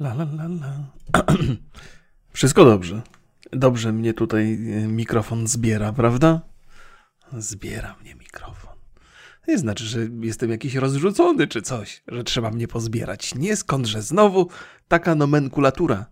[0.00, 0.92] La la la la.
[2.32, 3.02] Wszystko dobrze.
[3.52, 6.40] Dobrze mnie tutaj e, mikrofon zbiera, prawda?
[7.32, 8.74] Zbiera mnie mikrofon.
[9.48, 13.34] Nie znaczy, że jestem jakiś rozrzucony czy coś, że trzeba mnie pozbierać.
[13.34, 14.48] Nie skądże znowu
[14.88, 16.06] taka nomenkulatura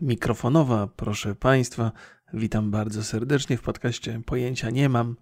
[0.00, 1.92] mikrofonowa, proszę Państwa.
[2.32, 4.22] Witam bardzo serdecznie w podcaście.
[4.26, 5.16] Pojęcia nie mam.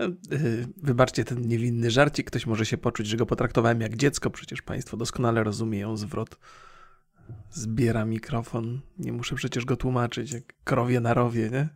[0.00, 0.10] E, e,
[0.76, 2.26] wybaczcie ten niewinny żarcik.
[2.26, 4.30] Ktoś może się poczuć, że go potraktowałem jak dziecko.
[4.30, 6.38] Przecież Państwo doskonale rozumieją zwrot
[7.50, 8.80] zbiera mikrofon.
[8.98, 11.68] Nie muszę przecież go tłumaczyć, jak krowie na rowie, nie?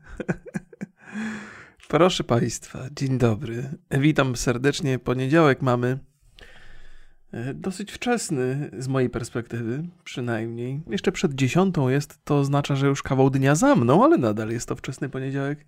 [1.89, 3.71] Proszę Państwa, dzień dobry.
[3.91, 4.99] Witam serdecznie.
[4.99, 5.99] Poniedziałek mamy
[7.33, 10.83] e, dosyć wczesny z mojej perspektywy, przynajmniej.
[10.91, 14.69] Jeszcze przed dziesiątą jest, to oznacza, że już kawał dnia za mną, ale nadal jest
[14.69, 15.67] to wczesny poniedziałek.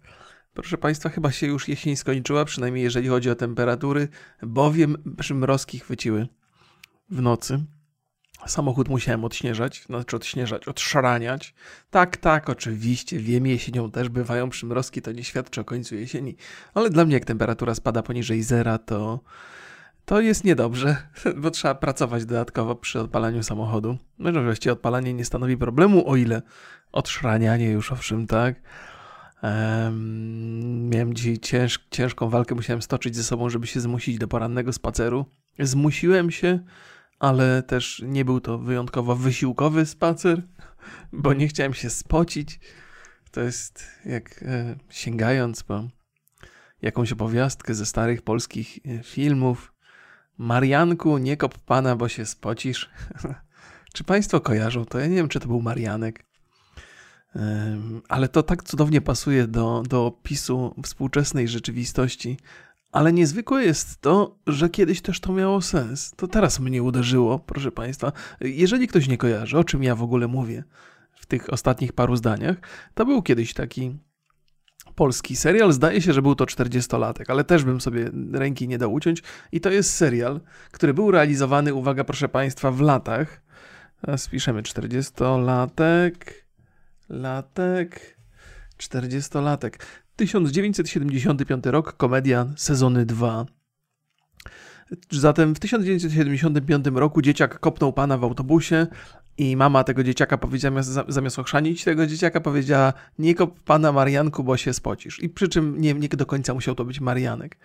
[0.55, 4.09] Proszę Państwa, chyba się już jesień skończyła, przynajmniej jeżeli chodzi o temperatury,
[4.43, 6.29] bowiem przymrozki chwyciły
[7.11, 7.65] w nocy.
[8.49, 11.55] Samochód musiałem odśnieżać, znaczy odśnieżać, odszaraniać.
[11.91, 16.37] Tak, tak, oczywiście, wiem, jesienią też bywają przymrozki, to nie świadczy o końcu jesieni,
[16.75, 19.21] ale dla mnie jak temperatura spada poniżej zera, to,
[20.05, 20.97] to jest niedobrze,
[21.43, 23.99] bo trzeba pracować dodatkowo przy odpalaniu samochodu.
[24.19, 26.43] No, właściwie odpalanie nie stanowi problemu, o ile
[26.93, 28.61] odszranianie już owszem, tak.
[29.43, 34.73] Um, miałem dzisiaj cięż, ciężką walkę, musiałem stoczyć ze sobą, żeby się zmusić do porannego
[34.73, 35.27] spaceru.
[35.59, 36.59] Zmusiłem się,
[37.19, 40.43] ale też nie był to wyjątkowo wysiłkowy spacer,
[41.13, 42.61] bo nie chciałem się spocić.
[43.31, 45.85] To jest jak e, sięgając po
[46.83, 49.75] jakąś opowiastkę ze starych polskich e, filmów.
[50.39, 52.91] Marianku, nie kop pana, bo się spocisz.
[53.95, 54.99] czy Państwo kojarzą to?
[54.99, 56.29] Ja nie wiem, czy to był Marianek.
[58.09, 62.37] Ale to tak cudownie pasuje do, do opisu współczesnej rzeczywistości,
[62.93, 66.13] ale niezwykłe jest to, że kiedyś też to miało sens.
[66.17, 68.13] To teraz mnie uderzyło, proszę Państwa.
[68.41, 70.65] Jeżeli ktoś nie kojarzy, o czym ja w ogóle mówię
[71.15, 72.57] w tych ostatnich paru zdaniach,
[72.95, 73.99] to był kiedyś taki
[74.95, 75.73] polski serial.
[75.73, 79.23] Zdaje się, że był to 40-latek, ale też bym sobie ręki nie dał uciąć.
[79.53, 80.41] I to jest serial,
[80.71, 83.43] który był realizowany, uwaga, proszę Państwa, w latach.
[84.01, 86.15] Teraz piszemy 40-latek,
[87.09, 88.17] latek,
[88.79, 89.73] 40-latek.
[90.19, 93.47] 1975 rok, komedia, sezony 2.
[95.11, 98.87] Zatem w 1975 roku dzieciak kopnął pana w autobusie
[99.37, 104.57] i mama tego dzieciaka powiedziała, zamiast ochrzanić tego dzieciaka, powiedziała nie kop pana Marianku, bo
[104.57, 105.23] się spocisz.
[105.23, 107.57] I przy czym nie, nie do końca musiał to być Marianek.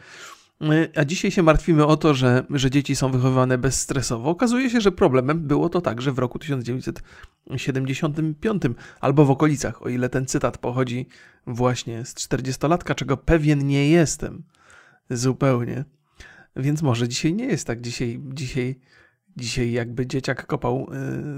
[0.96, 4.30] A dzisiaj się martwimy o to, że, że dzieci są wychowywane bezstresowo.
[4.30, 8.63] Okazuje się, że problemem było to także w roku 1975
[9.00, 11.08] albo w okolicach, o ile ten cytat pochodzi
[11.47, 14.44] właśnie z 40-latka, czego pewien nie jestem
[15.09, 15.86] zupełnie.
[16.56, 17.81] Więc może dzisiaj nie jest tak.
[17.81, 18.80] Dzisiaj, dzisiaj,
[19.38, 20.88] dzisiaj jakby dzieciak kopał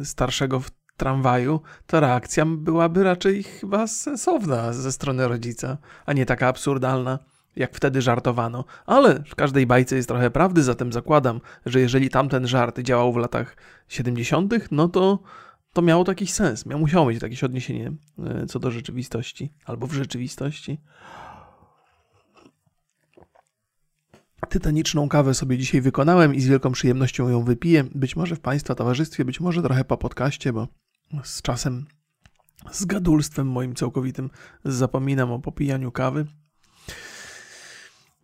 [0.02, 6.26] y, starszego w tramwaju, to reakcja byłaby raczej chyba sensowna ze strony rodzica, a nie
[6.26, 7.20] taka absurdalna
[7.56, 12.48] jak wtedy żartowano, ale w każdej bajce jest trochę prawdy, zatem zakładam, że jeżeli tamten
[12.48, 13.58] żart działał w latach
[13.88, 15.20] 70., no to,
[15.74, 17.94] to miało to jakiś sens, miał, musiało mieć jakieś odniesienie
[18.24, 20.78] e, co do rzeczywistości, albo w rzeczywistości.
[24.50, 27.84] Tytaniczną kawę sobie dzisiaj wykonałem i z wielką przyjemnością ją wypiję.
[27.96, 30.68] Być może w Państwa towarzystwie, być może trochę po podcaście, bo
[31.24, 31.86] z czasem,
[32.72, 34.30] z gadulstwem moim całkowitym
[34.66, 36.26] zapominam o popijaniu kawy.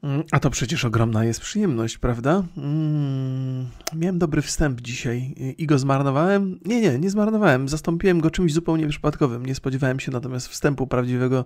[0.04, 2.44] Mm, a to przecież ogromna jest przyjemność, prawda?
[2.58, 6.60] Mm, miałem dobry wstęp dzisiaj i go zmarnowałem.
[6.66, 7.70] Nie, nie, nie zmarnowałem.
[7.70, 9.46] Zastąpiłem go czymś zupełnie przypadkowym.
[9.46, 11.46] Nie spodziewałem się natomiast wstępu prawdziwego.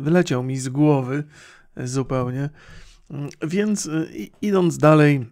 [0.00, 1.24] Wyleciał mi z głowy
[1.76, 2.50] zupełnie.
[3.10, 5.26] Mm, więc y, idąc dalej,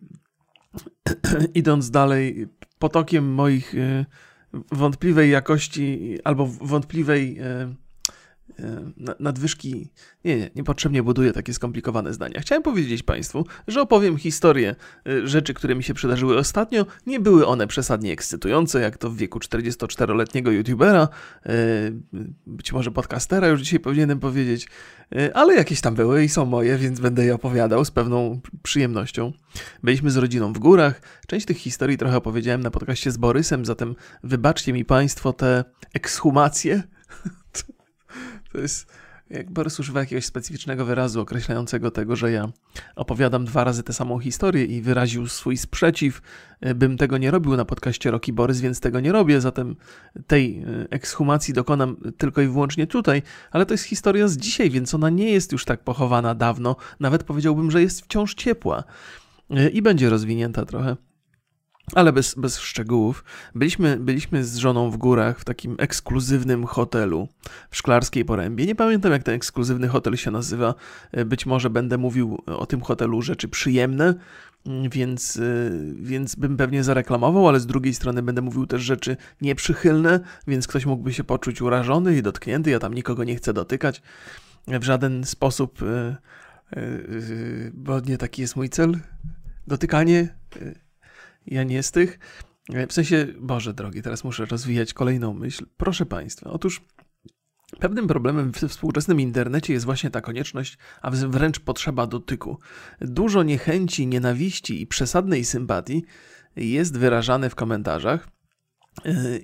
[1.54, 4.04] idąc dalej potokiem moich y,
[4.72, 7.74] wątpliwej jakości albo wątpliwej E,
[9.20, 9.90] nadwyżki.
[10.24, 12.40] Nie, nie, niepotrzebnie buduję takie skomplikowane zdania.
[12.40, 14.74] Chciałem powiedzieć Państwu, że opowiem historię
[15.06, 16.86] e, rzeczy, które mi się przydarzyły ostatnio.
[17.06, 21.08] Nie były one przesadnie ekscytujące, jak to w wieku 44-letniego youtubera,
[21.46, 21.52] e,
[22.46, 24.68] być może podcastera, już dzisiaj powinienem powiedzieć,
[25.34, 29.32] ale jakieś tam były i są moje, więc będę je opowiadał z pewną przyjemnością.
[29.82, 31.00] Byliśmy z rodziną w górach.
[31.26, 35.64] Część tych historii trochę opowiedziałem na podcaście z Borysem, zatem wybaczcie mi Państwo te
[35.94, 36.82] ekshumacje
[38.56, 38.86] to jest,
[39.30, 42.48] jak Borys używa jakiegoś specyficznego wyrazu określającego tego, że ja
[42.96, 46.22] opowiadam dwa razy tę samą historię i wyraził swój sprzeciw,
[46.60, 49.76] e, bym tego nie robił na podcaście Roki Borys, więc tego nie robię, zatem
[50.26, 54.94] tej e, ekshumacji dokonam tylko i wyłącznie tutaj, ale to jest historia z dzisiaj, więc
[54.94, 58.84] ona nie jest już tak pochowana dawno, nawet powiedziałbym, że jest wciąż ciepła
[59.50, 60.96] e, i będzie rozwinięta trochę.
[61.94, 63.24] Ale bez, bez szczegółów.
[63.54, 67.28] Byliśmy, byliśmy z żoną w górach w takim ekskluzywnym hotelu
[67.70, 68.66] w Szklarskiej Porębie.
[68.66, 70.74] Nie pamiętam, jak ten ekskluzywny hotel się nazywa.
[71.26, 74.14] Być może będę mówił o tym hotelu rzeczy przyjemne,
[74.90, 75.40] więc,
[76.00, 80.86] więc bym pewnie zareklamował, ale z drugiej strony będę mówił też rzeczy nieprzychylne, więc ktoś
[80.86, 82.70] mógłby się poczuć urażony i dotknięty.
[82.70, 84.02] Ja tam nikogo nie chcę dotykać
[84.66, 86.82] w żaden sposób, e, e,
[87.74, 88.98] bo nie taki jest mój cel.
[89.66, 90.34] Dotykanie
[91.46, 92.18] ja nie z tych.
[92.88, 95.66] W sensie, Boże drogi, teraz muszę rozwijać kolejną myśl.
[95.76, 96.80] Proszę Państwa, otóż
[97.80, 102.58] Pewnym problemem w współczesnym internecie jest właśnie ta konieczność, a wręcz potrzeba dotyku.
[103.00, 106.04] Dużo niechęci, nienawiści i przesadnej sympatii
[106.56, 108.28] jest wyrażane w komentarzach,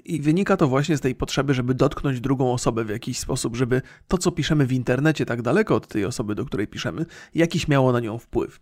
[0.05, 3.83] i wynika to właśnie z tej potrzeby, żeby dotknąć drugą osobę w jakiś sposób, żeby
[4.09, 7.93] to, co piszemy w internecie, tak daleko od tej osoby, do której piszemy, jakiś miało
[7.93, 8.61] na nią wpływ.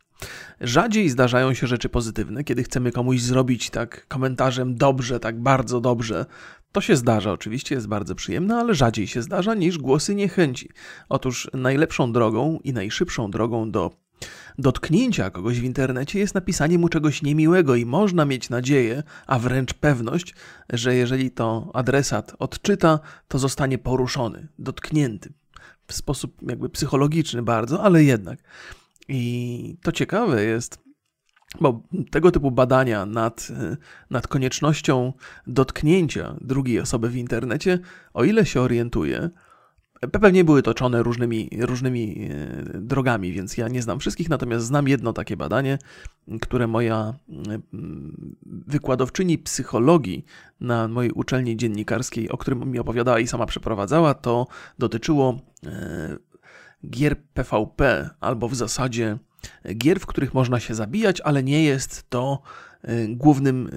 [0.61, 6.27] Rzadziej zdarzają się rzeczy pozytywne, kiedy chcemy komuś zrobić tak komentarzem dobrze, tak bardzo dobrze.
[6.73, 10.71] To się zdarza, oczywiście jest bardzo przyjemne, ale rzadziej się zdarza niż głosy niechęci.
[11.09, 13.91] Otóż najlepszą drogą i najszybszą drogą do
[14.59, 19.75] dotknięcia kogoś w internecie jest napisanie mu czegoś niemiłego i można mieć nadzieję, a wręcz
[19.75, 20.35] pewność,
[20.73, 25.33] że jeżeli to adresat odczyta, to zostanie poruszony, dotknięty
[25.91, 28.39] w sposób jakby psychologiczny bardzo, ale jednak.
[29.09, 30.79] I to ciekawe jest,
[31.61, 33.49] bo tego typu badania nad,
[34.11, 35.13] nad koniecznością
[35.47, 37.79] dotknięcia drugiej osoby w internecie,
[38.15, 39.31] o ile się orientuję,
[40.01, 45.13] Pewnie były toczone różnymi, różnymi e, drogami, więc ja nie znam wszystkich, natomiast znam jedno
[45.13, 45.79] takie badanie,
[46.41, 48.37] które moja mm,
[48.67, 50.25] wykładowczyni psychologii
[50.61, 54.47] na mojej uczelni dziennikarskiej, o którym mi opowiadała i sama przeprowadzała, to
[54.79, 56.17] dotyczyło e,
[56.91, 59.19] gier PvP, albo w zasadzie
[59.75, 62.43] gier, w których można się zabijać, ale nie jest to
[62.83, 63.71] e, głównym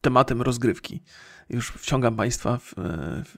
[0.00, 1.02] tematem rozgrywki
[1.50, 2.74] już wciągam Państwa w,
[3.24, 3.36] w,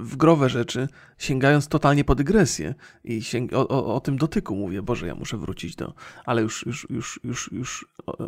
[0.00, 0.88] w growe rzeczy,
[1.18, 2.74] sięgając totalnie po dygresję
[3.04, 5.94] i sięg- o, o, o, tym dotyku mówię, Boże, ja muszę wrócić do,
[6.24, 7.86] ale już, już, już, już, już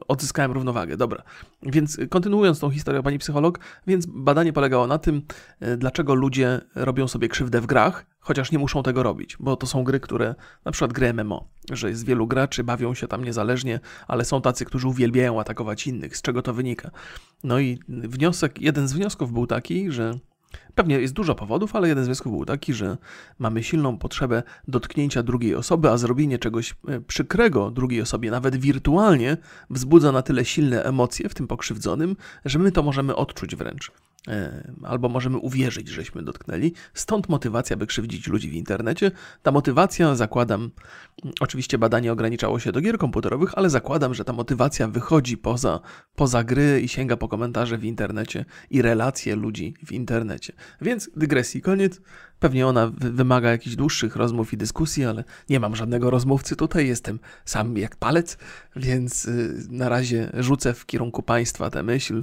[0.09, 1.23] odzyskałem równowagę, dobra.
[1.63, 5.23] Więc kontynuując tą historię Pani psycholog, więc badanie polegało na tym,
[5.61, 9.67] e, dlaczego ludzie robią sobie krzywdę w grach, chociaż nie muszą tego robić, bo to
[9.67, 10.35] są gry, które,
[10.65, 14.65] na przykład gry MMO, że jest wielu graczy, bawią się tam niezależnie, ale są tacy,
[14.65, 16.17] którzy uwielbiają atakować innych.
[16.17, 16.91] Z czego to wynika?
[17.45, 20.19] No i wniosek, jeden z wniosków był taki, że
[20.75, 22.97] Pewnie jest dużo powodów, ale jeden z wniosków był taki, że
[23.39, 29.37] mamy silną potrzebę dotknięcia drugiej osoby, a zrobienie czegoś e, przykrego drugiej osobie, nawet wirtualnie,
[29.71, 33.93] wzbudza na tyle silne emocje w tym pokrzywdzonym, że my to możemy odczuć wręcz.
[34.29, 36.73] E, albo możemy uwierzyć, żeśmy dotknęli.
[36.95, 39.11] Stąd motywacja, by krzywdzić ludzi w internecie.
[39.43, 40.71] Ta motywacja, zakładam,
[41.41, 45.81] oczywiście badanie ograniczało się do gier komputerowych, ale zakładam, że ta motywacja wychodzi poza,
[46.15, 50.53] poza gry i sięga po komentarze w internecie i relacje ludzi w internecie.
[50.81, 52.01] Więc dygresji koniec.
[52.39, 57.19] Pewnie ona wymaga jakichś dłuższych rozmów i dyskusji, ale nie mam żadnego rozmówcy tutaj, jestem
[57.45, 58.39] sam jak palec,
[58.77, 62.23] więc y, na razie rzucę w kierunku państwa tę myśl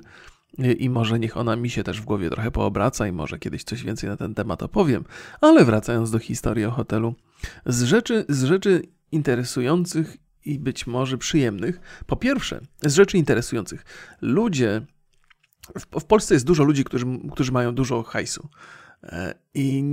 [0.58, 3.84] i może niech ona mi się też w głowie trochę poobraca i może kiedyś coś
[3.84, 5.04] więcej na ten temat opowiem.
[5.42, 7.16] Ale wracając do historii o hotelu,
[7.66, 8.82] z rzeczy, z rzeczy
[9.12, 13.86] interesujących i być może przyjemnych, po pierwsze, z rzeczy interesujących,
[14.22, 14.82] ludzie,
[15.80, 18.50] w, w Polsce jest dużo ludzi, którzy, którzy mają dużo hajsu.
[19.04, 19.84] E, I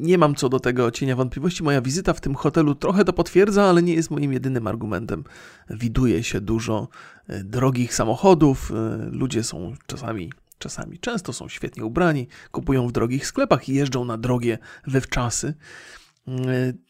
[0.00, 1.62] nie mam co do tego cienia wątpliwości.
[1.62, 5.24] Moja wizyta w tym hotelu trochę to potwierdza, ale nie jest moim jedynym argumentem.
[5.70, 6.88] Widuje się dużo
[7.28, 8.72] e, drogich samochodów.
[8.72, 8.74] E,
[9.10, 14.18] ludzie są czasami, czasami, często są świetnie ubrani, kupują w drogich sklepach i jeżdżą na
[14.18, 15.54] drogie wywczasy.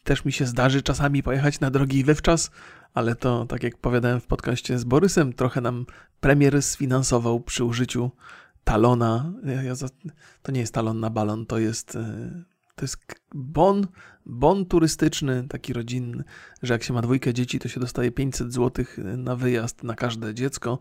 [0.04, 2.50] Też mi się zdarzy czasami pojechać na drogi wywczas,
[2.94, 5.86] ale to, tak jak powiadałem w podcaście z Borysem, trochę nam
[6.20, 8.10] premier sfinansował przy użyciu
[8.66, 9.32] talona.
[9.44, 9.74] Ja, ja,
[10.42, 12.44] to nie jest talon na balon, to jest, e,
[12.74, 12.96] to jest
[13.34, 13.86] bon,
[14.26, 16.24] bon turystyczny, taki rodzinny,
[16.62, 18.84] że jak się ma dwójkę dzieci, to się dostaje 500 zł
[19.16, 20.78] na wyjazd na każde dziecko.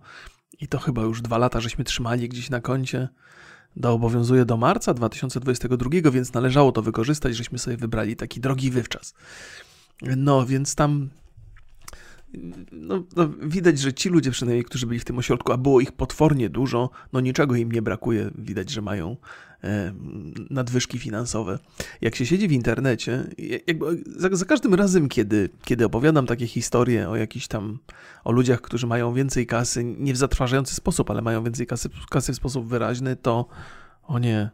[0.59, 3.09] I to chyba już dwa lata żeśmy trzymali gdzieś na koncie.
[3.75, 9.13] Do obowiązuje do marca 2022, więc należało to wykorzystać, żeśmy sobie wybrali taki drogi wywczas.
[10.01, 11.09] No, więc tam
[12.71, 15.91] no, no, widać, że ci ludzie przynajmniej, którzy byli w tym ośrodku, a było ich
[15.91, 18.31] potwornie dużo, no niczego im nie brakuje.
[18.37, 19.17] Widać, że mają
[19.63, 19.93] e,
[20.49, 21.59] nadwyżki finansowe.
[22.01, 23.23] Jak się siedzi w internecie,
[23.67, 27.79] jakby za, za, każdym razem, kiedy, kiedy opowiadam takie historie o jakichś tam,
[28.23, 32.33] o ludziach, którzy mają więcej kasy, nie w zatrważający sposób, ale mają więcej kasy, kasy
[32.33, 33.47] w sposób wyraźny, to
[34.03, 34.49] o nie.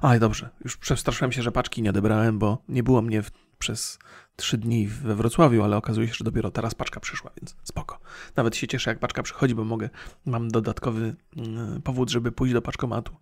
[0.00, 3.98] Ale dobrze, już przestraszyłem się, że paczki nie odebrałem, bo nie było mnie w, przez
[4.36, 7.98] trzy dni we Wrocławiu, ale okazuje się, że dopiero teraz paczka przyszła, więc spoko.
[8.36, 9.90] Nawet się cieszę, jak paczka przychodzi, bo mogę,
[10.26, 13.16] mam dodatkowy mm, powód, żeby pójść do paczkomatu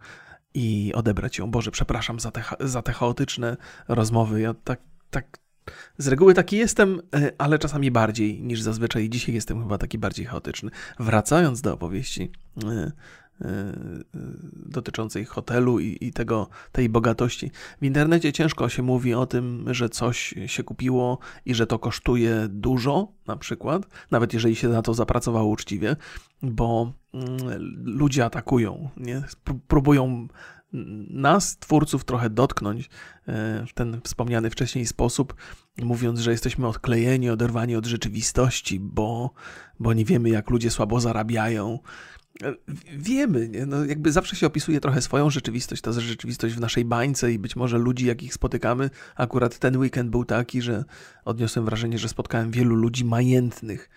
[0.55, 1.51] i odebrać ją.
[1.51, 3.57] Boże, przepraszam za te, za te chaotyczne
[3.89, 4.41] rozmowy.
[4.41, 5.39] Ja tak, tak
[5.99, 9.11] z reguły taki jestem, e, ale czasami bardziej niż zazwyczaj.
[9.11, 10.71] Dzisiaj jestem chyba taki bardziej chaotyczny.
[10.99, 12.33] Wracając do opowieści
[12.65, 12.93] e,
[14.67, 17.51] dotyczącej hotelu i, i, tego, tej bogatości.
[17.81, 22.47] W internecie ciężko się mówi o tym, że coś się kupiło i że to kosztuje
[22.49, 25.97] dużo, na przykład, nawet jeżeli się na to zapracowało uczciwie,
[26.43, 27.29] bo mm,
[27.85, 29.23] ludzie atakują, nie?
[29.69, 30.29] próbują
[31.11, 32.91] nas, twórców, trochę dotknąć
[33.29, 35.35] e, w ten wspomniany wcześniej sposób,
[35.83, 39.31] mówiąc, że jesteśmy odklejeni, oderwani od rzeczywistości, bo,
[39.81, 41.79] bo nie wiemy, jak ludzie słabo zarabiają.
[42.97, 43.67] Wiemy, nie?
[43.67, 47.57] No jakby zawsze się opisuje trochę swoją rzeczywistość, ta rzeczywistość w naszej bańce i być
[47.57, 48.91] może ludzi, jakich spotykamy.
[49.17, 50.85] Akurat ten weekend był taki, że
[51.25, 53.91] odniosłem wrażenie, że spotkałem wielu ludzi majętnych,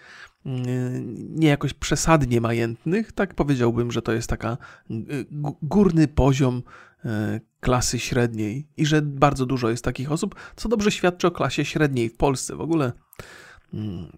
[1.29, 4.57] nie jakoś przesadnie majętnych, tak powiedziałbym, że to jest taka
[5.61, 6.63] górny poziom
[7.05, 11.65] e, klasy średniej i że bardzo dużo jest takich osób, co dobrze świadczy o klasie
[11.65, 12.55] średniej w Polsce.
[12.55, 12.91] W ogóle
[13.73, 14.17] mm,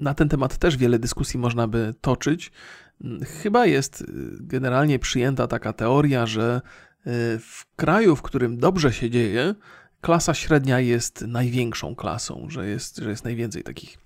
[0.00, 2.52] na ten temat też wiele dyskusji można by toczyć.
[3.42, 4.06] Chyba jest y,
[4.40, 6.60] generalnie przyjęta taka teoria, że
[7.06, 9.54] y, w kraju, w którym dobrze się dzieje,
[10.00, 13.98] klasa średnia jest największą klasą, że jest, że jest najwięcej takich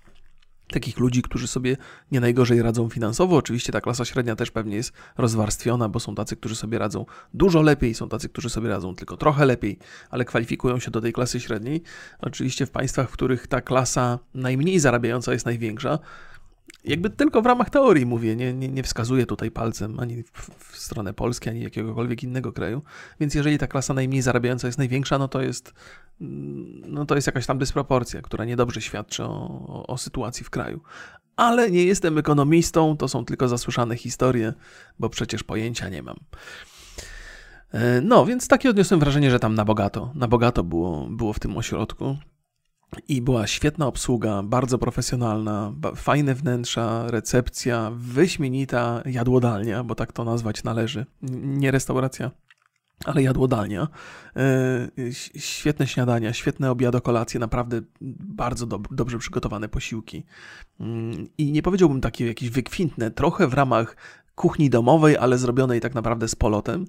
[0.67, 1.77] takich ludzi, którzy sobie
[2.11, 3.35] nie najgorzej radzą finansowo.
[3.35, 7.61] Oczywiście ta klasa średnia też pewnie jest rozwarstwiona, bo są tacy, którzy sobie radzą dużo
[7.61, 11.39] lepiej, są tacy, którzy sobie radzą tylko trochę lepiej, ale kwalifikują się do tej klasy
[11.39, 11.81] średniej.
[12.19, 15.99] Oczywiście w państwach, w których ta klasa najmniej zarabiająca jest największa,
[16.85, 20.77] jakby tylko w ramach teorii mówię, nie, nie, nie wskazuję tutaj palcem ani w, w,
[20.77, 22.81] stronę Polski, ani jakiegokolwiek innego kraju.
[23.19, 25.73] Więc jeżeli ta klasa najmniej zarabiająca jest największa, no to jest,
[26.21, 29.27] mm, no to jest jakaś tam dysproporcja, która niedobrze świadczy o,
[29.67, 30.81] o, o sytuacji w kraju.
[31.35, 34.53] Ale nie jestem ekonomistą, to są tylko zasłyszane historie,
[34.99, 36.17] bo przecież pojęcia nie mam.
[37.71, 41.39] E, no, więc takie odniosłem wrażenie, że tam na bogato, na bogato było, było w
[41.39, 42.17] tym ośrodku.
[43.07, 50.63] I była świetna obsługa, bardzo profesjonalna, fajne wnętrza, recepcja, wyśmienita jadłodalnia, bo tak to nazwać
[50.63, 51.05] należy.
[51.41, 52.31] Nie restauracja,
[53.05, 53.87] ale jadłodalnia.
[54.35, 57.81] E, świetne śniadania, świetne obiady, kolacje, naprawdę
[58.19, 60.25] bardzo dob dobrze przygotowane posiłki.
[60.79, 63.95] Mm, I nie powiedziałbym takie jakieś wykwintne, trochę w ramach
[64.35, 66.85] kuchni domowej, ale zrobionej tak naprawdę z polotem.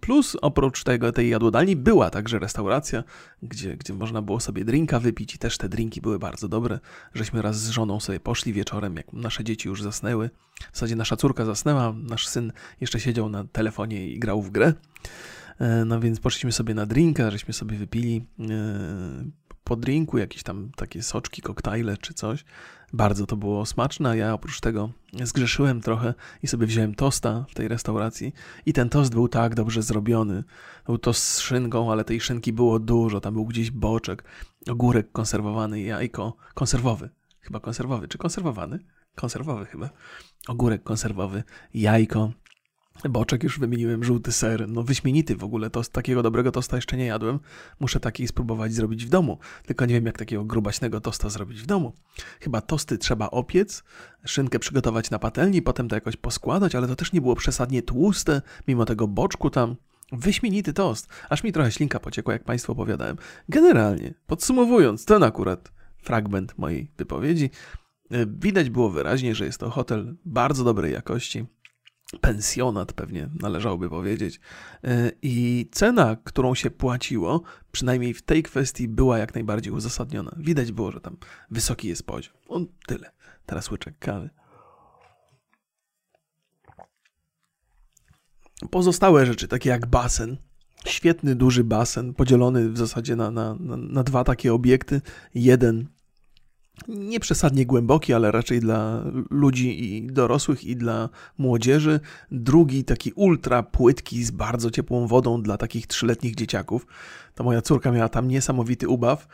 [0.00, 3.04] Plus oprócz tego, tej jadłodalni była także restauracja,
[3.42, 6.78] gdzie, gdzie można było sobie drinka wypić i też te drinki były bardzo dobre.
[7.14, 10.30] Żeśmy raz z żoną sobie poszli wieczorem, jak nasze dzieci już zasnęły.
[10.72, 14.72] W zasadzie nasza córka zasnęła, nasz syn jeszcze siedział na telefonie i grał w grę.
[15.58, 18.44] E, no więc poszliśmy sobie na drinka, żeśmy sobie wypili e,
[19.64, 22.44] po drinku jakieś tam takie soczki, koktajle czy coś.
[22.92, 24.90] Bardzo to było smaczne, a ja oprócz tego
[25.22, 28.32] zgrzeszyłem trochę i sobie wziąłem tosta w tej restauracji
[28.66, 30.44] i ten tost był tak dobrze zrobiony.
[30.86, 34.24] Był to z szynką, ale tej szynki było dużo, tam był gdzieś boczek,
[34.70, 38.78] ogórek konserwowany, jajko konserwowy, chyba konserwowy, czy konserwowany?
[39.14, 39.90] Konserwowy chyba.
[40.48, 41.42] Ogórek konserwowy,
[41.74, 42.32] jajko,
[43.04, 47.06] Boczek już wymieniłem, żółty ser, no wyśmienity w ogóle, tost, takiego dobrego tosta jeszcze nie
[47.06, 47.40] jadłem.
[47.80, 51.66] Muszę taki spróbować zrobić w domu, tylko nie wiem jak takiego grubaśnego tosta zrobić w
[51.66, 51.92] domu.
[52.40, 53.84] Chyba tosty trzeba opiec,
[54.24, 58.42] szynkę przygotować na patelni, potem to jakoś poskładać, ale to też nie było przesadnie tłuste,
[58.68, 59.76] mimo tego boczku tam.
[60.12, 63.16] Wyśmienity tost, aż mi trochę ślinka pociekła, jak Państwu opowiadałem.
[63.48, 67.50] Generalnie, podsumowując, ten akurat fragment mojej wypowiedzi,
[68.10, 71.46] e, widać było wyraźnie, że jest to hotel bardzo dobrej jakości,
[72.20, 74.40] pensjonat pewnie należałoby powiedzieć.
[74.84, 80.32] E, I cena, którą się płaciło, przynajmniej w tej kwestii była jak najbardziej uzasadniona.
[80.36, 81.16] Widać było, że tam
[81.50, 82.34] wysoki jest poziom.
[82.48, 83.10] On tyle.
[83.46, 84.30] Teraz łyczek kawy.
[88.70, 90.36] Pozostałe rzeczy, takie jak basen,
[90.86, 95.00] świetny, duży basen, podzielony w zasadzie na, na, na, na dwa takie obiekty.
[95.34, 95.88] Jeden
[96.88, 101.08] nie przesadnie głęboki, ale raczej dla ludzi i dorosłych i dla
[101.38, 102.00] młodzieży.
[102.30, 106.86] Drugi taki ultra płytki z bardzo ciepłą wodą dla takich trzyletnich dzieciaków.
[107.34, 109.28] To moja córka miała tam niesamowity ubaw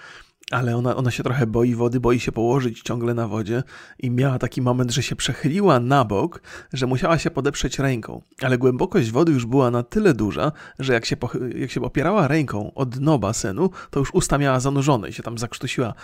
[0.51, 3.63] ale ona, ona się trochę boi wody, boi się położyć ciągle na wodzie
[3.99, 8.59] i miała taki moment, że się przechyliła na bok, że musiała się podeprzeć ręką, ale
[8.59, 11.17] głębokość wody już była na tyle duża, że jak się,
[11.57, 15.39] jak się opierała ręką o dno basenu, to już usta miała zanurzone i się tam
[15.39, 15.95] zakrztusiła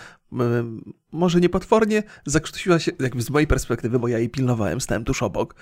[1.11, 5.23] może nie potwornie, zakrztusiła się, jakby z mojej perspektywy, bo ja jej pilnowałem, stałem tuż
[5.23, 5.55] obok.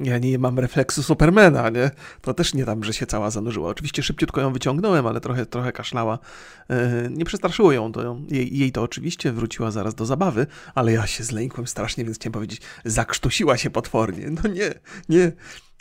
[0.00, 1.90] Ja nie mam refleksu Supermana, nie?
[2.20, 3.68] To też nie tam, że się cała zanurzyła.
[3.68, 6.18] Oczywiście szybciutko ją wyciągnąłem, ale trochę, trochę kaszlała.
[6.68, 6.76] Yy,
[7.10, 8.16] nie przestraszyło ją to.
[8.30, 12.32] Jej, jej to oczywiście wróciła zaraz do zabawy, ale ja się zlękłem strasznie, więc chciałem
[12.32, 14.30] powiedzieć, zakrztusiła się potwornie.
[14.30, 14.74] No nie,
[15.08, 15.32] nie.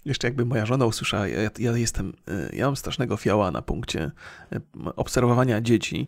[0.05, 4.11] Jeszcze jakby moja żona usłyszała, ja, ja jestem, y, ja mam strasznego fioła na punkcie
[4.53, 4.61] y,
[4.95, 6.07] obserwowania dzieci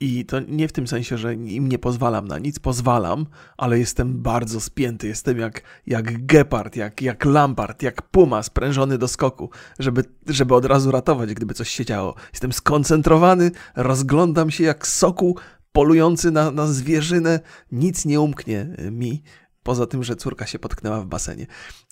[0.00, 4.22] i to nie w tym sensie, że im nie pozwalam na nic, pozwalam, ale jestem
[4.22, 10.04] bardzo spięty, jestem jak, jak gepard, jak, jak lampart, jak puma sprężony do skoku, żeby,
[10.26, 12.14] żeby od razu ratować, gdyby coś się działo.
[12.32, 15.36] Jestem skoncentrowany, rozglądam się jak soku
[15.72, 17.40] polujący na, na zwierzynę,
[17.72, 19.22] nic nie umknie mi,
[19.66, 21.46] Poza tym, że córka się potknęła w basenie.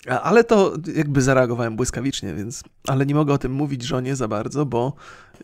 [0.07, 2.63] Ale to jakby zareagowałem błyskawicznie, więc.
[2.87, 4.93] Ale nie mogę o tym mówić żonie za bardzo, bo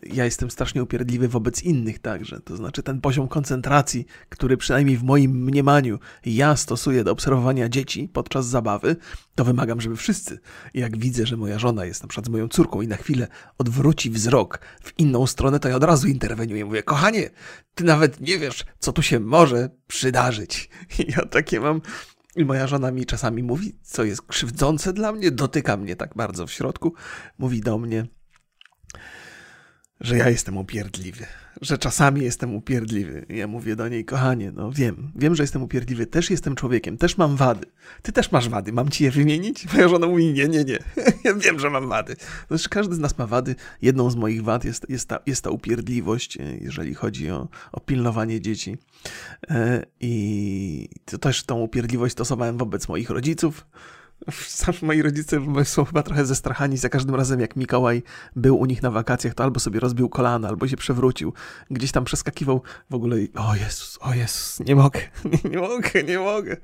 [0.04, 2.40] ja jestem strasznie upierdliwy wobec innych także.
[2.40, 8.10] To znaczy ten poziom koncentracji, który przynajmniej w moim mniemaniu ja stosuję do obserwowania dzieci
[8.14, 8.96] podczas zabawy,
[9.36, 10.40] to wymagam, żeby wszyscy.
[10.74, 14.10] Jak widzę, że moja żona jest na przykład z moją córką i na chwilę odwróci
[14.10, 16.66] wzrok w inną stronę, to ja od razu interweniuję.
[16.66, 17.30] Mówię, kochanie,
[17.76, 20.70] ty nawet nie wiesz, co tu się może przydarzyć.
[21.00, 21.82] I ja takie mam
[22.36, 26.48] i moja żona mi czasami mówi, co jest krzywdzące dla mnie, dotyka mnie tak bardzo
[26.48, 26.94] w środku,
[27.38, 28.08] mówi do mnie,
[30.02, 31.26] że ja jestem upierdliwy,
[31.62, 33.26] że czasami jestem upierdliwy.
[33.30, 37.18] Ja mówię do niej, kochanie, no wiem, wiem, że jestem upierdliwy, też jestem człowiekiem, też
[37.18, 37.66] mam wady.
[38.02, 39.66] Ty też masz wady, mam ci je wymienić?
[39.74, 40.80] Moja żona mówi, nie, nie, nie,
[41.24, 42.16] ja wiem, że mam wady.
[42.48, 43.56] Znaczy, każdy z nas ma wady.
[43.82, 48.42] Jedną z moich wad jest, jest, ta, jest ta upierdliwość, jeżeli chodzi o, o pilnowanie
[48.42, 48.78] dzieci.
[49.50, 53.66] E, I to też tą upierdliwość stosowałem wobec moich rodziców,
[54.82, 58.04] moi rodzice są chyba trochę zestrachani za każdym razem, jak Mikołaj
[58.36, 61.34] był u nich na wakacjach, to albo sobie rozbił kolana, albo się przewrócił.
[61.72, 65.00] Gdzieś tam przeskakiwał w ogóle o Jezus, o Jezus, nie mogę,
[65.44, 66.58] nie, nie mogę, nie mogę.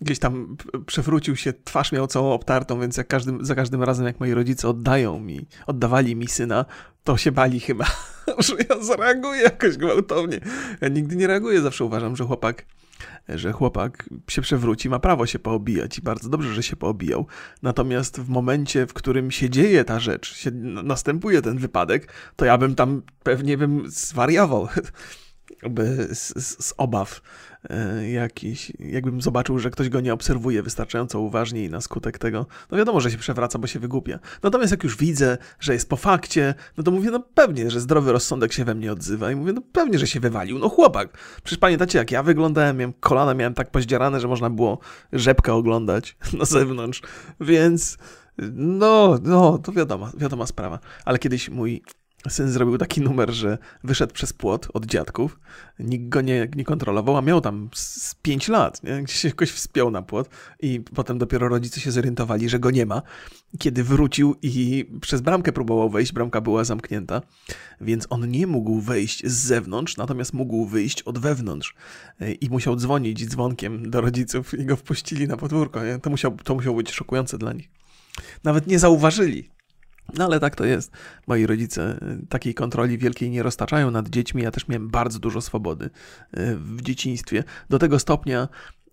[0.00, 0.56] Gdzieś tam
[0.86, 4.68] przewrócił się, twarz miał całą obtartą, więc jak każdym, za każdym razem, jak moi rodzice
[4.68, 6.64] oddają mi, oddawali mi syna,
[7.04, 7.84] to się bali chyba,
[8.46, 10.40] że ja zareaguję jakoś gwałtownie.
[10.80, 12.64] Ja nigdy nie reaguję, zawsze uważam, że chłopak
[13.28, 17.26] że chłopak się przewróci, ma prawo się poobijać i bardzo dobrze, że się poobijał.
[17.62, 20.50] Natomiast w momencie, w którym się dzieje ta rzecz, się
[20.84, 24.68] następuje ten wypadek, to ja bym tam pewnie bym zwariował
[26.10, 27.20] z, z, z obaw
[28.12, 32.78] jakiś, jakbym zobaczył, że ktoś go nie obserwuje wystarczająco uważnie i na skutek tego, no
[32.78, 34.18] wiadomo, że się przewraca, bo się wygłupia.
[34.42, 38.12] Natomiast jak już widzę, że jest po fakcie, no to mówię, no pewnie, że zdrowy
[38.12, 41.18] rozsądek się we mnie odzywa i mówię, no pewnie, że się wywalił, no chłopak.
[41.42, 44.78] Przecież pamiętacie, jak ja wyglądałem, miałem kolana, miałem tak pozdzierane, że można było
[45.12, 47.02] rzepkę oglądać na zewnątrz,
[47.40, 47.98] więc
[48.52, 50.78] no, no, to wiadoma, wiadoma sprawa.
[51.04, 51.82] Ale kiedyś mój
[52.28, 55.40] Syn zrobił taki numer, że wyszedł przez płot od dziadków,
[55.78, 59.02] nikt go nie, nie kontrolował, a miał tam z 5 lat, nie?
[59.02, 60.28] gdzieś się jakoś wspiął na płot
[60.60, 63.02] i potem dopiero rodzice się zorientowali, że go nie ma,
[63.58, 67.22] kiedy wrócił i przez bramkę próbował wejść, bramka była zamknięta,
[67.80, 71.74] więc on nie mógł wejść z zewnątrz, natomiast mógł wyjść od wewnątrz
[72.40, 75.84] i musiał dzwonić dzwonkiem do rodziców i go wpuścili na podwórko.
[75.84, 75.98] Nie?
[75.98, 77.68] To, musiał, to musiało być szokujące dla nich.
[78.44, 79.50] Nawet nie zauważyli,
[80.14, 80.92] no ale tak to jest.
[81.26, 84.42] Moi rodzice y, takiej kontroli wielkiej nie roztaczają nad dziećmi.
[84.42, 85.90] Ja też miałem bardzo dużo swobody y,
[86.56, 87.44] w dzieciństwie.
[87.70, 88.48] Do tego stopnia,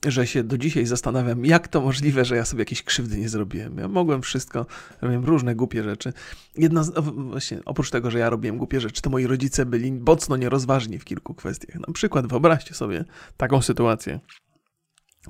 [0.06, 3.78] że się do dzisiaj zastanawiam, jak to możliwe, że ja sobie jakieś krzywdy nie zrobiłem.
[3.78, 4.66] Ja mogłem wszystko,
[5.02, 6.14] robiłem różne głupie rzeczy.
[6.58, 10.38] Jedna z, właśnie, oprócz tego, że ja robiłem głupie rzeczy, to moi rodzice byli mocno
[10.38, 11.76] nierozważni w kilku kwestiach.
[11.88, 13.06] Na przykład wyobraźcie sobie
[13.38, 14.20] taką sytuację.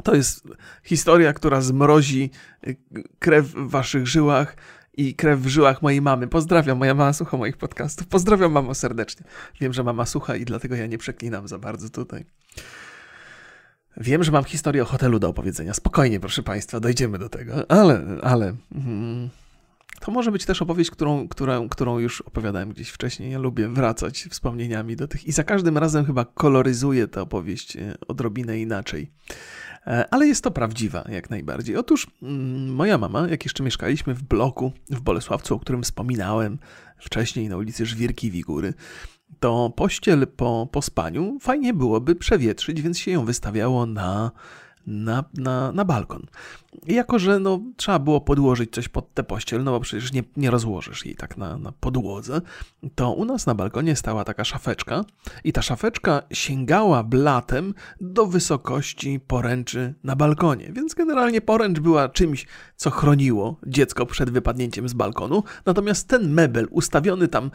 [0.04, 0.48] To jest
[0.84, 2.30] historia, która zmrozi
[2.67, 2.76] y,
[3.19, 4.56] krew w waszych żyłach
[4.97, 6.27] i krew w żyłach mojej mamy.
[6.27, 8.08] Pozdrawiam, moja mama słucha moich podcastów.
[8.08, 9.25] Pozdrawiam mamo serdecznie.
[9.62, 12.25] Wiem, że mama słucha i dlatego ja nie przeklinam za bardzo tutaj.
[13.97, 15.73] Wiem, że mam historię o hotelu do opowiedzenia.
[15.73, 17.71] Spokojnie, proszę Państwa, dojdziemy do tego.
[17.71, 18.55] Ale, ale...
[18.75, 19.29] Mm,
[19.99, 23.31] to może być też opowieść, którą, którą, którą już opowiadałem gdzieś wcześniej.
[23.31, 27.95] Ja lubię wracać wspomnieniami do tych i za każdym razem chyba koloryzuję tę opowieść e,
[28.08, 29.12] odrobinę inaczej.
[29.88, 31.78] E, ale jest to prawdziwa jak najbardziej.
[31.78, 36.58] Otóż mm, moja mama, jak jeszcze mieszkaliśmy w bloku w Bolesławcu, o którym wspominałem
[36.98, 38.74] wcześniej na ulicy Żwirki Wigury,
[39.39, 44.32] to pościel po, po spaniu fajnie byłoby przewietrzyć, więc się ją wystawiało na
[44.88, 46.26] na, na, na balkon.
[46.88, 50.24] I jako, że no, trzeba było podłożyć coś pod tę pościel, no bo przecież nie,
[50.38, 52.41] nie rozłożysz jej tak na, na podłodze,
[52.95, 55.06] to u nas na balkonie stała taka szafeczka
[55.43, 60.71] i ta szafeczka sięgała blatem do wysokości poręczy na balkonie.
[60.74, 66.67] Więc generalnie poręcz była czymś, co chroniło dziecko przed wypadnięciem z balkonu, natomiast ten mebel
[66.71, 67.52] ustawiony tam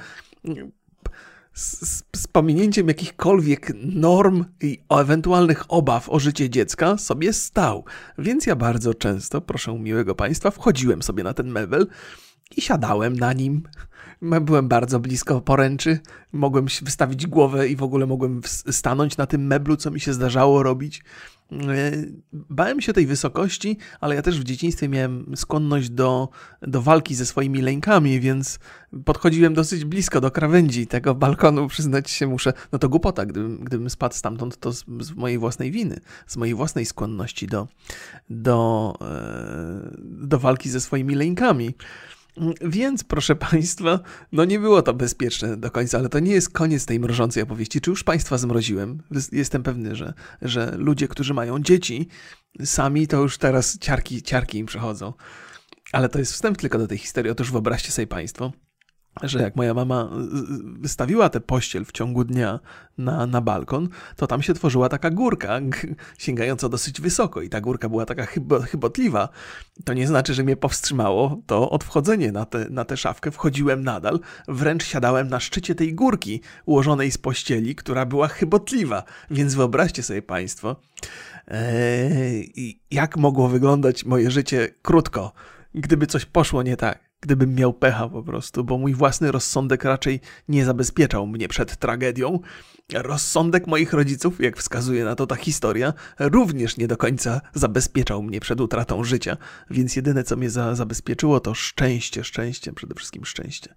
[1.54, 7.84] z, z pominięciem jakichkolwiek norm i ewentualnych obaw o życie dziecka sobie stał.
[8.18, 11.86] Więc ja bardzo często, proszę miłego Państwa, wchodziłem sobie na ten mebel
[12.56, 13.62] i siadałem na nim.
[14.40, 15.98] Byłem bardzo blisko poręczy,
[16.32, 20.62] mogłem wystawić głowę i w ogóle mogłem stanąć na tym meblu, co mi się zdarzało
[20.62, 21.02] robić.
[21.52, 21.92] E,
[22.32, 26.28] bałem się tej wysokości, ale ja też w dzieciństwie miałem skłonność do,
[26.62, 28.58] do walki ze swoimi lękami, więc
[29.04, 32.52] podchodziłem dosyć blisko do krawędzi tego balkonu, przyznać się muszę.
[32.72, 36.54] No to głupota, gdybym, gdybym spadł stamtąd, to z, z mojej własnej winy, z mojej
[36.54, 37.68] własnej skłonności do,
[38.30, 41.74] do, e, do walki ze swoimi lękami.
[42.60, 44.00] Więc, proszę Państwa,
[44.32, 47.80] no nie było to bezpieczne do końca, ale to nie jest koniec tej mrożącej opowieści.
[47.80, 49.02] Czy już Państwa zmroziłem?
[49.32, 52.08] Jestem pewny, że, że ludzie, którzy mają dzieci,
[52.64, 55.12] sami to już teraz ciarki, ciarki im przechodzą.
[55.92, 57.30] Ale to jest wstęp tylko do tej historii.
[57.30, 58.52] Otóż wyobraźcie sobie Państwo,
[59.22, 60.10] że jak moja mama
[60.62, 62.60] wystawiła tę pościel w ciągu dnia
[62.98, 65.60] na, na balkon, to tam się tworzyła taka górka,
[66.18, 69.28] sięgająca dosyć wysoko i ta górka była taka chybo, chybotliwa.
[69.84, 73.30] To nie znaczy, że mnie powstrzymało to od wchodzenia na, te, na tę szafkę.
[73.30, 79.02] Wchodziłem nadal, wręcz siadałem na szczycie tej górki ułożonej z pościeli, która była chybotliwa.
[79.30, 80.76] Więc wyobraźcie sobie Państwo,
[81.48, 81.60] ee,
[82.90, 85.32] jak mogło wyglądać moje życie krótko,
[85.74, 90.20] gdyby coś poszło nie tak gdybym miał pecha po prostu, bo mój własny rozsądek raczej
[90.48, 92.40] nie zabezpieczał mnie przed tragedią.
[92.94, 98.40] Rozsądek moich rodziców, jak wskazuje na to ta historia, również nie do końca zabezpieczał mnie
[98.40, 99.36] przed utratą życia,
[99.70, 103.74] więc jedyne co mnie za zabezpieczyło to szczęście, szczęście, przede wszystkim szczęście.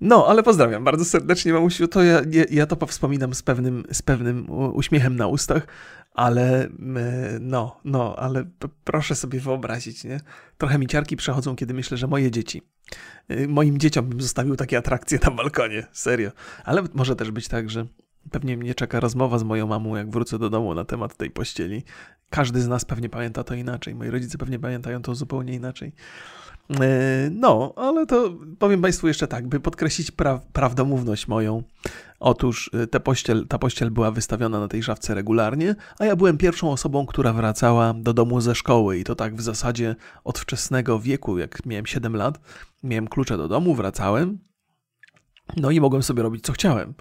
[0.00, 1.88] No, ale pozdrawiam bardzo serdecznie, mamusiu.
[1.88, 5.66] To ja, ja, ja to powspominam z pewnym, z pewnym uśmiechem na ustach,
[6.14, 6.68] ale
[7.40, 8.44] no, no, ale
[8.84, 10.20] proszę sobie wyobrazić, nie?
[10.58, 12.62] Trochę mi ciarki przechodzą, kiedy myślę, że moje dzieci,
[13.30, 16.30] y, moim dzieciom bym zostawił takie atrakcje na balkonie, serio.
[16.64, 17.86] Ale może też być tak, że
[18.30, 21.84] pewnie mnie czeka rozmowa z moją mamą, jak wrócę do domu na temat tej pościeli.
[22.30, 25.92] Każdy z nas pewnie pamięta to inaczej, moi rodzice pewnie pamiętają to zupełnie inaczej.
[26.70, 31.62] E, no, ale to powiem Państwu jeszcze tak, by podkreślić pra prawdomówność moją.
[32.20, 36.38] Otóż e, ta pościel, ta pościel była wystawiona na tej szafce regularnie, a ja byłem
[36.38, 41.00] pierwszą osobą, która wracała do domu ze szkoły i to tak w zasadzie od wczesnego
[41.00, 42.40] wieku, jak miałem 7 lat,
[42.82, 44.38] miałem klucze do domu, wracałem,
[45.56, 46.94] no i mogłem sobie robić co chciałem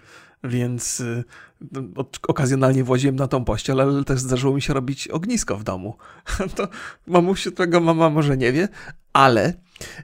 [0.44, 1.24] więc y,
[1.72, 5.98] no, okazjonalnie właziłem na tą pościel, ale też zdarzyło mi się robić ognisko w domu.
[6.56, 6.68] To
[7.08, 8.68] mamusiu tego mama może nie wie,
[9.18, 9.54] ale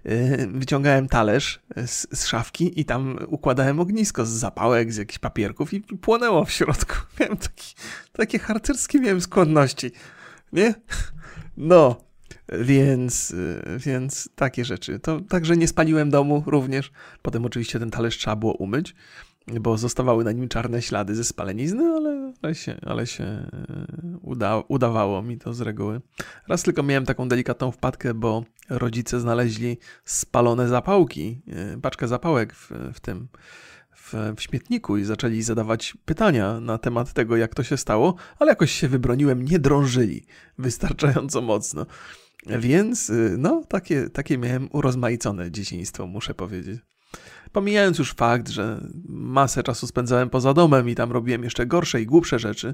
[0.06, 5.73] y, wyciągałem talerz z, z, szafki i tam układałem ognisko z zapałek, z jakichś papierków
[5.73, 6.95] i płonęło w środku.
[7.19, 7.76] Miałem taki,
[8.13, 9.91] takie harcerskie miałem skłonności,
[10.54, 10.73] nie?
[11.58, 12.02] No,
[12.60, 13.36] więc,
[13.78, 14.99] więc takie rzeczy.
[14.99, 16.91] To także nie spaliłem domu również.
[17.21, 18.95] Potem oczywiście ten talerz trzeba było umyć
[19.48, 23.48] bo zostawały na nim czarne ślady ze spalenizny, ale, ale się, ale się e,
[24.22, 26.02] uda, udawało mi to z reguły.
[26.48, 32.72] Raz tylko miałem taką delikatną wpadkę, bo rodzice znaleźli spalone zapałki, e, paczkę zapałek w,
[32.94, 33.28] w tym
[33.96, 38.52] w, w śmietniku i zaczęli zadawać pytania na temat tego, jak to się stało, ale
[38.52, 40.26] jakoś się wybroniłem, nie drążyli
[40.58, 41.86] wystarczająco mocno.
[42.46, 46.93] Więc e, no, takie, takie miałem urozmaicone dzieciństwo, muszę powiedzieć.
[47.54, 52.06] Pomijając już fakt, że masę czasu spędzałem poza domem i tam robiłem jeszcze gorsze i
[52.06, 52.74] głupsze rzeczy,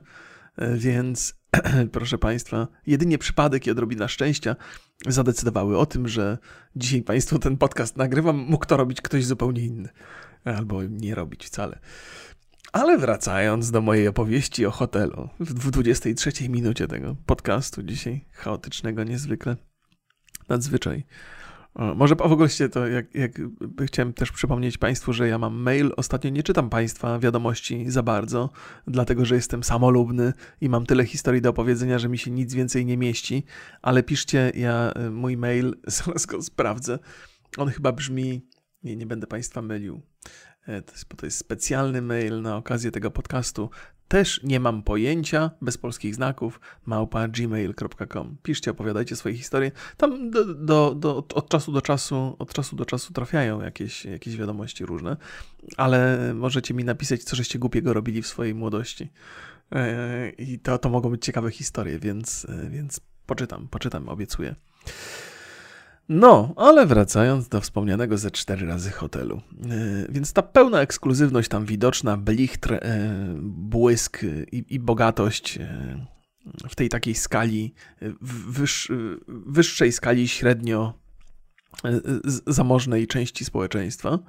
[0.58, 1.34] e, więc
[1.92, 4.56] proszę Państwa, jedynie przypadek i odrobina szczęścia
[5.08, 6.38] zadecydowały o tym, że
[6.76, 9.90] dzisiaj Państwu ten podcast nagrywam, mógł to robić ktoś zupełnie inny.
[10.46, 11.80] Albo nie robić wcale.
[12.72, 19.58] Ale wracając do mojej opowieści o hotelu, w 23 minucie tego podcastu dzisiaj, chaotycznego niezwykle,
[20.50, 21.06] nadzwyczaj
[21.80, 23.32] może w ogóle to, jak, jak
[23.86, 25.92] chciałem też przypomnieć Państwu, że ja mam mail.
[25.98, 28.50] Ostatnio nie czytam Państwa wiadomości za bardzo,
[28.88, 32.86] dlatego że jestem samolubny i mam tyle historii do opowiedzenia, że mi się nic więcej
[32.86, 33.46] nie mieści.
[33.82, 37.00] Ale piszcie, ja y, mój mail, zaraz go sprawdzę.
[37.58, 38.46] On chyba brzmi,
[38.84, 40.02] nie, nie będę Państwa mylił.
[40.68, 43.70] E, to jest, bo to jest specjalny mail na okazję tego podcastu.
[44.10, 48.38] Też nie mam pojęcia, bez polskich znaków, małpa gmail.com.
[48.44, 49.72] Piszcie, opowiadajcie swoje historie.
[49.98, 54.38] Tam do, do, do, od czasu do czasu, od czasu do czasu trafiają jakieś, jakieś
[54.38, 55.18] wiadomości różne,
[55.78, 59.10] ale możecie mi napisać, co żeście głupiego robili w swojej młodości.
[59.72, 64.56] E, I to, to mogą być ciekawe historie, więc, e, więc poczytam, poczytam, obiecuję.
[66.10, 69.42] No, ale wracając do wspomnianego ze cztery razy hotelu.
[69.66, 72.80] Yy, więc ta pełna ekskluzywność tam widoczna, blichtr, yy,
[73.42, 75.66] błysk i, i bogatość yy,
[76.70, 77.74] w tej takiej skali,
[78.22, 78.92] wyż,
[79.28, 80.94] wyższej skali średnio
[82.48, 84.20] zamożnej części społeczeństwa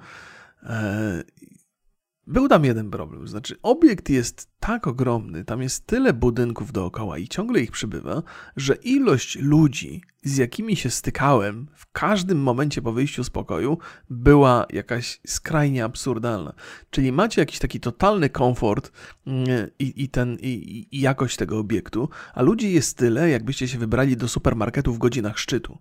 [2.31, 3.27] był tam jeden problem.
[3.27, 8.23] Znaczy, obiekt jest tak ogromny, tam jest tyle budynków dookoła i ciągle ich przybywa,
[8.55, 13.77] że ilość ludzi, z jakimi się stykałem w każdym momencie po wyjściu z pokoju,
[14.09, 16.53] była jakaś skrajnie absurdalna.
[16.89, 18.91] Czyli macie jakiś taki totalny komfort
[19.27, 19.45] mm,
[19.79, 24.17] i, i ten, i, i jakość tego obiektu, a ludzi jest tyle, jakbyście się wybrali
[24.17, 25.77] do supermarketu w godzinach szczytu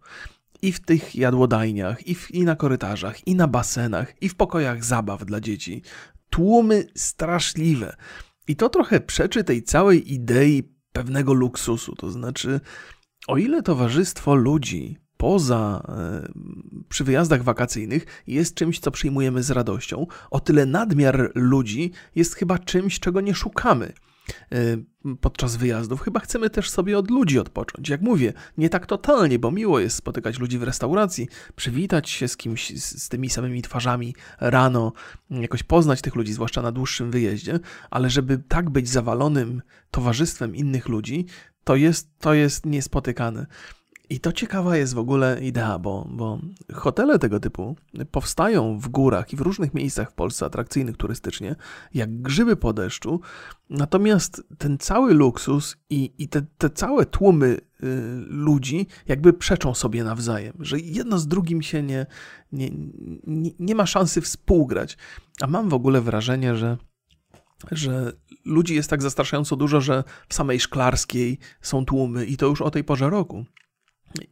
[0.62, 4.84] i w tych jadłodajniach, i, w, i na korytarzach, i na basenach, i w pokojach
[4.84, 5.82] zabaw dla dzieci.
[6.30, 7.96] Tłumy straszliwe.
[8.48, 10.62] I to trochę przeczy tej całej idei
[10.92, 11.94] pewnego luksusu.
[11.96, 12.60] To znaczy,
[13.28, 15.82] o ile towarzystwo ludzi poza
[16.88, 22.58] przy wyjazdach wakacyjnych jest czymś, co przyjmujemy z radością, o tyle nadmiar ludzi jest chyba
[22.58, 23.92] czymś, czego nie szukamy.
[24.52, 24.84] Y,
[25.20, 26.00] podczas wyjazdów.
[26.00, 27.88] Chyba chcemy też sobie od ludzi odpocząć.
[27.88, 32.36] Jak mówię, nie tak totalnie, bo miło jest spotykać ludzi w restauracji, przywitać się z
[32.36, 34.92] kimś z, tymi samymi twarzami rano,
[35.30, 37.58] jakoś poznać tych ludzi, zwłaszcza na dłuższym wyjeździe,
[37.90, 41.26] ale żeby tak być zawalonym towarzystwem innych ludzi,
[41.64, 43.46] to jest, to jest niespotykane.
[44.11, 46.38] I to ciekawa jest w ogóle idea, bo, bo
[46.73, 47.77] hotele tego typu
[48.11, 51.57] powstają w górach i w różnych miejscach w Polsce atrakcyjnych turystycznie,
[51.94, 53.20] jak grzyby po deszczu.
[53.70, 57.61] Natomiast ten cały luksus i, i te, te całe tłumy y,
[58.29, 62.07] ludzi jakby przeczą sobie nawzajem, że jedno z drugim się nie,
[62.53, 62.70] nie,
[63.27, 64.96] nie, nie ma szansy współgrać.
[65.40, 66.77] A mam w ogóle wrażenie, że
[67.70, 68.12] że
[68.44, 72.70] ludzi jest tak zastraszająco dużo, że w samej Szklarskiej są tłumy i to już o
[72.70, 73.44] tej porze roku.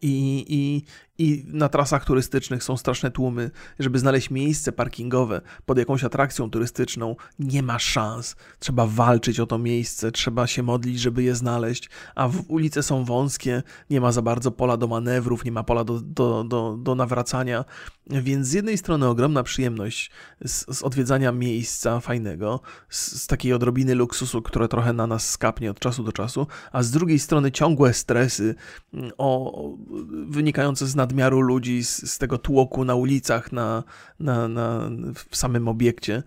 [0.03, 0.83] I, i,
[1.25, 3.51] I na trasach turystycznych są straszne tłumy.
[3.79, 8.37] Żeby znaleźć miejsce parkingowe pod jakąś atrakcją turystyczną, nie ma szans.
[8.59, 11.91] Trzeba walczyć o to miejsce, trzeba się modlić, żeby je znaleźć.
[12.15, 15.85] A w ulice są wąskie, nie ma za bardzo pola do manewrów, nie ma pola
[15.85, 17.65] do, do, do, do nawracania.
[18.11, 20.11] Więc z jednej strony ogromna przyjemność
[20.45, 25.71] z, z odwiedzania miejsca fajnego, z, z takiej odrobiny luksusu, które trochę na nas skapnie
[25.71, 28.55] od czasu do czasu, a z drugiej strony ciągłe stresy
[28.95, 29.68] mm, o,
[30.29, 33.85] wynikające z nadmiaru ludzi, z, z tego tłoku na ulicach, na,
[34.21, 34.91] na, na,
[35.29, 36.23] w samym obiekcie.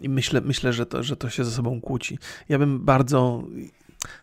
[0.00, 2.18] I myślę, myślę że, to, że to się ze sobą kłóci.
[2.48, 3.44] Ja bym bardzo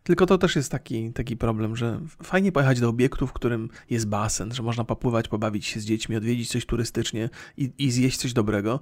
[0.04, 4.08] tylko to też jest taki, taki problem, że fajnie pojechać do obiektu, w którym jest
[4.08, 8.34] basen, że można popływać, pobawić się z dziećmi, odwiedzić coś turystycznie i, i zjeść coś
[8.34, 8.80] dobrego.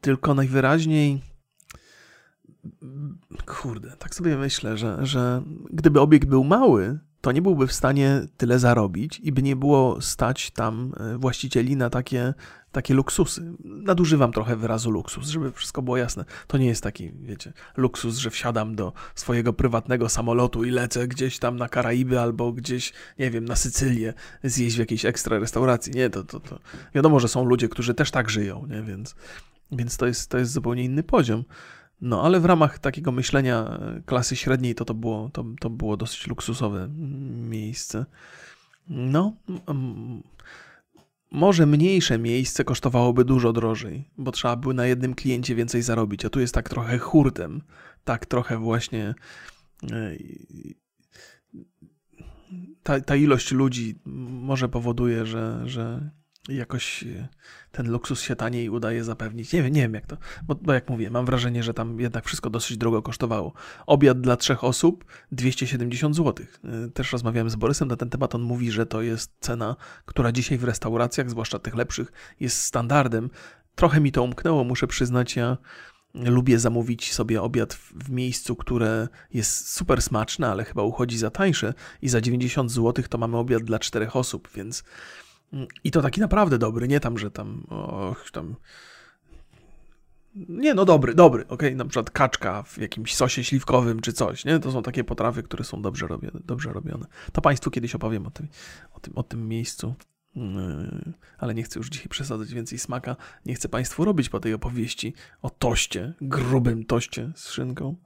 [0.00, 1.20] Tylko najwyraźniej.
[3.46, 8.20] Kurde, tak sobie myślę, że, że gdyby obiekt był mały, to nie byłby w stanie
[8.36, 12.34] tyle zarobić i by nie było stać tam e, właścicieli na takie,
[12.72, 13.52] takie luksusy.
[13.64, 16.24] Nadużywam trochę wyrazu luksus, żeby wszystko było jasne.
[16.46, 21.38] To nie jest taki, wiecie, luksus, że wsiadam do swojego prywatnego samolotu i lecę gdzieś
[21.38, 25.92] tam na Karaiby albo gdzieś, nie wiem, na Sycylię zjeść w jakiejś ekstra restauracji.
[25.92, 26.58] Nie, to, to, to
[26.94, 28.82] wiadomo, że są ludzie, którzy też tak żyją, nie?
[28.82, 29.14] Więc,
[29.72, 31.44] więc to, jest, to jest zupełnie inny poziom.
[32.00, 35.96] No, ale w ramach takiego myślenia e, klasy średniej to, to, było, to, to było
[35.96, 36.88] dosyć luksusowe
[37.48, 38.06] miejsce.
[38.88, 39.36] No,
[41.30, 46.30] może mniejsze miejsce kosztowałoby dużo drożej, bo trzeba by na jednym kliencie więcej zarobić, a
[46.30, 47.62] tu jest tak trochę hurtem,
[48.04, 49.14] tak trochę właśnie
[49.92, 50.16] e,
[52.82, 56.10] ta, ta ilość ludzi może powoduje, że, że
[56.48, 57.28] jakoś e,
[57.72, 59.52] ten luksus się taniej udaje zapewnić.
[59.52, 62.24] Nie wiem, nie wiem jak to, bo, bo, jak mówię, mam wrażenie, że tam jednak
[62.24, 63.52] wszystko dosyć drogo kosztowało.
[63.86, 66.46] Obiad dla trzech osób 270 zł.
[66.64, 70.32] E, też rozmawiałem z Borysem na ten temat, on mówi, że to jest cena, która
[70.32, 73.30] dzisiaj w restauracjach, zwłaszcza tych lepszych, jest standardem.
[73.74, 75.56] Trochę mi to umknęło, muszę przyznać, ja
[76.14, 81.74] lubię zamówić sobie obiad w miejscu, które jest super smaczne, ale chyba uchodzi za tańsze
[82.02, 84.84] i za 90 zł to mamy obiad dla czterech osób, więc
[85.84, 88.56] i to taki naprawdę dobry, nie tam, że tam, och, tam...
[90.34, 91.74] Nie, no dobry, dobry, okej, okay?
[91.74, 94.58] na przykład kaczka w jakimś sosie śliwkowym czy coś, nie?
[94.58, 96.40] To są takie potrawy, które są dobrze robione.
[96.44, 97.06] Dobrze robione.
[97.32, 98.48] To Państwu kiedyś opowiem o tym,
[98.92, 99.94] o tym, o tym miejscu,
[100.36, 100.42] yy,
[101.38, 103.16] ale nie chcę już dzisiaj przesadzać więcej smaka.
[103.46, 107.96] Nie chcę Państwu robić po tej opowieści o toście, grubym toście z szynką.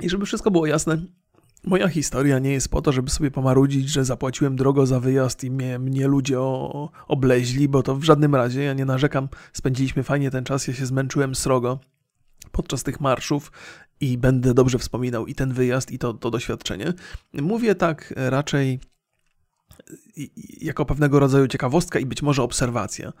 [0.00, 0.98] I żeby wszystko było jasne,
[1.64, 5.50] Moja historia nie jest po to, żeby sobie pomarudzić, że zapłaciłem drogo za wyjazd i
[5.50, 10.30] mnie, mnie ludzie o, obleźli, bo to w żadnym razie, ja nie narzekam, spędziliśmy fajnie
[10.30, 11.80] ten czas, ja się zmęczyłem srogo
[12.52, 13.52] podczas tych marszów
[14.00, 16.92] i będę dobrze wspominał i ten wyjazd, i to, to doświadczenie.
[17.32, 18.80] Mówię tak raczej
[20.60, 23.12] jako pewnego rodzaju ciekawostka i być może obserwacja.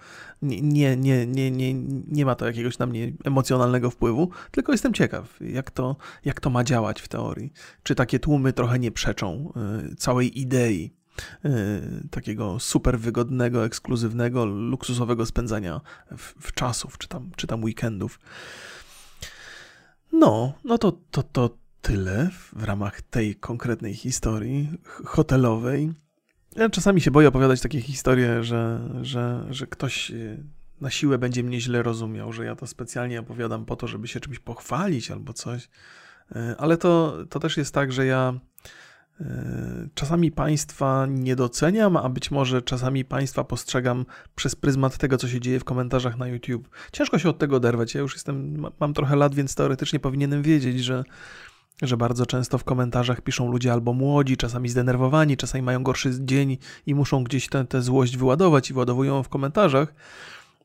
[0.42, 1.74] Nie, nie, nie, nie,
[2.08, 6.50] nie, ma to jakiegoś na mnie emocjonalnego wpływu, tylko jestem ciekaw, jak to, jak to
[6.50, 7.52] ma działać w teorii.
[7.82, 9.52] Czy takie tłumy trochę nie przeczą
[9.90, 10.98] y, całej idei.
[12.10, 15.80] takiego super wygodnego, ekskluzywnego, luksusowego spędzania
[16.16, 18.20] w, w czasów, czy tam, czy tam weekendów.
[20.12, 21.50] No, no to, to, to
[21.82, 24.68] tyle w ramach tej konkretnej historii
[25.04, 25.92] hotelowej.
[26.58, 30.12] Ja czasami się boję opowiadać takie historie, że, że, że ktoś
[30.80, 34.20] na siłę będzie mnie źle rozumiał, że ja to specjalnie opowiadam po to, żeby się
[34.20, 35.68] czymś pochwalić albo coś.
[36.36, 38.34] E, ale to, to też jest tak, że ja
[39.20, 39.24] e,
[39.94, 45.40] czasami państwa nie doceniam, a być może czasami państwa postrzegam przez pryzmat tego, co się
[45.40, 46.68] dzieje w komentarzach na YouTube.
[46.92, 47.94] Ciężko się od tego oderwać.
[47.94, 51.04] Ja już jestem, mam trochę lat, więc teoretycznie powinienem wiedzieć, że
[51.82, 56.58] że bardzo często w komentarzach piszą ludzie albo młodzi, czasami zdenerwowani, czasami mają gorszy dzień
[56.86, 59.94] i muszą gdzieś tę złość wyładować i wyładowują ją w komentarzach.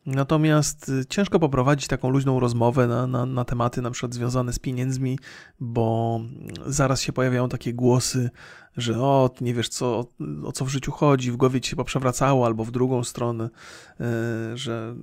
[0.06, 4.60] Natomiast y, ciężko poprowadzić taką luźną rozmowę na, na, na, tematy na przykład związane z
[4.60, 5.20] pieniędzmi,
[5.60, 6.20] bo
[6.66, 8.30] zaraz się pojawiają takie głosy,
[8.78, 10.08] że o, nie wiesz co,
[10.44, 14.58] o co w życiu chodzi, w głowie ci się poprzewracało, albo w drugą stronę, y,
[14.58, 14.96] że,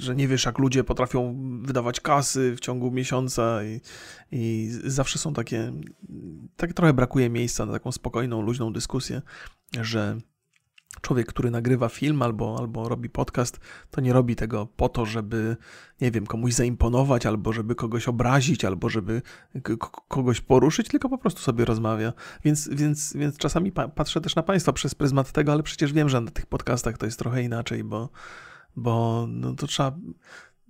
[0.00, 3.80] że nie wiesz jak ludzie potrafią wydawać kasy w ciągu miesiąca i,
[4.32, 5.72] i zawsze są takie,
[6.56, 9.22] tak trochę brakuje miejsca na taką spokojną, luźną dyskusję,
[9.80, 10.18] że
[11.00, 15.56] człowiek, który nagrywa film albo, albo robi podcast, to nie robi tego po to, żeby,
[16.00, 19.22] nie wiem, komuś zaimponować, albo żeby kogoś obrazić, albo żeby
[20.08, 22.12] kogoś poruszyć, tylko po prostu sobie rozmawia.
[22.44, 26.08] Więc, więc, więc czasami pa patrzę też na Państwa przez pryzmat tego, ale przecież wiem,
[26.08, 28.08] że na tych podcastach to jest trochę inaczej, bo,
[28.76, 29.92] bo no to trzeba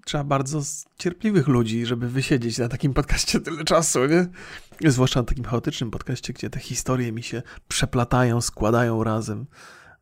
[0.04, 0.60] trzeba bardzo
[0.98, 4.90] cierpliwych ludzi, żeby wysiedzieć na takim podcaście tyle czasu, nie?
[4.90, 9.46] Zwłaszcza na takim chaotycznym podcaście, gdzie te historie mi się przeplatają, składają razem.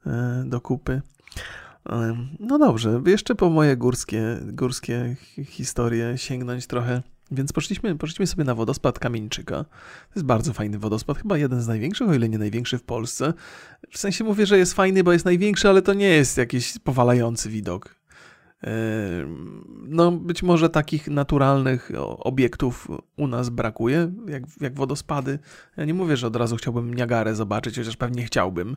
[0.06, 1.02] E, do kupy.
[1.90, 7.02] E, no dobrze, jeszcze po moje górskie, górskie historie sięgnąć trochę.
[7.30, 9.64] Więc poszliśmy, poszliśmy sobie na wodospad Kamieńczyka.
[9.64, 13.32] To jest bardzo fajny wodospad, chyba jeden z największych, o ile nie największy w Polsce.
[13.90, 17.50] W sensie mówię, że jest fajny, bo jest największy, ale to nie jest jakiś powalający
[17.50, 18.01] widok.
[19.88, 25.38] No, być może takich naturalnych obiektów u nas brakuje, jak, jak wodospady.
[25.76, 28.76] Ja nie mówię, że od razu chciałbym Niagarę zobaczyć, chociaż pewnie chciałbym,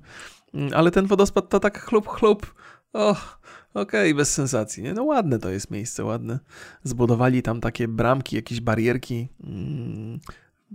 [0.54, 2.54] mm, ale ten wodospad to tak chlup, chlup.
[2.94, 3.40] Och,
[3.74, 4.84] okej, okay, bez sensacji.
[4.84, 4.94] Nie?
[4.94, 6.40] No ładne to jest miejsce, ładne.
[6.84, 9.28] Zbudowali tam takie bramki, jakieś barierki.
[9.44, 10.20] Mm,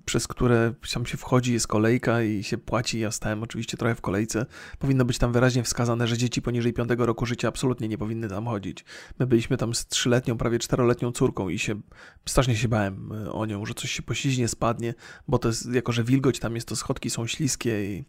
[0.05, 3.01] przez które tam się wchodzi, jest kolejka i się płaci.
[3.01, 4.47] Ja stałem oczywiście trochę w kolejce.
[4.79, 8.47] Powinno być tam wyraźnie wskazane, że dzieci poniżej 5 roku życia absolutnie nie powinny tam
[8.47, 8.85] chodzić.
[9.19, 11.81] My byliśmy tam z trzyletnią, prawie czteroletnią córką i się
[12.29, 14.95] strasznie się bałem e, o nią, że coś się pośliźnie, spadnie,
[15.29, 18.05] bo to jest, jako że wilgoć tam jest, to schodki są śliskie i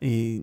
[0.00, 0.42] i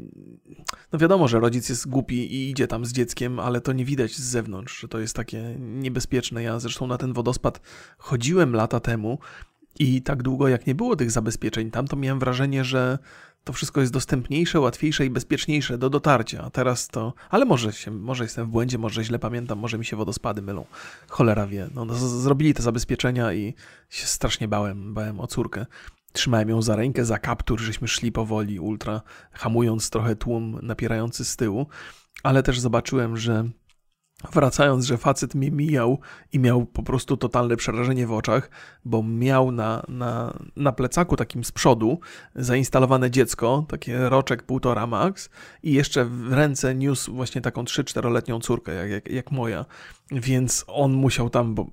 [0.94, 4.16] no wiadomo, że rodzic jest głupi i idzie tam z dzieckiem, ale to nie widać
[4.16, 6.44] z zewnątrz, że to jest takie niebezpieczne.
[6.44, 7.62] Ja zresztą na ten wodospad
[7.98, 9.20] chodziłem lata temu
[9.80, 12.98] i tak długo jak nie było tych zabezpieczeń tam, to miałem wrażenie, że
[13.44, 16.44] to wszystko jest dostępniejsze, łatwiejsze i bezpieczniejsze do dotarcia.
[16.44, 17.14] A teraz to.
[17.30, 20.66] Ale może, się, może jestem w błędzie, może źle pamiętam, może mi się wodospady mylą.
[21.08, 21.68] Cholera wie.
[21.74, 23.54] No, no, zrobili te zabezpieczenia i
[23.90, 25.66] się strasznie bałem, bałem o córkę.
[26.14, 31.36] Trzymałem ją za rękę, za kaptur, żeśmy szli powoli, ultra, hamując trochę tłum napierający z
[31.36, 31.68] tyłu.
[32.24, 33.50] Ale też zobaczyłem, że
[34.34, 36.00] Wracając, że facet mnie mijał
[36.34, 38.50] i miał po prostu totalne przerażenie w oczach,
[38.86, 42.00] bo miał na, na, na plecaku takim z przodu
[42.36, 45.30] zainstalowane dziecko, takie roczek półtora max
[45.64, 49.66] i jeszcze w ręce niósł właśnie taką 3-4-letnią córkę, jak, jak, jak moja.
[50.12, 51.68] Więc on musiał tam, bo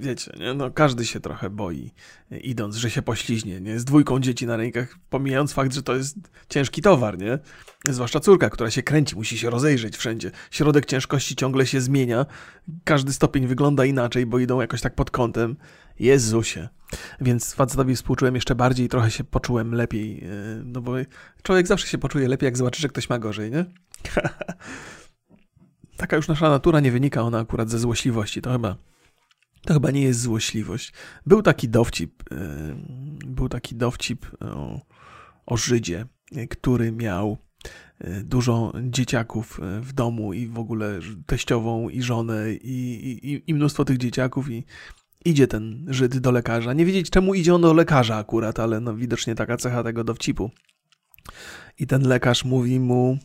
[0.00, 0.54] wiecie, nie?
[0.54, 1.90] No, każdy się trochę boi,
[2.30, 3.80] idąc, że się pośliźnie, nie?
[3.80, 6.16] Z dwójką dzieci na rękach, pomijając fakt, że to jest
[6.48, 7.38] ciężki towar, nie?
[7.84, 10.30] Zwłaszcza córka, która się kręci, musi się rozejrzeć wszędzie.
[10.50, 12.26] Środek ciężkości ciągle się zmienia,
[12.84, 15.56] każdy stopień wygląda inaczej, bo idą jakoś tak pod kątem.
[15.98, 16.68] Jezusie.
[17.20, 20.28] Więc facetowi współczułem jeszcze bardziej i trochę się poczułem lepiej, e,
[20.64, 20.92] no bo
[21.42, 23.64] człowiek zawsze się poczuje lepiej, jak zobaczy, że ktoś ma gorzej, nie?
[25.96, 28.76] Taka już nasza natura nie wynika ona akurat ze złośliwości, to chyba
[29.66, 30.92] to chyba nie jest złośliwość.
[31.26, 32.36] Był taki dowcip, e,
[33.26, 34.80] był taki dowcip o,
[35.46, 36.06] o Żydzie,
[36.50, 37.38] który miał
[37.98, 43.54] e, dużo dzieciaków e, w domu i w ogóle teściową i żonę i, i, i
[43.54, 44.64] mnóstwo tych dzieciaków i
[45.24, 46.72] idzie ten Żyd do lekarza.
[46.72, 50.50] Nie wiedzieć czemu idzie on do lekarza akurat, ale no widocznie taka cecha tego dowcipu.
[51.78, 53.18] I ten lekarz mówi mu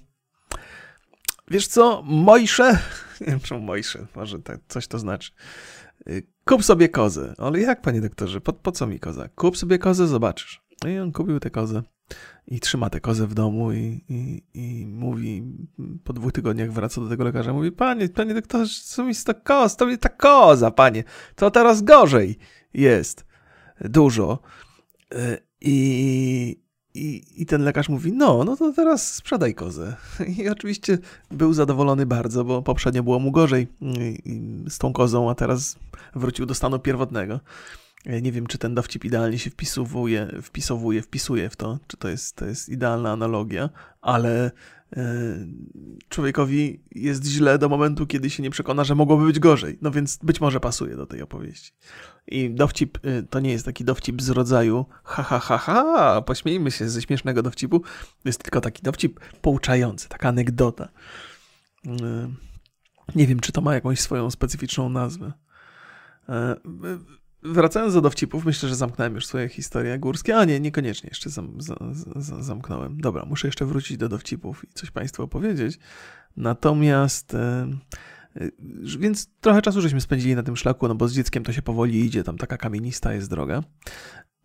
[1.48, 2.80] wiesz co, Mojsze,
[3.22, 5.32] nie wiem czemu Mojsze, może tak, coś to znaczy.
[6.46, 7.34] Kup sobie kozę.
[7.38, 9.30] Ale jak, panie doktorze, po, po co mi koza?
[9.36, 10.62] Kup sobie kozę, zobaczysz.
[10.84, 11.84] No i on kupił tę kozę
[12.48, 15.44] i trzyma tę kozę w domu i, i, i mówi,
[16.04, 19.76] po dwóch tygodniach wraca do tego lekarza, mówi, panie, panie doktorze, co mi to koz,
[19.76, 21.04] to mi ta koza, panie,
[21.36, 22.38] to teraz gorzej
[22.74, 23.26] jest,
[23.82, 24.40] dużo.
[25.12, 26.65] E, I
[26.96, 29.96] i, I ten lekarz mówi, no, no to teraz sprzedaj kozę.
[30.38, 30.98] I oczywiście
[31.32, 33.68] był zadowolony bardzo, bo poprzednio było mu gorzej
[34.70, 35.76] z tą kozą, a teraz
[36.16, 37.40] wrócił do stanu pierwotnego.
[38.22, 42.36] Nie wiem, czy ten dowcip idealnie się wpisowuje, wpisowuje, wpisuje w to, czy to jest,
[42.36, 43.70] to jest idealna analogia,
[44.02, 44.52] ale
[46.10, 49.78] człowiekowi jest źle do momentu, kiedy się nie przekona, że mogłoby być gorzej.
[49.82, 51.72] No więc być może pasuje do tej opowieści.
[52.28, 56.72] I dowcip e, to nie jest taki dowcip z rodzaju ha, ha, ha, ha, pośmiejmy
[56.72, 57.82] się ze śmiesznego dowcipu.
[58.26, 60.90] Jest tylko taki dowcip pouczający, taka anegdota.
[61.86, 62.32] E,
[63.16, 65.34] nie wiem, czy to ma jakąś swoją specyficzną nazwę
[67.46, 71.58] wracając do dowcipów, myślę, że zamknąłem już swoje historie górskie, a nie, niekoniecznie jeszcze zam,
[72.40, 73.02] zamknąłem.
[73.02, 75.80] Dobra, muszę jeszcze wrócić do dowcipów i coś Państwu opowiedzieć.
[76.38, 77.68] Natomiast, e,
[78.36, 78.50] e,
[79.00, 82.06] więc trochę czasu żeśmy spędzili na tym szlaku, no bo z dzieckiem to się powoli
[82.06, 83.64] idzie, tam taka kamienista jest droga.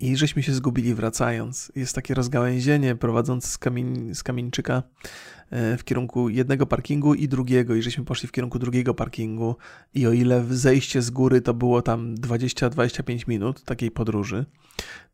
[0.00, 1.72] I żeśmy się zgubili wracając.
[1.76, 4.82] Jest takie rozgałęzienie prowadzące z, kamień, z Kamieńczyka
[5.50, 9.56] e, w kierunku jednego parkingu i drugiego i żeśmy poszli w kierunku drugiego parkingu
[9.94, 14.46] i o ile zejście z góry to było tam 20-25 minut takiej podróży,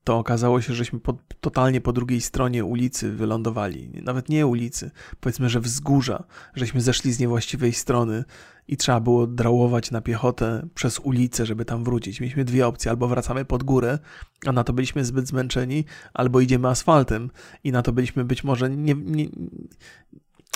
[0.05, 3.91] to okazało się, żeśmy po, totalnie po drugiej stronie ulicy wylądowali.
[4.03, 6.25] Nawet nie ulicy, powiedzmy, że wzgórza,
[6.55, 8.25] żeśmy zeszli z niewłaściwej strony
[8.69, 12.21] i trzeba było drałować na piechotę przez ulicę, żeby tam wrócić.
[12.21, 13.99] Mieliśmy dwie opcje, albo wracamy pod górę,
[14.47, 17.31] a na to byliśmy zbyt zmęczeni, albo idziemy asfaltem
[17.65, 19.29] i na to byliśmy być może nie, nie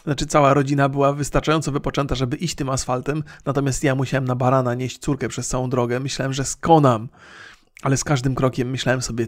[0.05, 4.75] znaczy, cała rodzina była wystarczająco wypoczęta, żeby iść tym asfaltem, natomiast ja musiałem na barana
[4.75, 6.01] nieść córkę przez całą drogę.
[6.01, 7.09] Myślałem, że skonam,
[7.83, 9.27] ale z każdym krokiem myślałem sobie,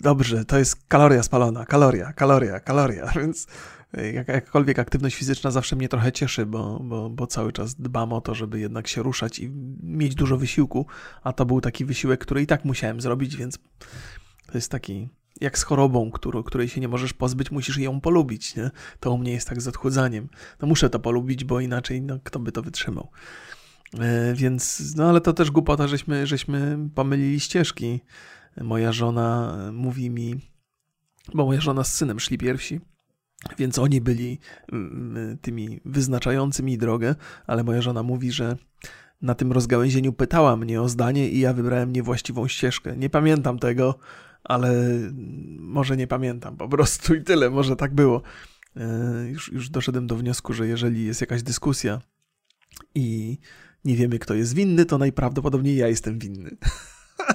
[0.00, 3.46] dobrze, to jest kaloria spalona, kaloria, kaloria, kaloria, więc
[3.92, 8.20] jak, jakakolwiek aktywność fizyczna zawsze mnie trochę cieszy, bo, bo, bo cały czas dbam o
[8.20, 9.50] to, żeby jednak się ruszać i
[9.82, 10.86] mieć dużo wysiłku,
[11.22, 13.58] a to był taki wysiłek, który i tak musiałem zrobić, więc
[14.46, 15.08] to jest taki
[15.40, 18.56] jak z chorobą, którą, której się nie możesz pozbyć, musisz ją polubić.
[18.56, 18.70] Nie?
[19.00, 20.28] To u mnie jest tak z odchudzaniem.
[20.62, 23.10] No muszę to polubić, bo inaczej no, kto by to wytrzymał.
[24.00, 28.00] E, więc, no ale to też głupota, żeśmy, żeśmy pomylili ścieżki.
[28.60, 30.40] Moja żona mówi mi,
[31.34, 32.80] bo moja żona z synem szli pierwsi
[33.58, 34.38] więc oni byli
[34.72, 37.14] mm, tymi wyznaczającymi drogę,
[37.46, 38.56] ale moja żona mówi, że
[39.22, 42.96] na tym rozgałęzieniu pytała mnie o zdanie i ja wybrałem niewłaściwą ścieżkę.
[42.96, 43.98] Nie pamiętam tego,
[44.44, 44.70] ale
[45.58, 48.22] może nie pamiętam po prostu i tyle, może tak było.
[48.76, 52.00] E, już, już doszedłem do wniosku, że jeżeli jest jakaś dyskusja
[52.94, 53.38] i
[53.84, 56.56] nie wiemy, kto jest winny, to najprawdopodobniej ja jestem winny.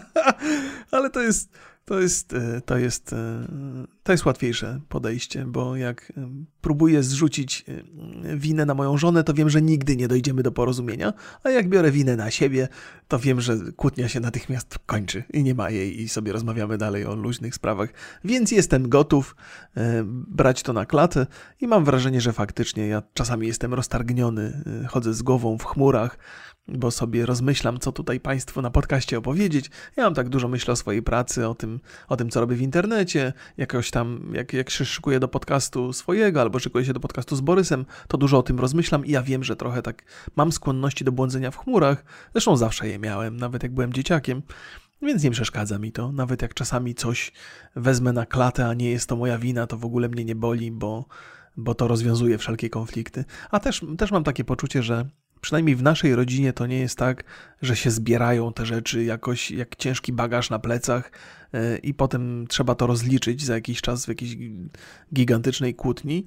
[0.91, 3.47] ale to jest to jest, e, to, jest, e,
[4.03, 6.29] to jest łatwiejsze podejście, bo jak e,
[6.61, 7.65] próbuję zrzucić
[8.36, 11.13] winę na moją żonę, to wiem, że nigdy nie dojdziemy do porozumienia,
[11.43, 12.67] a jak biorę winę na siebie,
[13.07, 17.05] to wiem, że kłótnia się natychmiast kończy i nie ma jej i sobie rozmawiamy dalej
[17.05, 17.89] o luźnych sprawach.
[18.23, 19.36] Więc jestem gotów
[20.27, 21.27] brać to na klatę
[21.61, 26.17] i mam wrażenie, że faktycznie ja czasami jestem roztargniony, chodzę z głową w chmurach,
[26.68, 29.70] bo sobie rozmyślam, co tutaj Państwu na podcaście opowiedzieć.
[29.95, 32.61] Ja mam tak dużo myśli o swojej pracy, o tym, o tym co robię w
[32.61, 37.36] internecie, jakoś tam, jak, jak się szykuję do podcastu swojego, albo szykuję się do podcastu
[37.36, 40.03] z Borysem, to dużo o tym rozmyślam i ja wiem, że trochę tak
[40.36, 42.05] mam skłonności do błądzenia w chmurach.
[42.32, 44.41] Zresztą zawsze je miałem, nawet jak byłem dzieciakiem.
[45.01, 46.11] Więc nie przeszkadza mi to.
[46.11, 47.32] Nawet jak czasami coś
[47.76, 50.72] wezmę na klatę, a nie jest to moja wina, to w ogóle mnie nie boli,
[50.72, 51.05] bo,
[51.57, 53.26] bo to rozwiązuje wszelkie konflikty.
[53.51, 55.09] A też, też mam takie poczucie, że
[55.44, 57.24] przynajmniej w naszej rodzinie to nie jest tak,
[57.62, 61.12] że się zbierają te rzeczy jakoś jak ciężki bagaż na plecach
[61.54, 64.38] e, i potem trzeba to rozliczyć za jakiś czas w jakiejś
[65.14, 66.26] gigantycznej kłótni.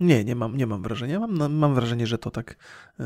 [0.00, 1.20] Nie, nie mam, nie mam wrażenia.
[1.20, 2.56] Mam, mam wrażenie, że to tak,
[3.00, 3.04] e,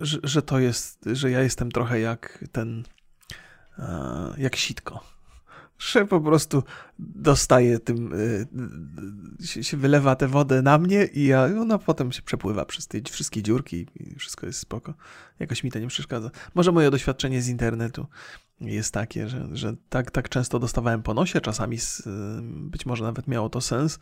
[0.00, 2.84] że, że to jest, że ja jestem trochę jak ten,
[3.78, 5.15] e, jak sitko
[5.78, 6.62] że po prostu
[6.98, 12.22] dostaje tym, y, się, się, wylewa tę wodę na mnie i ja, ona potem się
[12.22, 14.94] przepływa przez te wszystkie dziurki i wszystko jest spoko.
[15.38, 16.30] Jakoś mi to nie przeszkadza.
[16.54, 18.06] Może moje doświadczenie z internetu
[18.60, 22.10] jest takie, że, że tak, tak często dostawałem po nosie, czasami z, y,
[22.42, 23.98] być może nawet miało to sens,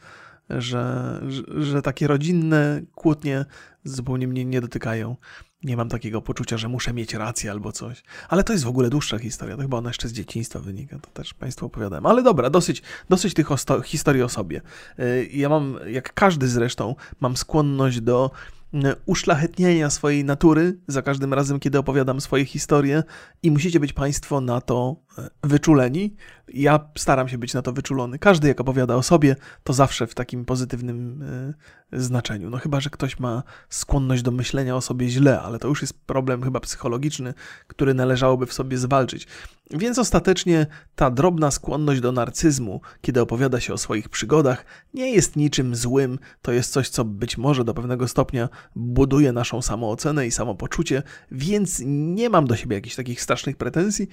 [0.51, 3.45] że, że, że takie rodzinne kłótnie
[3.85, 5.16] zupełnie mnie nie dotykają
[5.65, 8.03] nie mam takiego poczucia, że muszę mieć rację albo coś.
[8.29, 11.11] Ale to jest w ogóle dłuższa historia, to chyba ona jeszcze z dzieciństwa wynika, to
[11.11, 12.07] też Państwu opowiadałem.
[12.07, 13.47] Ale dobra, dosyć, dosyć tych
[13.85, 14.61] historii o sobie.
[14.99, 18.31] Y, ja mam, jak każdy zresztą, mam skłonność do
[18.75, 23.03] y, uszlachetnienia swojej natury za każdym razem, kiedy opowiadam swoje historie
[23.43, 26.17] i musicie być Państwo na to y, wyczuleni,
[26.49, 28.19] Ja staram się być na to wyczulony.
[28.19, 31.55] Każdy, jak opowiada o sobie, to zawsze w takim pozytywnym y,
[31.93, 32.51] znaczeniu.
[32.51, 36.07] No chyba, że ktoś ma skłonność do myślenia o sobie źle, ale to już jest
[36.07, 37.35] problem chyba psychologiczny,
[37.67, 39.27] który należałoby w sobie zwalczyć.
[39.71, 44.65] Więc ostatecznie ta drobna skłonność do narcyzmu, kiedy opowiada się o swoich przygodach,
[44.95, 46.19] nie jest niczym złym.
[46.43, 51.83] To jest coś, co być może do pewnego stopnia buduje naszą samoocenę i samopoczucie, więc
[51.87, 54.09] nie mam do siebie jakichś takich strasznych pretensji,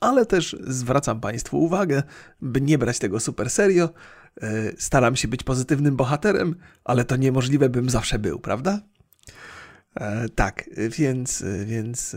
[0.00, 2.02] ale też zwracam Państwu uwagę,
[2.40, 3.90] by nie brać tego super serio.
[4.42, 8.80] E, staram się być pozytywnym bohaterem, ale to niemożliwe, bym zawsze był, prawda?
[9.94, 12.16] E, tak, więc, więc,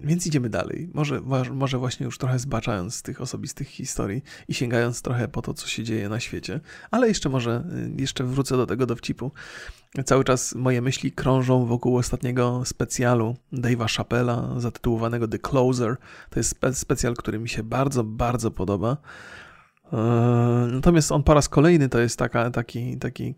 [0.00, 0.90] więc idziemy dalej.
[0.94, 1.20] Może,
[1.50, 5.68] może właśnie już trochę zbaczając z tych osobistych historii i sięgając trochę po to, co
[5.68, 7.64] się dzieje na świecie, ale jeszcze może,
[7.98, 9.32] jeszcze wrócę do tego dowcipu.
[10.02, 15.96] Cały czas moje myśli krążą wokół ostatniego specjalu Dave'a Chappella zatytułowanego The Closer.
[16.30, 18.96] To jest spe specjal, który mi się bardzo, bardzo podoba.
[19.92, 19.96] E,
[20.72, 23.34] natomiast on po raz kolejny to jest taka, taki, taki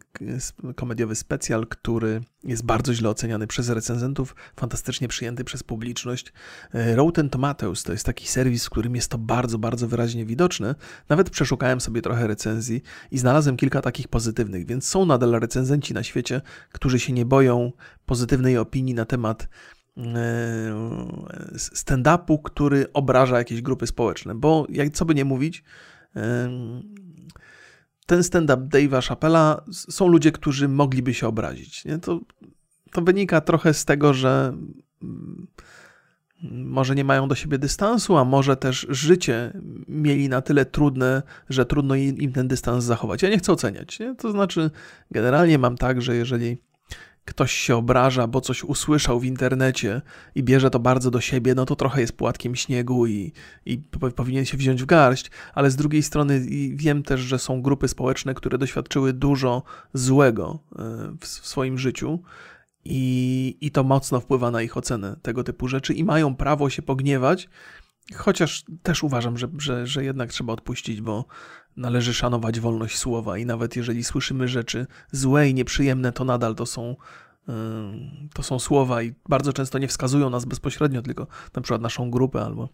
[0.76, 6.32] komediowy specjal, który jest bardzo źle oceniany przez recenzentów, fantastycznie przyjęty przez publiczność.
[6.74, 10.74] E, Rotten Tomatoes to jest taki serwis, w którym jest to bardzo, bardzo wyraźnie widoczne.
[11.08, 16.02] Nawet przeszukałem sobie trochę recenzji i znalazłem kilka takich pozytywnych, więc są nadal recenzenci na
[16.02, 16.40] świecie,
[16.72, 17.72] którzy się nie boją
[18.06, 19.48] pozytywnej opinii na temat
[19.96, 20.02] e,
[21.56, 25.64] stand-upu, który obraża jakieś grupy społeczne, bo jak co by nie mówić,
[28.06, 31.84] ten stand-up Dave'a Chappella są ludzie, którzy mogliby się obrazić.
[31.84, 31.98] Nie?
[31.98, 32.20] To,
[32.92, 34.56] to wynika trochę z tego, że
[35.02, 35.46] mm,
[36.42, 39.52] może nie mają do siebie dystansu, a może też życie
[39.88, 43.22] mieli na tyle trudne, że trudno im ten dystans zachować.
[43.22, 43.98] Ja nie chcę oceniać.
[43.98, 44.14] Nie?
[44.14, 44.70] To znaczy,
[45.10, 46.58] generalnie mam tak, że jeżeli
[47.26, 50.02] ktoś się obraża, bo coś usłyszał w internecie
[50.34, 53.32] i bierze to bardzo do siebie, no to trochę jest płatkiem śniegu i,
[53.66, 53.78] i
[54.16, 58.34] powinien się wziąć w garść, ale z drugiej strony wiem też, że są grupy społeczne,
[58.34, 59.62] które doświadczyły dużo
[59.94, 60.82] złego e,
[61.20, 62.18] w, swoim życiu.
[62.84, 66.82] I, I to mocno wpływa na ich ocenę tego typu rzeczy, i mają prawo się
[66.82, 67.48] pogniewać,
[68.14, 71.24] Chociaż też uważam, że, że, że jednak trzeba odpuścić, bo
[71.76, 76.66] należy szanować wolność słowa i nawet jeżeli słyszymy rzeczy złe i nieprzyjemne, to nadal to
[76.66, 76.96] są,
[78.34, 81.26] to są słowa i bardzo często nie wskazują nas bezpośrednio, tylko
[81.56, 82.68] na przykład naszą grupę albo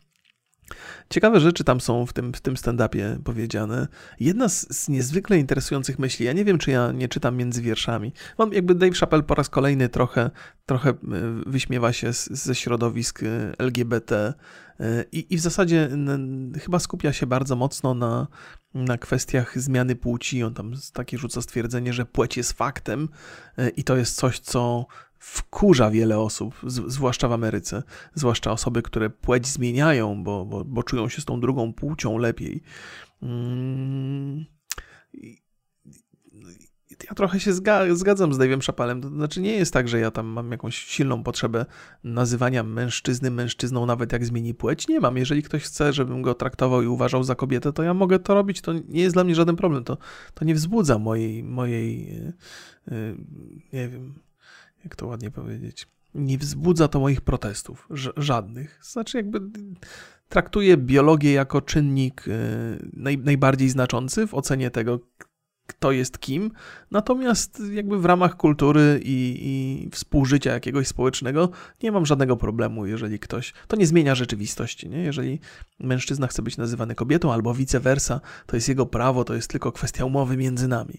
[1.10, 3.88] Ciekawe rzeczy tam są w tym, w tym stand-upie powiedziane.
[4.20, 8.12] Jedna z, z, niezwykle interesujących myśli, ja nie wiem, czy ja nie czytam między wierszami.
[8.38, 10.30] On jakby Dave Chappelle po raz kolejny trochę,
[10.66, 10.94] trochę e,
[11.46, 14.34] wyśmiewa się z, ze środowisk e, LGBT
[15.12, 15.88] i, i w zasadzie
[16.60, 18.26] chyba skupia się bardzo mocno na,
[18.74, 20.42] na kwestiach zmiany płci.
[20.42, 23.08] On tam takie rzuca stwierdzenie, że płeć jest faktem
[23.76, 24.86] i to jest coś, co
[25.18, 27.82] wkurza wiele osób, zwłaszcza w Ameryce,
[28.14, 32.62] zwłaszcza osoby, które płeć zmieniają, bo, bo, bo czują się z tą drugą płcią lepiej.
[33.22, 34.44] Mm.
[37.08, 37.52] Ja trochę się
[37.94, 39.00] zgadzam z Dave'em Szapalem.
[39.00, 41.66] To znaczy, nie jest tak, że ja tam mam jakąś silną potrzebę
[42.04, 44.88] nazywania mężczyzny mężczyzną, nawet jak zmieni płeć.
[44.88, 45.16] Nie mam.
[45.16, 48.60] Jeżeli ktoś chce, żebym go traktował i uważał za kobietę, to ja mogę to robić.
[48.60, 49.84] To nie jest dla mnie żaden problem.
[49.84, 49.98] To,
[50.34, 52.14] to nie wzbudza mojej, mojej,
[52.86, 53.16] yy,
[53.72, 54.14] nie wiem,
[54.84, 58.78] jak to ładnie powiedzieć, nie wzbudza to moich protestów, żadnych.
[58.82, 59.40] Znaczy, jakby
[60.28, 62.32] traktuję biologię jako czynnik y,
[62.92, 65.00] naj, najbardziej znaczący w ocenie tego,
[65.72, 66.50] kto jest kim,
[66.90, 71.50] natomiast jakby w ramach kultury i, i, współżycia jakiegoś społecznego
[71.82, 74.98] nie mam żadnego problemu, jeżeli ktoś, to nie zmienia rzeczywistości, nie?
[74.98, 75.40] jeżeli
[75.80, 79.72] mężczyzna chce być nazywany kobietą albo vice versa, to jest jego prawo, to jest tylko
[79.72, 80.94] kwestia umowy między nami.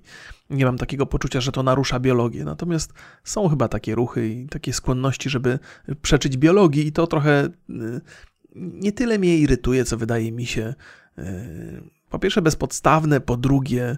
[0.50, 2.94] Nie mam takiego poczucia, że to narusza biologię, natomiast
[3.24, 5.60] są chyba takie ruchy i takie skłonności, żeby
[6.02, 8.02] przeczyć biologii i to trochę y,
[8.56, 10.74] nie tyle mnie irytuje, co wydaje mi się
[11.20, 11.24] y,
[12.14, 13.98] po pierwsze bezpodstawne, po drugie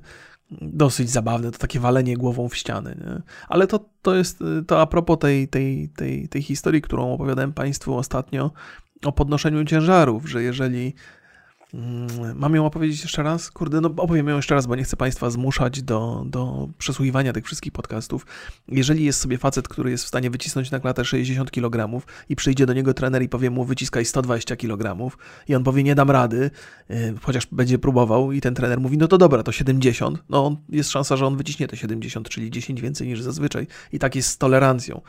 [0.51, 2.95] dosyć zabawne, to takie walenie głową w ściany.
[3.05, 3.21] Nie?
[3.47, 7.97] Ale to, to jest to a propos tej, tej, tej, tej historii, którą opowiadałem Państwu
[7.97, 8.51] ostatnio
[9.05, 10.93] o podnoszeniu ciężarów, że jeżeli
[12.35, 13.51] mam ją opowiedzieć jeszcze raz?
[13.51, 17.45] Kurde, no opowiem ją jeszcze raz, bo nie chcę Państwa zmuszać do, do przesłuchiwania tych
[17.45, 18.25] wszystkich podcastów.
[18.67, 22.65] Jeżeli jest sobie facet, który jest w stanie wycisnąć na klatę 60 kg i przyjdzie
[22.65, 25.15] do niego trener i powie mu wyciskaj 120 kg
[25.47, 26.51] i on powie nie dam rady,
[26.89, 30.91] yy, chociaż będzie próbował i ten trener mówi no to dobra, to 70, no jest
[30.91, 34.37] szansa, że on wyciśnie te 70, czyli 10 więcej niż zazwyczaj i tak jest z
[34.37, 35.01] tolerancją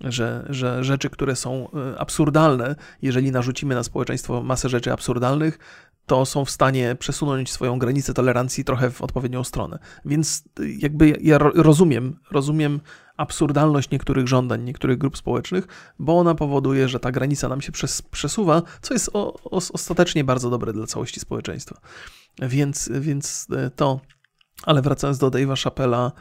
[0.00, 5.58] że, że rzeczy, które są y, absurdalne, jeżeli narzucimy na społeczeństwo masę rzeczy absurdalnych,
[6.06, 9.78] to są w stanie przesunąć swoją granicę tolerancji trochę w odpowiednią stronę.
[10.04, 10.44] Więc
[10.78, 12.80] jakby ja rozumiem, rozumiem
[13.16, 15.66] absurdalność niektórych żądań, niektórych grup społecznych,
[15.98, 20.24] bo ona powoduje, że ta granica nam się przes przesuwa, co jest o, o, ostatecznie
[20.24, 21.80] bardzo dobre dla całości społeczeństwa.
[22.38, 24.00] Więc, więc e, to,
[24.62, 26.12] ale wracając do Dave'a Chappella,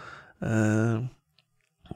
[0.41, 1.07] e,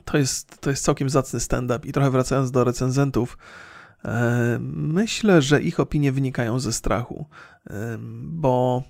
[0.06, 3.38] to jest, to jest całkiem zacny stand-up i trochę wracając do recenzentów,
[4.78, 7.26] myślę, że ich opinie wynikają ze strachu,
[8.24, 8.84] bo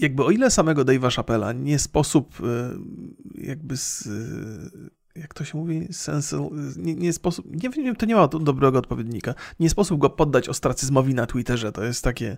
[0.00, 2.38] jakby o ile samego Dave'a Chappella nie sposób
[3.34, 4.08] jakby z,
[5.16, 6.34] jak to się mówi, sens,
[6.76, 11.14] nie, nie sposób, nie wiem, to nie ma dobrego odpowiednika, nie sposób go poddać ostracyzmowi
[11.14, 12.36] na Twitterze, to jest takie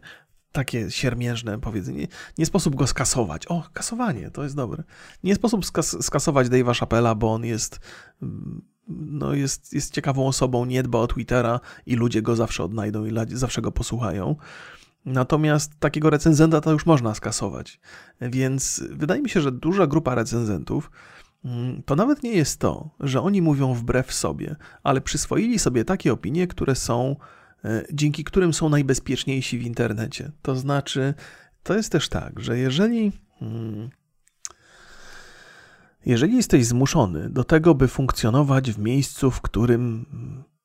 [0.52, 2.06] takie siermiężne powiedzenie.
[2.38, 3.46] Nie sposób go skasować.
[3.46, 4.82] O, kasowanie, to jest dobre.
[5.24, 7.80] Nie sposób skas skasować Dave'a Chappella, bo on jest,
[8.22, 13.04] mm, no jest, jest ciekawą osobą, nie dba o Twittera i ludzie go zawsze odnajdą
[13.04, 14.36] i zawsze go posłuchają.
[15.04, 17.80] Natomiast takiego recenzenta to już można skasować.
[18.20, 20.90] Więc wydaje mi się, że duża grupa recenzentów
[21.44, 26.12] mm, to nawet nie jest to, że oni mówią wbrew sobie, ale przyswoili sobie takie
[26.12, 27.16] opinie, które są
[27.64, 30.30] E, dzięki którym są najbezpieczniejsi w internecie.
[30.42, 31.14] To znaczy,
[31.62, 33.12] to jest też tak, że jeżeli.
[36.06, 40.06] Jeżeli jesteś zmuszony do tego, by funkcjonować w miejscu, w którym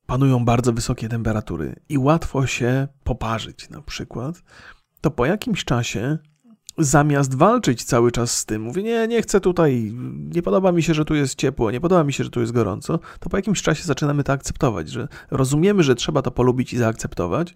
[0.05, 4.43] panują bardzo wysokie temperatury i łatwo się poparzyć, na przykład,
[5.01, 6.17] to po jakimś czasie
[6.77, 9.93] zamiast walczyć cały czas z tym, mówię, nie, nie chcę tutaj,
[10.35, 12.51] nie podoba mi się, że tu jest ciepło, nie podoba mi się, że tu jest
[12.51, 16.77] gorąco, to po jakimś czasie zaczynamy to akceptować, że rozumiemy, że trzeba to polubić i
[16.77, 17.53] zaakceptować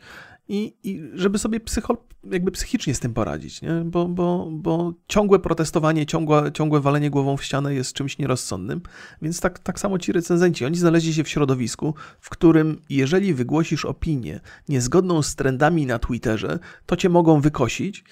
[0.52, 1.98] i, i żeby sobie psycho,
[2.32, 3.72] jakby psychicznie z tym poradzić, nie?
[3.86, 8.82] Bo, bo, bo ciągłe protestowanie, ciągłe, ciągłe walenie głową w ścianę jest czymś nierozsądnym,
[9.22, 13.86] więc tak, tak samo ci recenzenci, oni znaleźli się w środowisku, w którym jeżeli wygłosisz
[13.86, 14.40] opinię
[14.70, 18.04] niezgodną z trendami na Twitterze, to cię mogą wykosić,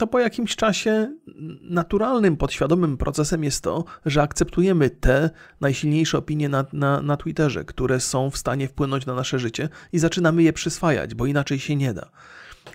[0.00, 1.16] to po jakimś czasie
[1.62, 5.30] naturalnym, podświadomym procesem jest to, że akceptujemy te
[5.60, 9.98] najsilniejsze opinie na, na, na Twitterze, które są w stanie wpłynąć na nasze życie i
[9.98, 12.10] zaczynamy je przyswajać, bo inaczej się nie da.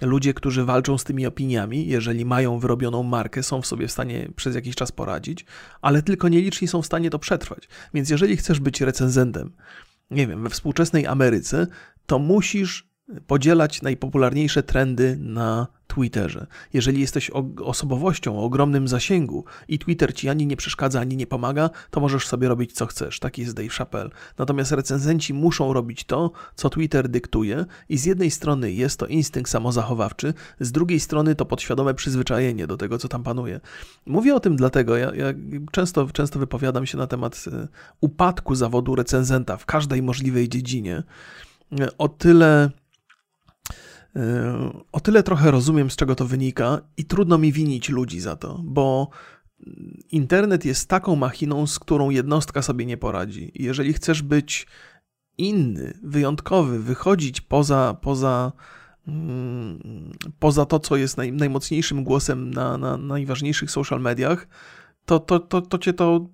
[0.02, 4.30] Ludzie, którzy walczą z tymi opiniami, jeżeli mają wyrobioną markę, są w sobie w stanie
[4.36, 5.46] przez jakiś czas poradzić,
[5.82, 7.70] ale tylko nieliczni są w stanie to przetrwać.
[7.94, 9.52] Więc jeżeli chcesz być recenzentem,
[10.12, 11.68] nie wiem, we współczesnej Ameryce,
[12.06, 12.88] to musisz
[13.28, 16.48] podzielać najpopularniejsze trendy na Twitterze.
[16.74, 17.32] Jeżeli jesteś
[17.64, 22.28] osobowością o ogromnym zasięgu i Twitter ci ani nie przeszkadza, ani nie pomaga, to możesz
[22.28, 23.20] sobie robić co chcesz.
[23.20, 24.10] Taki jest Dave Chappelle.
[24.38, 29.52] Natomiast recenzenci muszą robić to, co Twitter dyktuje i z jednej strony jest to instynkt
[29.52, 33.60] samozachowawczy, z drugiej strony to podświadome przyzwyczajenie do tego, co tam panuje.
[34.06, 35.34] Mówię o tym dlatego, ja, ja
[35.72, 37.68] często, często wypowiadam się na temat e,
[38.02, 41.04] upadku zawodu recenzenta w każdej możliwej dziedzinie.
[41.80, 42.72] E, o tyle
[44.92, 48.62] o tyle trochę rozumiem, z czego to wynika, i trudno mi winić ludzi za to,
[48.64, 49.10] bo
[50.12, 53.52] internet jest taką machiną, z którą jednostka sobie nie poradzi.
[53.56, 54.68] Jeżeli chcesz być
[55.38, 58.52] inny, wyjątkowy, wychodzić poza, poza,
[59.08, 64.48] mm, poza to, co jest naj, najmocniejszym głosem na, na najważniejszych social mediach,
[65.06, 66.30] to, to, to, to cię to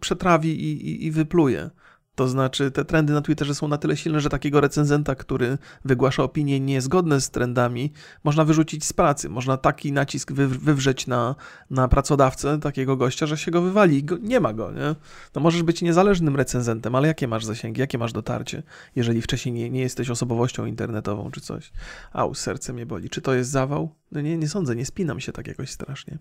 [0.00, 1.70] przetrawi i, i, i wypluje.
[2.18, 6.22] To znaczy, te trendy na Twitterze są na tyle silne, że takiego recenzenta, który wygłasza
[6.22, 7.92] opinie niezgodne z trendami,
[8.24, 9.28] można wyrzucić z pracy.
[9.28, 11.34] Można taki nacisk wy, wywrzeć na,
[11.70, 14.04] na pracodawcę takiego gościa, że się go wywali.
[14.04, 14.94] Go, nie ma go, nie?
[15.34, 18.62] No możesz być niezależnym recenzentem, ale jakie masz zasięgi, jakie masz dotarcie,
[18.96, 21.72] jeżeli wcześniej nie, nie jesteś osobowością internetową czy coś?
[22.12, 23.10] Au, serce mnie boli.
[23.10, 23.94] Czy to jest zawał?
[24.12, 26.18] No nie, nie sądzę, nie spinam się tak jakoś strasznie.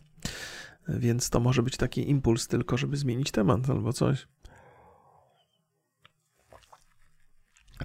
[0.87, 4.27] Więc to może być taki impuls tylko, żeby zmienić temat albo coś.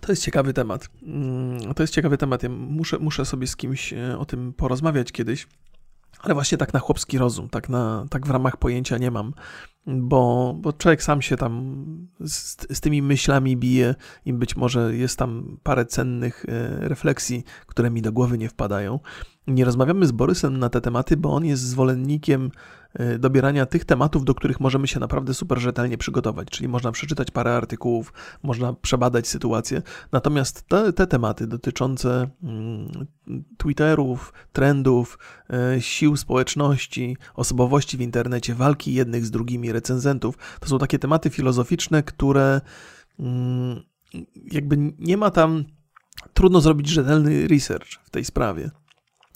[0.01, 0.89] To jest ciekawy temat.
[1.03, 2.43] Mm, to jest ciekawy temat.
[2.43, 5.47] Ja muszę, muszę sobie z kimś e, o tym porozmawiać kiedyś.
[6.23, 9.35] Ale właśnie tak na chłopski rozum, tak, na, tak w ramach pojęcia nie mam,
[9.87, 15.19] bo, bo człowiek sam się tam z, z tymi myślami bije i być może jest
[15.19, 19.01] tam parę cennych e, refleksji, które mi do głowy nie wpadają.
[19.47, 22.51] Nie rozmawiamy z Borysem na te tematy, bo on jest zwolennikiem
[23.19, 26.49] dobierania tych tematów, do których możemy się naprawdę super rzetelnie przygotować.
[26.51, 28.13] Czyli można przeczytać parę artykułów,
[28.43, 29.83] można przebadać sytuację.
[30.13, 33.07] Natomiast te, te tematy dotyczące mm,
[33.57, 35.19] Twitterów, trendów,
[35.77, 41.31] y, sił społeczności, osobowości w internecie, walki jednych z drugimi, recenzentów, to są takie tematy
[41.31, 42.61] filozoficzne, które
[43.19, 43.81] mm,
[44.53, 45.65] jakby nie ma tam.
[46.35, 48.71] Trudno zrobić rzetelny research w tej sprawie.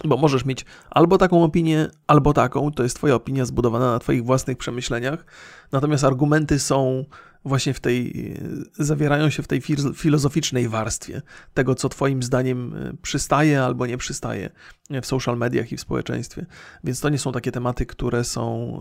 [0.05, 4.25] Bo możesz mieć albo taką opinię, albo taką, to jest Twoja opinia zbudowana na Twoich
[4.25, 5.27] własnych przemyśleniach,
[5.73, 7.05] natomiast argumenty są
[7.45, 8.35] właśnie w tej,
[8.79, 9.61] zawierają się w tej
[9.95, 11.23] filozoficznej warstwie
[11.55, 14.51] tego, co Twoim zdaniem przystaje albo nie przystaje
[15.03, 16.47] w social mediach i w społeczeństwie.
[16.85, 18.79] Więc to nie są takie tematy, które są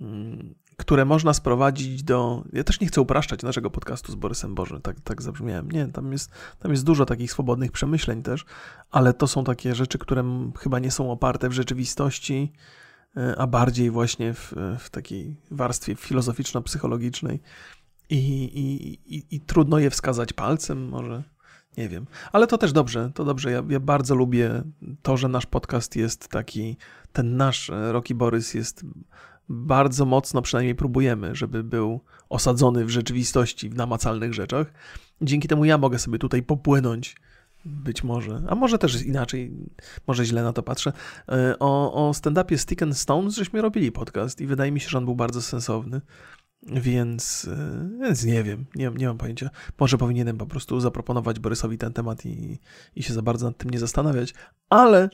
[0.00, 2.44] mm, które można sprowadzić do.
[2.52, 5.70] Ja też nie chcę upraszczać naszego podcastu z Borysem Boże, tak, tak zabrzmiałem.
[5.70, 8.44] Nie, tam jest, tam jest dużo takich swobodnych przemyśleń też,
[8.90, 12.52] ale to są takie rzeczy, które chyba nie są oparte w rzeczywistości,
[13.16, 17.40] e, a bardziej właśnie w, w takiej warstwie filozoficzno-psychologicznej.
[18.10, 21.22] I, i, i, I trudno je wskazać palcem, może.
[21.76, 23.50] Nie wiem, ale to też dobrze, to dobrze.
[23.50, 24.62] Ja, ja bardzo lubię
[25.02, 26.76] to, że nasz podcast jest taki,
[27.12, 28.84] ten nasz e, Rocky Borys jest
[29.48, 34.72] bardzo mocno przynajmniej próbujemy, żeby był osadzony w rzeczywistości, w namacalnych rzeczach.
[35.20, 37.16] Dzięki temu ja mogę sobie tutaj popłynąć,
[37.64, 39.52] być może, a może też inaczej,
[40.06, 40.92] może źle na to patrzę.
[41.28, 44.98] E, o, o stand-upie Stick and Stones żeśmy robili podcast i wydaje mi się, że
[44.98, 46.00] on był bardzo sensowny.
[46.62, 49.50] Więc, e, więc nie wiem, nie, nie mam pojęcia.
[49.78, 52.58] Może powinienem po prostu zaproponować Borysowi ten temat i,
[52.96, 54.34] i się za bardzo nad tym nie zastanawiać,
[54.70, 55.08] ale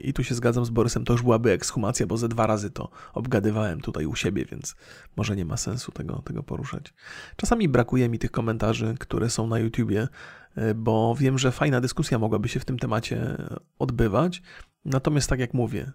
[0.00, 2.90] I tu się zgadzam z Borysem, to już byłaby ekshumacja, bo ze dwa razy to
[3.14, 4.76] obgadywałem tutaj u siebie, więc
[5.16, 6.94] może nie ma sensu tego, tego poruszać.
[7.36, 10.08] Czasami brakuje mi tych komentarzy, które są na YouTubie,
[10.54, 13.36] e, bo wiem, że fajna dyskusja mogłaby się w tym temacie
[13.78, 14.42] odbywać.
[14.84, 15.92] Natomiast tak jak mówię,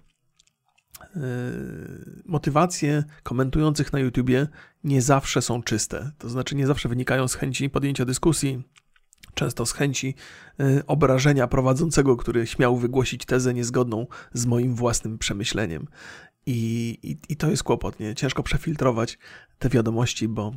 [1.02, 1.20] e,
[2.26, 4.48] motywacje komentujących na YouTubie
[4.84, 6.12] nie zawsze są czyste.
[6.18, 8.64] To znaczy nie zawsze wynikają z chęci podjęcia dyskusji,
[9.34, 10.16] często z chęci
[10.60, 15.88] y, obrażenia prowadzącego, który śmiał wygłosić tezę niezgodną z moim własnym przemyśleniem.
[16.46, 18.16] I, i, I, to jest kłopot, nie?
[18.16, 19.18] Ciężko przefiltrować
[19.60, 20.54] te wiadomości, bo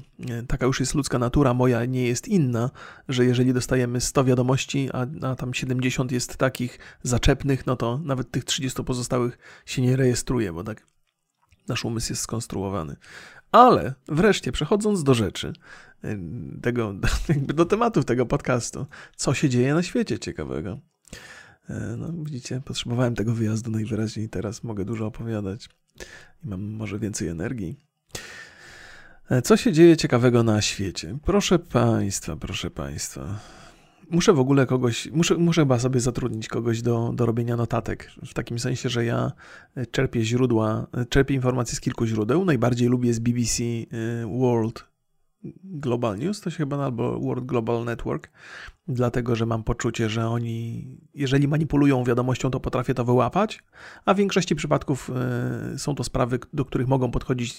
[0.48, 2.70] taka już jest ludzka natura, moja nie jest inna,
[3.08, 8.30] że jeżeli dostajemy 100 wiadomości, a, a tam 70 jest takich zaczepnych, no to nawet
[8.30, 10.86] tych 30 pozostałych się nie rejestruje, bo tak
[11.68, 12.96] nasz umysł jest skonstruowany.
[13.52, 15.52] Ale wreszcie, przechodząc do rzeczy,
[16.62, 16.94] tego,
[17.28, 18.86] jakby do tematów tego podcastu,
[19.16, 20.80] co się dzieje na świecie ciekawego.
[21.70, 25.68] Y, no, widzicie, potrzebowałem tego wyjazdu najwyraźniej teraz mogę dużo opowiadać
[26.44, 27.76] i mam może więcej energii.
[29.30, 31.18] Y, co się dzieje ciekawego na świecie?
[31.24, 33.40] Proszę Państwa, proszę Państwa.
[34.10, 38.10] Muszę w ogóle kogoś, muszę, muszę chyba sobie zatrudnić kogoś do, do robienia notatek.
[38.26, 39.32] W takim sensie, że ja
[39.90, 42.44] czerpię źródła, czerpię informacje z kilku źródeł.
[42.44, 43.62] Najbardziej lubię z BBC
[44.38, 44.84] World
[45.64, 48.30] Global News, to się chyba albo World Global Network,
[48.88, 53.62] dlatego że mam poczucie, że oni, jeżeli manipulują wiadomością, to potrafię to wyłapać,
[54.04, 55.10] a w większości przypadków
[55.76, 57.56] są to sprawy, do których mogą podchodzić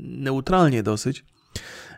[0.00, 1.24] neutralnie dosyć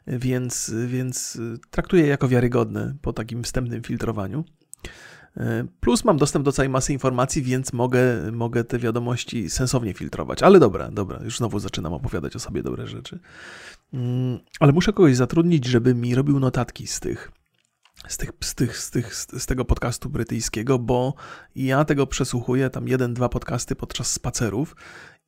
[0.07, 1.39] więc, więc
[1.71, 4.45] traktuję jako wiarygodne po takim wstępnym filtrowaniu.
[5.81, 10.43] Plus mam dostęp do całej masy informacji, więc mogę, mogę te wiadomości sensownie filtrować.
[10.43, 13.19] Ale dobra, dobra, już znowu zaczynam opowiadać o sobie dobre rzeczy.
[13.93, 17.33] Mm, ale muszę kogoś zatrudnić, żeby mi robił notatki z tych,
[18.09, 21.15] z, tych, z, tych, z, tych, z tego podcastu brytyjskiego, bo
[21.57, 24.77] ja tego przesłuchuję, tam jeden, dwa podcasty podczas spacerów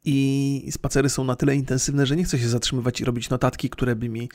[0.04, 3.96] i spacery są na tyle intensywne, że nie chcę się zatrzymywać i robić notatki, które
[3.96, 4.28] by mi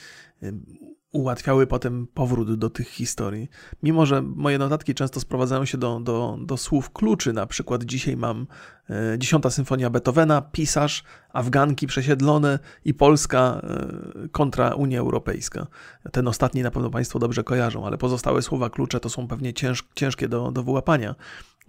[1.12, 3.50] ułatwiały potem powrót do tych historii.
[3.84, 8.18] Mimo, że moje notatki często sprowadzają się do, do, do słów kluczy, na przykład dzisiaj
[8.18, 8.48] mam
[8.90, 11.04] e, dziesiąta symfonia Beethovena, pisarz,
[11.34, 15.68] Afganki przesiedlone i Polska e, kontra Unia Europejska.
[16.12, 19.84] Ten ostatni na pewno Państwo dobrze kojarzą, ale pozostałe słowa klucze to są pewnie cięż,
[19.96, 21.16] ciężkie do, do wyłapania.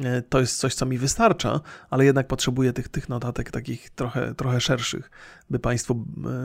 [0.05, 4.34] E, to jest coś, co mi wystarcza, ale jednak potrzebuję tych, tych notatek takich trochę,
[4.34, 5.11] trochę szerszych,
[5.51, 6.05] by Państwu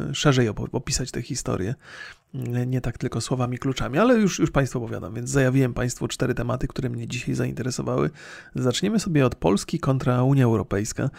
[0.10, 1.76] e, szerzej opisać tę historię.
[2.34, 6.34] E, nie tak tylko słowami, kluczami, ale już, już Państwu opowiadam, więc zajawiłem Państwu cztery
[6.34, 8.10] tematy, które mnie dzisiaj zainteresowały.
[8.56, 11.10] Zaczniemy sobie od Polski kontra Unia Europejska.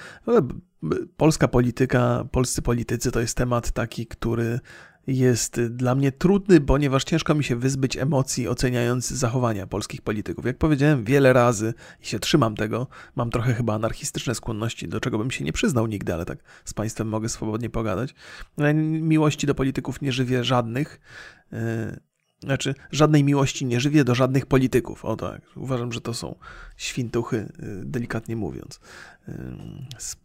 [1.16, 4.61] Polska polityka, polscy politycy to jest temat taki, który
[5.07, 10.47] jest dla mnie trudny, ponieważ ciężko mi się wyzbyć emocji oceniając zachowania polskich polityków.
[10.47, 12.87] Jak powiedziałem wiele razy i się trzymam tego,
[13.17, 16.75] mam trochę chyba anarchistyczne skłonności, do czego bym się nie przyznał nigdy, ale tak z
[16.75, 18.15] Państwem mogę swobodnie pogadać.
[18.75, 21.01] Miłości do polityków nie żywię żadnych.
[22.47, 25.05] Znaczy, żadnej miłości nie żywię do żadnych polityków.
[25.05, 26.34] O tak, uważam, że to są
[26.76, 28.80] świntuchy, y, delikatnie mówiąc,
[29.28, 29.32] y,
[29.99, 30.16] z,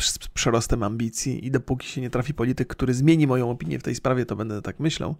[0.00, 3.94] z przerostem ambicji i dopóki się nie trafi polityk, który zmieni moją opinię w tej
[3.94, 5.16] sprawie, to będę tak myślał.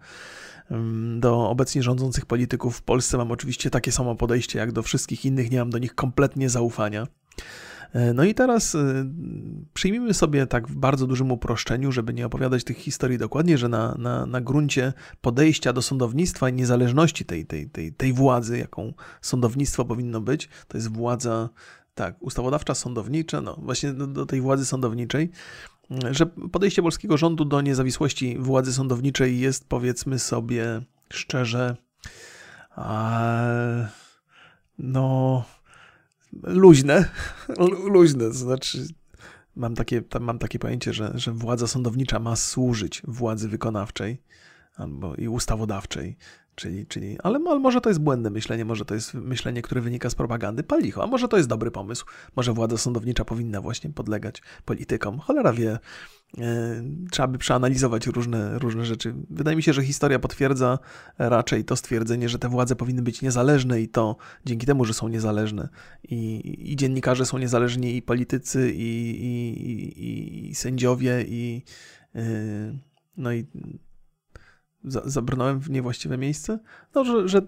[1.18, 5.50] Do obecnie rządzących polityków w Polsce mam oczywiście takie samo podejście jak do wszystkich innych,
[5.50, 7.06] nie mam do nich kompletnie zaufania.
[7.96, 9.04] E, no i teraz e,
[9.74, 13.94] przyjmijmy sobie tak w bardzo dużym uproszczeniu, żeby nie opowiadać tych historii dokładnie, że na,
[13.98, 19.84] na, na gruncie podejścia do sądownictwa i niezależności tej, tej, tej, tej władzy, jaką sądownictwo
[19.84, 21.48] powinno być, to jest władza
[21.94, 25.30] tak, ustawodawcza, sądownicza, no właśnie do, do tej władzy sądowniczej,
[26.10, 30.82] że podejście polskiego rządu do niezawisłości władzy sądowniczej jest, powiedzmy sobie
[31.12, 31.76] szczerze,
[34.78, 35.44] no,
[36.42, 37.08] luźne.
[37.94, 38.86] luźne, znaczy.
[39.56, 44.22] Mam takie, mam takie pojęcie, że, że władza sądownicza ma służyć władzy wykonawczej
[44.76, 46.16] albo i ustawodawczej.
[46.56, 50.10] Czyli, czyli, ale, ale może to jest błędne myślenie, może to jest myślenie, które wynika
[50.10, 50.62] z propagandy.
[50.62, 52.06] Palicho, a może to jest dobry pomysł.
[52.36, 55.18] Może władza sądownicza powinna właśnie podlegać politykom.
[55.18, 55.78] Cholera wie,
[56.38, 59.14] e, trzeba by przeanalizować różne, różne rzeczy.
[59.30, 60.78] Wydaje mi się, że historia potwierdza
[61.18, 65.08] raczej to stwierdzenie, że te władze powinny być niezależne i to dzięki temu, że są
[65.08, 65.68] niezależne.
[66.08, 71.62] I, i dziennikarze są niezależni, i politycy, i, i, i, sędziowie, i.
[72.14, 72.78] Yy,
[73.16, 73.46] no i
[74.86, 76.58] zabrnąłem w niewłaściwe miejsce,
[76.94, 77.42] no, że, że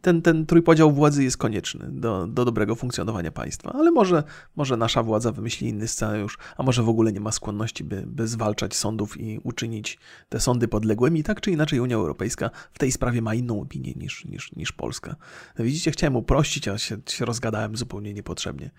[0.00, 4.22] ten, ten trójpodział władzy jest konieczny do, do dobrego funkcjonowania państwa, ale może,
[4.56, 8.28] może nasza władza wymyśli inny scenariusz, a może w ogóle nie ma skłonności, by, by
[8.28, 11.22] zwalczać sądów i uczynić te sądy podległymi.
[11.22, 15.16] Tak czy inaczej Unia Europejska w tej sprawie ma inną opinię niż, niż, niż Polska.
[15.58, 18.70] No widzicie, chciałem uprościć, a się, się rozgadałem zupełnie niepotrzebnie.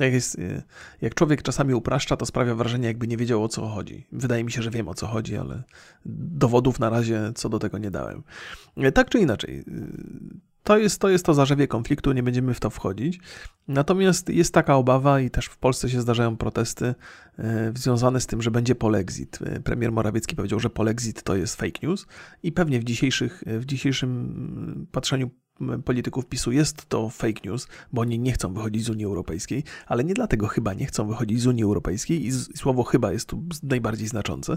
[0.00, 0.62] Jak, jest, y,
[1.00, 4.06] jak człowiek czasami upraszcza, to sprawia wrażenie, jakby nie wiedział o co chodzi.
[4.12, 5.62] Wydaje mi się, że wiem o co chodzi, ale
[6.06, 8.22] dowodów na razie co do tego nie dałem.
[8.94, 10.17] Tak czy inaczej, y,
[10.68, 13.20] to jest, to jest to zarzewie konfliktu, nie będziemy w to wchodzić.
[13.68, 16.94] Natomiast jest taka obawa i też w Polsce się zdarzają protesty
[17.38, 19.38] e, związane z tym, że będzie polexit.
[19.44, 22.06] E, premier Morawiecki powiedział, że polexit to jest fake news
[22.42, 25.30] i pewnie w, dzisiejszych, w dzisiejszym patrzeniu
[25.84, 30.04] polityków PiSu jest to fake news, bo oni nie chcą wychodzić z Unii Europejskiej, ale
[30.04, 34.08] nie dlatego chyba nie chcą wychodzić z Unii Europejskiej i słowo chyba jest tu najbardziej
[34.08, 34.56] znaczące.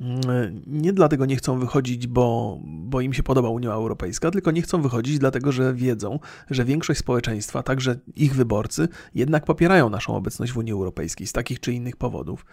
[0.00, 4.62] Mm, nie dlatego nie chcą wychodzić, bo, bo im się podoba Unia Europejska, tylko nie
[4.62, 6.18] chcą wychodzić dlatego, że wiedzą,
[6.50, 11.60] że większość społeczeństwa, także ich wyborcy, jednak popierają naszą obecność w Unii Europejskiej z takich
[11.60, 12.44] czy innych powodów.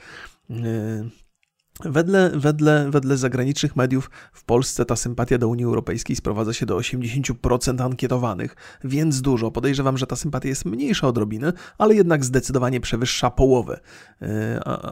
[1.80, 6.78] Wedle, wedle, wedle zagranicznych mediów w Polsce ta sympatia do Unii Europejskiej sprowadza się do
[6.78, 9.52] 80% ankietowanych, więc dużo.
[9.52, 13.80] Podejrzewam, że ta sympatia jest mniejsza odrobinę, ale jednak zdecydowanie przewyższa połowę
[14.22, 14.28] yy,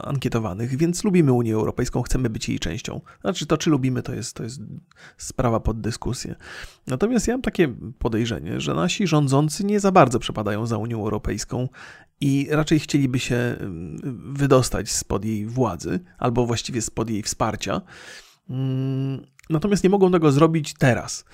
[0.02, 3.00] ankietowanych, więc lubimy Unię Europejską, chcemy być jej częścią.
[3.20, 4.60] Znaczy to, czy lubimy, to jest, to jest
[5.16, 6.34] sprawa pod dyskusję.
[6.86, 11.68] Natomiast ja mam takie podejrzenie, że nasi rządzący nie za bardzo przepadają za Unią Europejską
[12.24, 17.80] i raczej chcieliby się mm, wydostać spod jej władzy, albo właściwie spod jej wsparcia.
[18.50, 21.24] Mm, natomiast nie mogą tego zrobić teraz.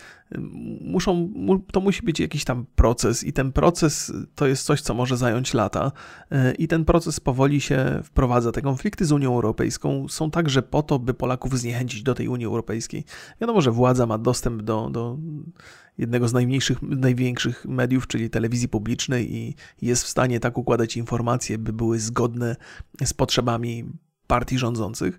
[0.80, 1.32] Muszą,
[1.72, 5.54] to musi być jakiś tam proces, i ten proces to jest coś, co może zająć
[5.54, 5.92] lata.
[6.58, 8.52] I ten proces powoli się wprowadza.
[8.52, 12.46] Te konflikty z Unią Europejską są także po to, by Polaków zniechęcić do tej Unii
[12.46, 13.04] Europejskiej.
[13.40, 15.18] Wiadomo, że władza ma dostęp do, do
[15.98, 21.58] jednego z najmniejszych, największych mediów, czyli telewizji publicznej, i jest w stanie tak układać informacje,
[21.58, 22.56] by były zgodne
[23.04, 23.84] z potrzebami
[24.26, 25.18] partii rządzących,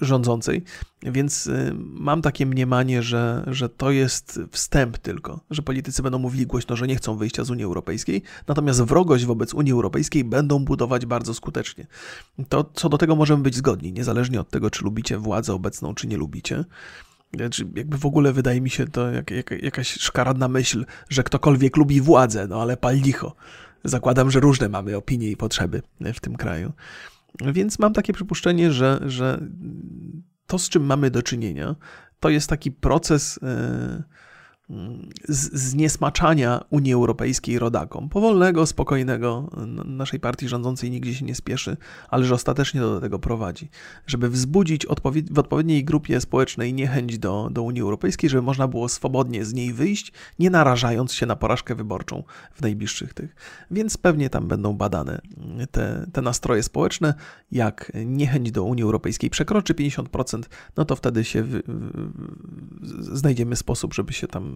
[0.00, 0.64] rządzącej,
[1.02, 6.46] więc y, mam takie mniemanie, że, że to jest wstęp tylko, że politycy będą mówili
[6.46, 11.06] głośno, że nie chcą wyjścia z Unii Europejskiej, natomiast wrogość wobec Unii Europejskiej będą budować
[11.06, 11.86] bardzo skutecznie.
[12.48, 16.06] To co do tego możemy być zgodni, niezależnie od tego, czy lubicie władzę obecną, czy
[16.06, 16.64] nie lubicie.
[17.34, 21.76] Znaczy, jakby w ogóle wydaje mi się to jak, jak, jakaś szkaradna myśl, że ktokolwiek
[21.76, 23.34] lubi władzę, no ale pal licho.
[23.84, 26.72] Zakładam, że różne mamy opinie i potrzeby w tym kraju.
[27.52, 29.40] Więc mam takie przypuszczenie, że, że
[30.46, 31.76] to, z czym mamy do czynienia,
[32.20, 33.40] to jest taki proces.
[33.42, 34.02] Yy,
[35.28, 38.08] zniesmaczania Unii Europejskiej rodakom.
[38.08, 39.50] Powolnego, spokojnego,
[39.84, 41.76] naszej partii rządzącej nigdzie się nie spieszy,
[42.08, 43.68] ale że ostatecznie do tego prowadzi.
[44.06, 44.86] Żeby wzbudzić
[45.30, 49.72] w odpowiedniej grupie społecznej niechęć do, do Unii Europejskiej, żeby można było swobodnie z niej
[49.72, 53.36] wyjść, nie narażając się na porażkę wyborczą w najbliższych tych.
[53.70, 55.20] Więc pewnie tam będą badane
[55.70, 57.14] te, te nastroje społeczne.
[57.52, 60.42] Jak niechęć do Unii Europejskiej przekroczy 50%,
[60.76, 64.55] no to wtedy się w, w, znajdziemy sposób, żeby się tam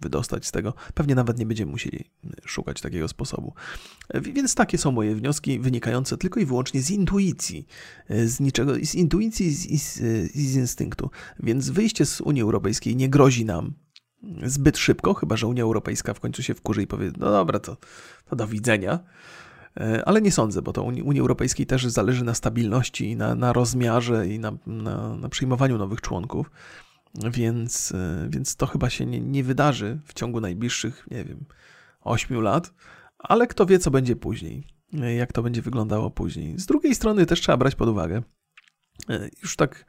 [0.00, 0.74] wydostać z tego.
[0.94, 2.04] Pewnie nawet nie będziemy musieli
[2.44, 3.54] szukać takiego sposobu.
[4.14, 7.66] Więc takie są moje wnioski, wynikające tylko i wyłącznie z intuicji,
[8.08, 9.94] z niczego, z intuicji i z,
[10.34, 11.10] z instynktu.
[11.40, 13.74] Więc wyjście z Unii Europejskiej nie grozi nam
[14.44, 17.76] zbyt szybko, chyba że Unia Europejska w końcu się wkurzy i powie, no dobra, to,
[18.30, 18.98] to do widzenia.
[20.04, 24.28] Ale nie sądzę, bo to Unii, Unii Europejskiej też zależy na stabilności, na, na rozmiarze
[24.28, 26.50] i na, na, na przyjmowaniu nowych członków.
[27.24, 31.44] Więc, e, więc to chyba się nie, nie wydarzy w ciągu najbliższych, nie wiem,
[32.00, 32.74] 8 lat,
[33.18, 34.66] ale kto wie, co będzie później,
[35.00, 36.58] e, jak to będzie wyglądało później.
[36.58, 38.22] Z drugiej strony też trzeba brać pod uwagę,
[39.10, 39.84] e, już tak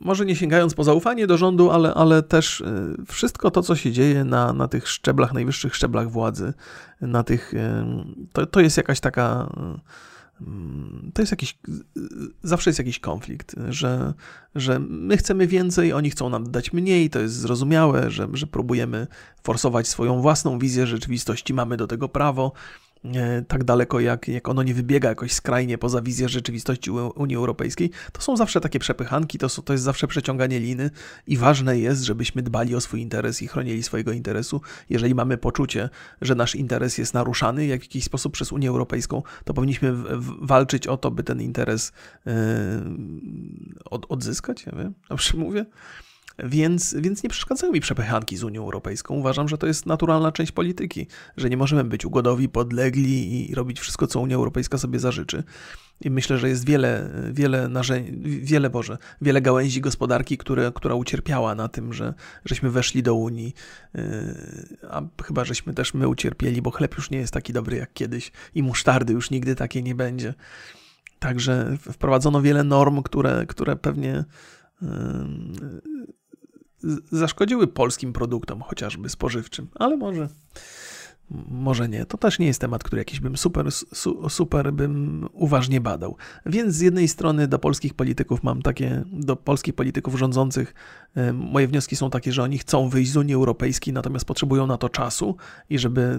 [0.00, 2.62] może nie sięgając po zaufanie do rządu, ale, ale też
[3.06, 6.52] wszystko to, co się dzieje na, na tych szczeblach, najwyższych szczeblach władzy,
[7.00, 7.52] na tych,
[8.32, 9.52] to, to jest jakaś taka
[11.14, 11.58] to jest jakiś,
[12.42, 14.14] zawsze jest jakiś konflikt, że,
[14.54, 19.06] że my chcemy więcej, oni chcą nam dać mniej, to jest zrozumiałe, że, że próbujemy
[19.44, 22.52] forsować swoją własną wizję rzeczywistości, mamy do tego prawo,
[23.48, 28.22] tak daleko, jak, jak ono nie wybiega jakoś skrajnie poza wizję rzeczywistości Unii Europejskiej, to
[28.22, 30.90] są zawsze takie przepychanki, to, to jest zawsze przeciąganie liny
[31.26, 34.60] i ważne jest, żebyśmy dbali o swój interes i chronili swojego interesu.
[34.90, 35.88] Jeżeli mamy poczucie,
[36.20, 40.46] że nasz interes jest naruszany w jakiś sposób przez Unię Europejską, to powinniśmy w, w,
[40.46, 41.92] walczyć o to, by ten interes
[42.26, 42.32] yy,
[43.84, 45.64] od, odzyskać, ja wiem, dobrze mówię.
[46.42, 49.14] Więc, więc nie przeszkadzają mi przepychanki z Unią Europejską.
[49.14, 53.80] Uważam, że to jest naturalna część polityki, że nie możemy być ugodowi, podlegli i robić
[53.80, 55.44] wszystko, co Unia Europejska sobie zażyczy.
[56.00, 61.54] I myślę, że jest wiele, wiele narzędzi, wiele, Boże, wiele gałęzi gospodarki, które, która ucierpiała
[61.54, 62.14] na tym, że
[62.44, 63.54] żeśmy weszli do Unii,
[63.94, 64.02] yy,
[64.90, 68.32] a chyba żeśmy też my ucierpieli, bo chleb już nie jest taki dobry jak kiedyś
[68.54, 70.34] i musztardy już nigdy takiej nie będzie.
[71.18, 74.24] Także wprowadzono wiele norm, które, które pewnie
[74.82, 74.88] yy,
[77.12, 80.28] zaszkodziły polskim produktom, chociażby spożywczym, ale może,
[81.48, 82.06] może nie.
[82.06, 86.16] To też nie jest temat, który jakiś bym super, su, super bym uważnie badał.
[86.46, 90.74] Więc z jednej strony do polskich polityków mam takie, do polskich polityków rządzących,
[91.32, 94.88] moje wnioski są takie, że oni chcą wyjść z Unii Europejskiej, natomiast potrzebują na to
[94.88, 95.36] czasu
[95.70, 96.18] i żeby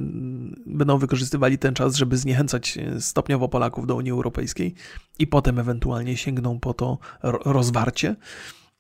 [0.65, 4.73] będą wykorzystywali ten czas, żeby zniechęcać e, stopniowo Polaków do Unii Europejskiej
[5.19, 8.15] i potem ewentualnie sięgną po to rozwarcie.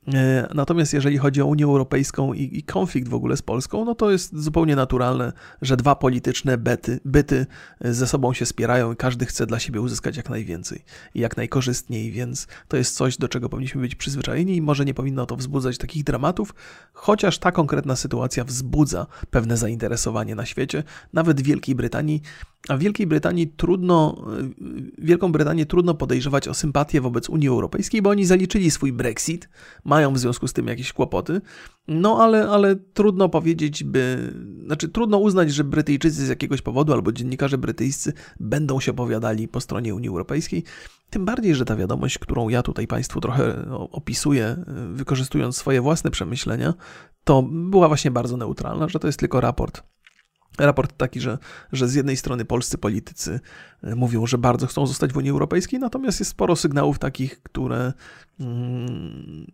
[0.07, 3.95] E, natomiast jeżeli chodzi o Unię Europejską i, i, konflikt w ogóle z Polską, no
[3.95, 7.45] to jest zupełnie naturalne, że dwa polityczne byty, byty
[7.81, 10.85] ze sobą się spierają i każdy chce dla siebie uzyskać jak najwięcej
[11.15, 14.93] i jak najkorzystniej, więc to jest coś, do czego powinniśmy być przyzwyczajeni i może nie
[14.93, 16.55] powinno to wzbudzać takich dramatów,
[16.93, 20.83] chociaż ta konkretna sytuacja wzbudza pewne zainteresowanie na świecie.
[21.13, 22.21] Nawet w Wielkiej Brytanii
[22.69, 24.25] a w Wielkiej Brytanii trudno,
[24.97, 29.49] Wielką Brytanię trudno podejrzewać o sympatię wobec Unii Europejskiej, bo oni zaliczyli swój Brexit,
[29.83, 31.41] mają w związku z tym jakieś kłopoty.
[31.87, 34.33] No ale, ale trudno powiedzieć, by.
[34.65, 39.61] Znaczy, trudno uznać, że Brytyjczycy z jakiegoś powodu albo dziennikarze brytyjscy będą się opowiadali po
[39.61, 40.63] stronie Unii Europejskiej.
[41.09, 46.73] Tym bardziej, że ta wiadomość, którą ja tutaj Państwu trochę opisuję, wykorzystując swoje własne przemyślenia,
[47.23, 49.83] to była właśnie bardzo neutralna, że to jest tylko raport
[50.59, 51.37] Raport taki, że,
[51.71, 53.39] że z jednej strony polscy politycy
[53.83, 57.93] e, mówią, że bardzo chcą zostać w Unii Europejskiej, natomiast jest sporo sygnałów takich, które
[58.39, 59.45] mm,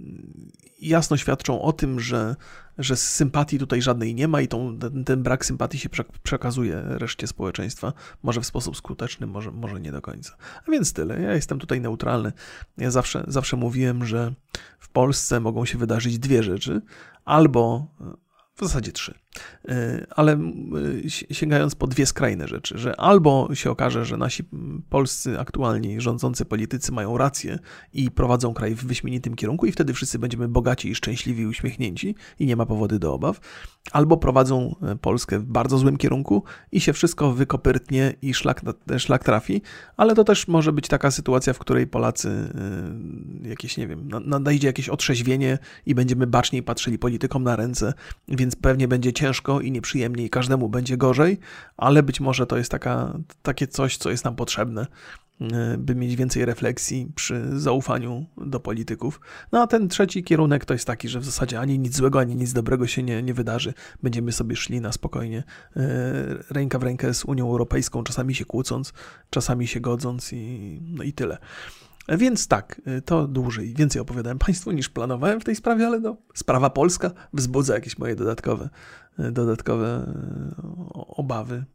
[0.82, 2.36] jasno świadczą o tym, że,
[2.78, 5.90] że sympatii tutaj żadnej nie ma i tą, ten, ten brak sympatii się
[6.24, 7.94] przekazuje reszcie społeczeństwa.
[8.24, 10.36] Może w sposób skuteczny, może, może nie do końca.
[10.68, 11.22] A więc tyle.
[11.22, 12.32] Ja jestem tutaj neutralny.
[12.78, 14.34] Ja zawsze, zawsze mówiłem, że
[14.80, 16.82] w Polsce mogą się wydarzyć dwie rzeczy.
[17.26, 17.88] Albo
[18.56, 19.20] w zasadzie trzy.
[19.68, 24.44] E, ale e, sięgając po dwie skrajne rzeczy, że albo się okaże, że nasi
[24.90, 27.60] polscy aktualni rządzący politycy mają rację
[27.94, 32.16] i prowadzą kraj w wyśmienitym kierunku i wtedy wszyscy będziemy bogaci i szczęśliwi i uśmiechnięci
[32.40, 33.40] i nie ma powody do obaw,
[33.92, 38.62] albo prowadzą e, Polskę w bardzo złym kierunku i się wszystko wykopyrtnie i szlak,
[38.98, 39.62] szlak trafi,
[39.98, 42.30] ale to też może być taka sytuacja, w której Polacy
[43.44, 47.94] jakieś, nie wiem, nadejdzie jakieś otrzeźwienie i będziemy baczniej patrzyli politykom na ręce,
[48.28, 49.29] więc pewnie będzie ciężko
[49.62, 51.40] i nieprzyjemnie i każdemu będzie gorzej,
[51.78, 54.88] ale być może to jest taka, takie coś, co jest nam potrzebne,
[55.42, 59.22] e, by mieć więcej refleksji przy zaufaniu do polityków.
[59.52, 62.36] No a ten trzeci kierunek to jest taki, że w zasadzie ani nic złego, ani
[62.36, 63.74] nic dobrego się nie, nie wydarzy.
[64.04, 65.44] Będziemy sobie szli na spokojnie,
[65.76, 65.82] e,
[66.50, 68.94] ręka w rękę z Unią Europejską, czasami się kłócąc,
[69.30, 71.38] czasami się godząc i, no i tyle.
[72.18, 76.18] Więc tak, y, to dłużej, więcej opowiadałem Państwu niż planowałem w tej sprawie, ale no,
[76.34, 78.70] sprawa polska wzbudza jakieś moje dodatkowe,
[79.20, 80.14] y, dodatkowe
[80.56, 81.66] y, obawy.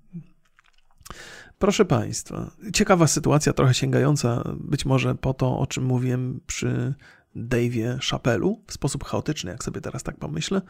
[1.59, 6.95] Proszę Państwa, ciekawa sytuacja, trochę sięgająca być może po to, o czym mówiłem przy
[7.37, 10.63] Dave'ie Chapelu w sposób chaotyczny, jak sobie teraz tak pomyślę.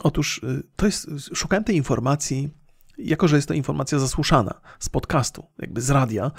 [0.00, 0.40] Otóż
[0.76, 2.50] to jest, szukałem tej informacji
[2.98, 6.30] jako że jest to informacja zasłuszana z podcastu, jakby z radia,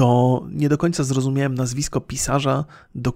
[0.00, 3.12] to nie do końca zrozumiałem nazwisko pisarza, do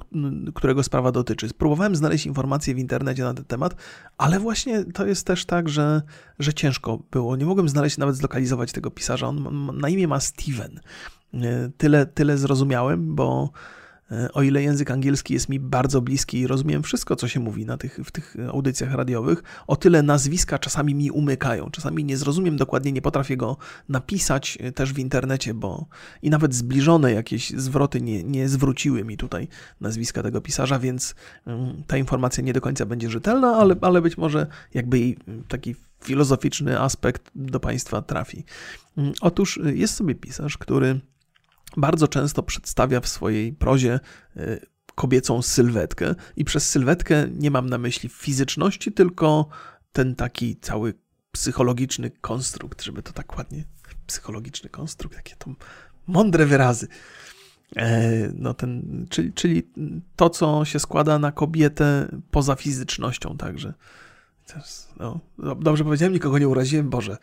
[0.55, 1.49] którego sprawa dotyczy.
[1.49, 3.75] Spróbowałem znaleźć informacje w internecie na ten temat,
[4.19, 6.03] ale właśnie to jest też tak, że,
[6.39, 7.37] że ciężko było.
[7.37, 9.29] Nie mogłem znaleźć, nawet zlokalizować tego pisarza.
[9.29, 10.81] On na imię ma Steven.
[11.77, 13.84] Tyle, tyle zrozumiałem, bo E,
[14.33, 17.77] o ile język angielski jest mi bardzo bliski i rozumiem wszystko, co się mówi na
[17.77, 21.71] tych, w tych audycjach radiowych, o tyle nazwiska czasami mi umykają.
[21.71, 23.57] Czasami nie zrozumiem dokładnie, nie potrafię go
[23.89, 25.87] napisać e, też w internecie, bo
[26.23, 29.49] i nawet zbliżone jakieś zwroty nie, nie zwróciły mi tutaj
[29.81, 31.15] nazwiska tego pisarza, więc
[31.47, 35.15] mm, ta informacja nie do końca będzie rzetelna, ale, ale być może jakby
[35.49, 35.75] taki
[36.05, 38.45] filozoficzny aspekt do Państwa trafi.
[38.97, 41.01] Mm, otóż e, jest sobie pisarz, który
[41.77, 44.01] bardzo często przedstawia w swojej prozie
[44.37, 44.59] e,
[44.95, 49.49] kobiecą sylwetkę i przez sylwetkę nie mam na myśli fizyczności, tylko
[49.93, 50.95] ten taki cały
[51.33, 53.65] psychologiczny konstrukt, żeby to tak ładnie,
[54.07, 55.51] psychologiczny konstrukt, jakie to
[56.07, 56.89] mądre wyrazy.
[57.77, 59.63] E, no ten, czyli, czyli
[60.17, 63.75] to, co się składa na kobietę poza fizycznością także.
[64.99, 65.21] No,
[65.59, 67.17] dobrze powiedziałem, nikogo nie uraziłem, Boże.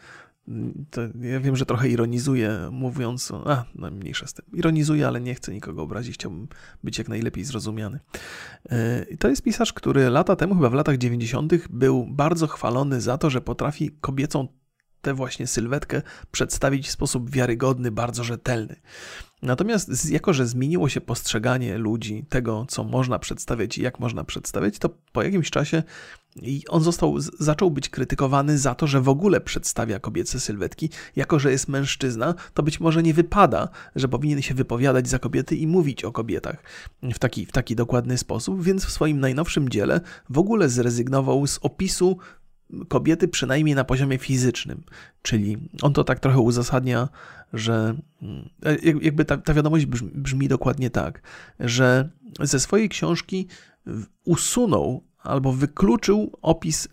[0.89, 4.46] To ja wiem, że trochę ironizuję, mówiąc, a, no mniejsza z tym.
[4.54, 6.48] Ironizuję, ale nie chcę nikogo obrazić, chciałbym
[6.84, 8.00] być jak najlepiej zrozumiany.
[8.70, 13.18] E, to jest pisarz, który lata temu, chyba w latach 90., był bardzo chwalony za
[13.18, 14.48] to, że potrafi kobiecą
[15.02, 18.76] tę właśnie sylwetkę przedstawić w sposób wiarygodny, bardzo rzetelny.
[19.42, 24.80] Natomiast jako, że zmieniło się postrzeganie ludzi tego, co można przedstawiać i jak można przedstawiać,
[24.80, 25.84] to po jakimś czasie
[26.70, 30.90] on został, zaczął być krytykowany za to, że w ogóle przedstawia kobiece sylwetki.
[31.16, 35.56] Jako, że jest mężczyzna, to być może nie wypada, że powinien się wypowiadać za kobiety
[35.56, 36.64] i mówić o kobietach
[37.04, 41.60] w taki, w taki dokładny sposób, więc w swoim najnowszym dziele w ogóle zrezygnował z
[41.62, 42.18] opisu
[42.88, 44.84] kobiety przynajmniej na poziomie fizycznym.
[45.22, 47.10] Czyli on to tak trochę uzasadnia,
[47.54, 47.96] że
[48.66, 51.22] e, jakby ta, ta wiadomość brzmi, brzmi dokładnie tak,
[51.60, 52.10] że
[52.40, 53.48] ze swojej książki
[54.24, 56.89] usunął albo wykluczył opis e,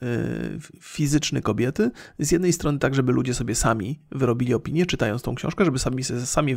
[0.81, 1.91] fizyczny kobiety.
[2.19, 6.05] Z jednej strony tak, żeby ludzie sobie sami wyrobili opinię, czytając tą książkę, żeby sami,
[6.05, 6.57] sami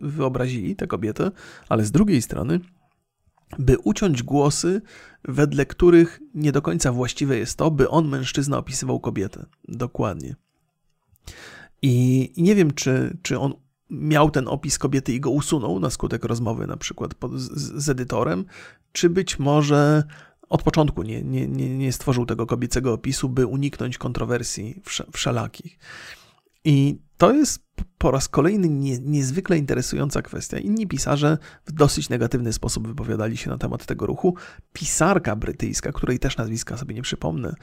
[0.00, 1.30] wyobrazili tę kobietę,
[1.68, 2.60] ale z drugiej strony
[3.58, 4.82] by uciąć głosy,
[5.24, 9.46] wedle których nie do końca właściwe jest to, by on, mężczyzna, opisywał kobietę.
[9.68, 10.36] Dokładnie.
[11.82, 13.54] I, nie wiem, czy, czy on
[13.90, 18.44] miał ten opis kobiety i go usunął na skutek rozmowy na przykład z, z edytorem,
[18.92, 20.04] czy być może
[20.52, 24.82] od początku nie, nie, nie, stworzył tego kobiecego opisu, by uniknąć kontrowersji
[25.12, 25.78] wszelakich.
[26.64, 27.64] I to jest
[27.98, 30.58] po raz kolejny nie, niezwykle interesująca kwestia.
[30.58, 34.36] Inni pisarze w dosyć negatywny sposób wypowiadali się na temat tego ruchu.
[34.72, 37.54] Pisarka brytyjska, której też nazwiska sobie nie przypomnę,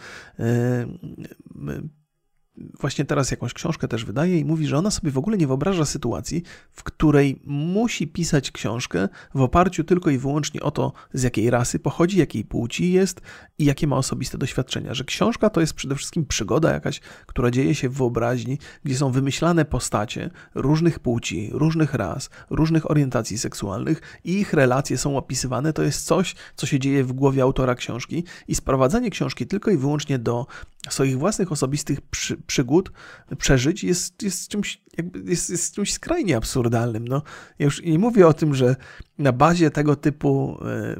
[2.79, 5.85] właśnie teraz jakąś książkę też wydaje i mówi, że ona sobie w ogóle nie wyobraża
[5.85, 11.49] sytuacji, w której musi pisać książkę w oparciu tylko i wyłącznie o to, z jakiej
[11.49, 13.21] rasy pochodzi, jakiej płci jest
[13.57, 14.93] i jakie ma osobiste doświadczenia.
[14.93, 19.11] Że książka to jest przede wszystkim przygoda jakaś, która dzieje się w wyobraźni, gdzie są
[19.11, 25.73] wymyślane postacie różnych płci, różnych ras, różnych orientacji seksualnych i ich relacje są opisywane.
[25.73, 29.77] To jest coś, co się dzieje w głowie autora książki i sprowadzanie książki tylko i
[29.77, 30.45] wyłącznie do
[30.89, 32.91] swoich własnych osobistych przy, przygód,
[33.37, 37.07] przeżyć jest, jest, czymś, jakby jest, jest czymś skrajnie absurdalnym.
[37.07, 37.21] No,
[37.59, 38.75] ja już nie mówię o tym, że
[39.19, 40.95] na bazie tego typu e,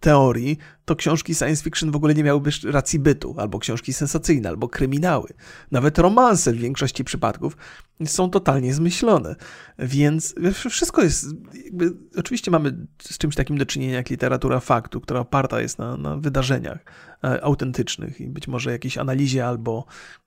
[0.00, 4.68] teorii to książki science fiction w ogóle nie miałyby racji bytu, albo książki sensacyjne, albo
[4.68, 5.28] kryminały.
[5.70, 7.56] Nawet romanse w większości przypadków
[8.04, 9.36] są totalnie zmyślone.
[9.78, 10.34] Więc
[10.70, 11.26] wszystko jest,
[11.64, 15.96] jakby, oczywiście mamy z czymś takim do czynienia jak literatura faktu, która oparta jest na,
[15.96, 16.78] na wydarzeniach
[17.24, 19.84] e, autentycznych i być może jakiejś analizie albo,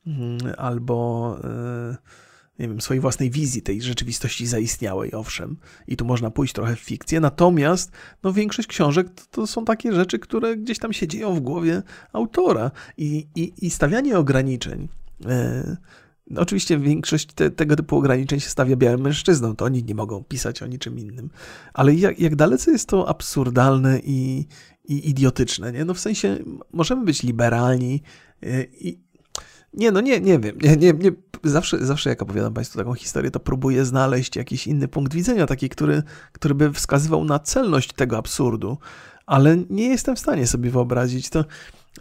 [0.08, 2.27] mm, albo e,
[2.60, 5.58] nie wiem, swojej własnej wizji tej rzeczywistości zaistniałej, owszem.
[5.88, 7.91] I tu można pójść trochę w fikcję, natomiast
[8.24, 11.84] no, większość książek to, to są takie rzeczy, które gdzieś tam się dzieją w głowie
[12.14, 12.72] autora.
[12.97, 14.88] I, i, i stawianie ograniczeń.
[15.26, 15.78] E,
[16.30, 20.24] no, oczywiście większość te, tego typu ograniczeń się stawia białym mężczyznom, to oni nie mogą
[20.24, 21.30] pisać o niczym innym.
[21.74, 24.45] Ale jak, jak dalece jest to absurdalne i,
[24.86, 25.86] i idiotyczne, nie?
[25.86, 26.38] No w sensie
[26.74, 28.01] możemy być liberalni
[28.43, 28.99] e, i,
[29.74, 30.57] nie, no nie, nie wiem.
[30.61, 31.11] Nie, nie, nie.
[31.43, 35.70] Zawsze, zawsze jak opowiadam Państwu taką historię, to próbuję znaleźć jakiś inny punkt widzenia, taki,
[35.70, 38.78] który, który by wskazywał na celność tego absurdu,
[39.26, 41.30] ale nie jestem w stanie sobie wyobrazić.
[41.30, 41.45] To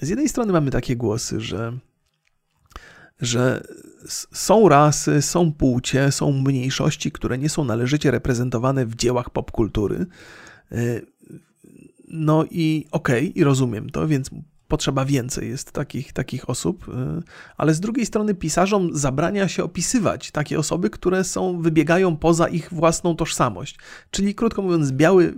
[0.01, 1.79] z jednej strony mamy takie głosy, że,
[3.21, 3.67] że
[4.33, 10.07] są rasy, są płcie, są mniejszości, które nie są należycie reprezentowane w dziełach popkultury.
[10.73, 11.07] Y,
[12.09, 14.31] no i okej, okay, i rozumiem to, więc
[14.69, 16.93] potrzeba więcej jest takich, takich osób, y,
[17.57, 22.73] ale z drugiej strony pisarzom zabrania się opisywać takie osoby, które są, wybiegają poza ich
[22.73, 23.79] własną tożsamość.
[24.11, 25.35] Czyli krótko mówiąc, biały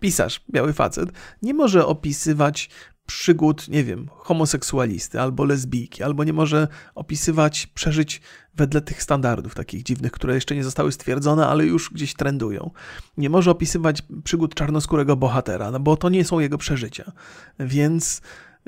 [0.00, 1.10] pisarz, biały facet,
[1.42, 2.70] nie może opisywać
[3.06, 8.20] przygód, nie wiem, homoseksualisty albo lesbijki, albo nie może opisywać przeżyć
[8.54, 12.70] wedle tych standardów takich dziwnych, które jeszcze nie zostały stwierdzone, ale już gdzieś trendują.
[13.16, 17.12] Nie może opisywać przygód czarnoskórego bohatera, no bo to nie są jego przeżycia.
[17.58, 18.20] Więc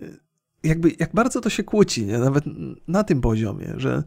[0.02, 0.20] y,
[0.62, 2.18] jakby jak bardzo to się kłóci, nie?
[2.18, 2.44] nawet
[2.88, 4.02] na tym poziomie, że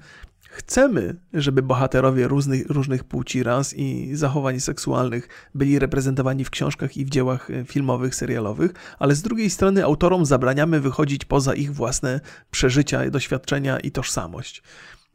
[0.52, 7.06] Chcemy, żeby bohaterowie różnych, różnych płci, ras i zachowań seksualnych byli reprezentowani w książkach i
[7.06, 12.22] w dziełach e, filmowych, serialowych, ale z drugiej strony autorom zabraniamy wychodzić poza ich własne
[12.52, 14.64] przeżycia, doświadczenia i tożsamość.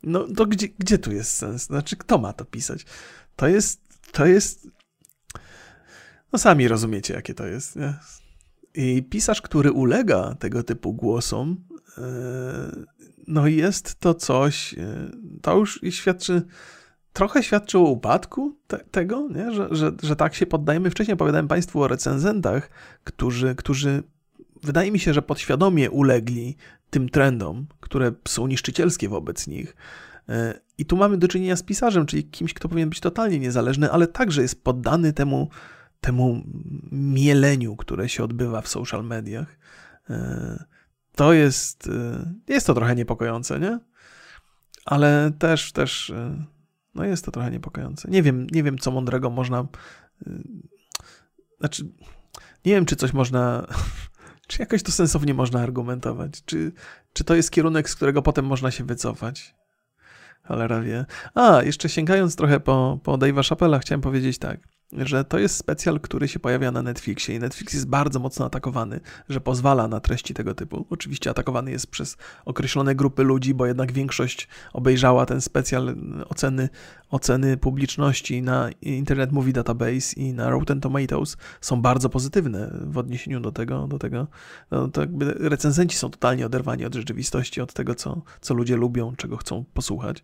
[0.03, 1.63] No to gdzie, gdzie tu jest sens?
[1.63, 2.87] Znaczy, kto ma to pisać?
[3.37, 3.81] To jest,
[4.13, 4.69] to jest...
[6.33, 7.95] No sami rozumiecie, jakie to jest, nie?
[8.75, 11.65] I pisarz, który ulega tego typu głosom,
[11.99, 12.94] yy
[13.27, 15.11] no jest to coś, e,
[15.43, 16.43] to już świadczy,
[17.13, 19.53] trochę świadczy o upadku te, tego, nie?
[19.53, 20.91] Że, że, że tak się poddajemy.
[20.91, 22.71] Wcześniej opowiadałem Państwu o recenzentach,
[23.05, 24.03] którzy, którzy
[24.63, 26.57] wydaje mi się, że podświadomie ulegli
[26.91, 29.77] tym trendom, które są niszczycielskie wobec nich.
[30.29, 33.91] E, I tu mamy do czynienia z pisarzem, czyli kimś, kto powinien być totalnie niezależny,
[33.91, 35.49] ale także jest poddany temu,
[36.01, 36.43] temu
[36.93, 39.59] mieleniu, które się odbywa w social mediach.
[41.17, 43.81] To jest, y, jest to trochę niepokojące, nie?
[44.85, 46.45] Ale też, też, y,
[46.95, 48.11] no jest to trochę niepokojące.
[48.11, 49.67] Nie wiem, nie wiem, co mądrego można,
[50.27, 50.43] y,
[51.59, 51.85] znaczy,
[52.65, 53.67] nie wiem, czy coś można,
[54.49, 56.73] czy jakoś to sensownie można argumentować, czy,
[57.13, 59.55] czy to jest kierunek, z którego potem można się wycofać.
[60.43, 61.05] Cholera wie.
[61.35, 66.01] A, jeszcze sięgając trochę po, po Dave'a Chappella, chciałem powiedzieć tak że to jest specjal,
[66.01, 70.35] który się pojawia na Netflixie i Netflix jest bardzo mocno atakowany, że pozwala na treści
[70.35, 70.87] tego typu.
[70.91, 75.97] Oczywiście atakowany jest przez określone grupy ludzi, bo jednak większość obejrzała ten specjal
[76.29, 76.69] oceny,
[77.11, 83.41] oceny publiczności na Internet Movie Database i na Rotten Tomatoes są bardzo pozytywne w odniesieniu
[83.41, 84.27] do tego, do tego
[84.71, 89.17] no, to jakby recenzenci są totalnie oderwani od rzeczywistości, od tego, co, co ludzie lubią,
[89.17, 90.23] czego chcą posłuchać.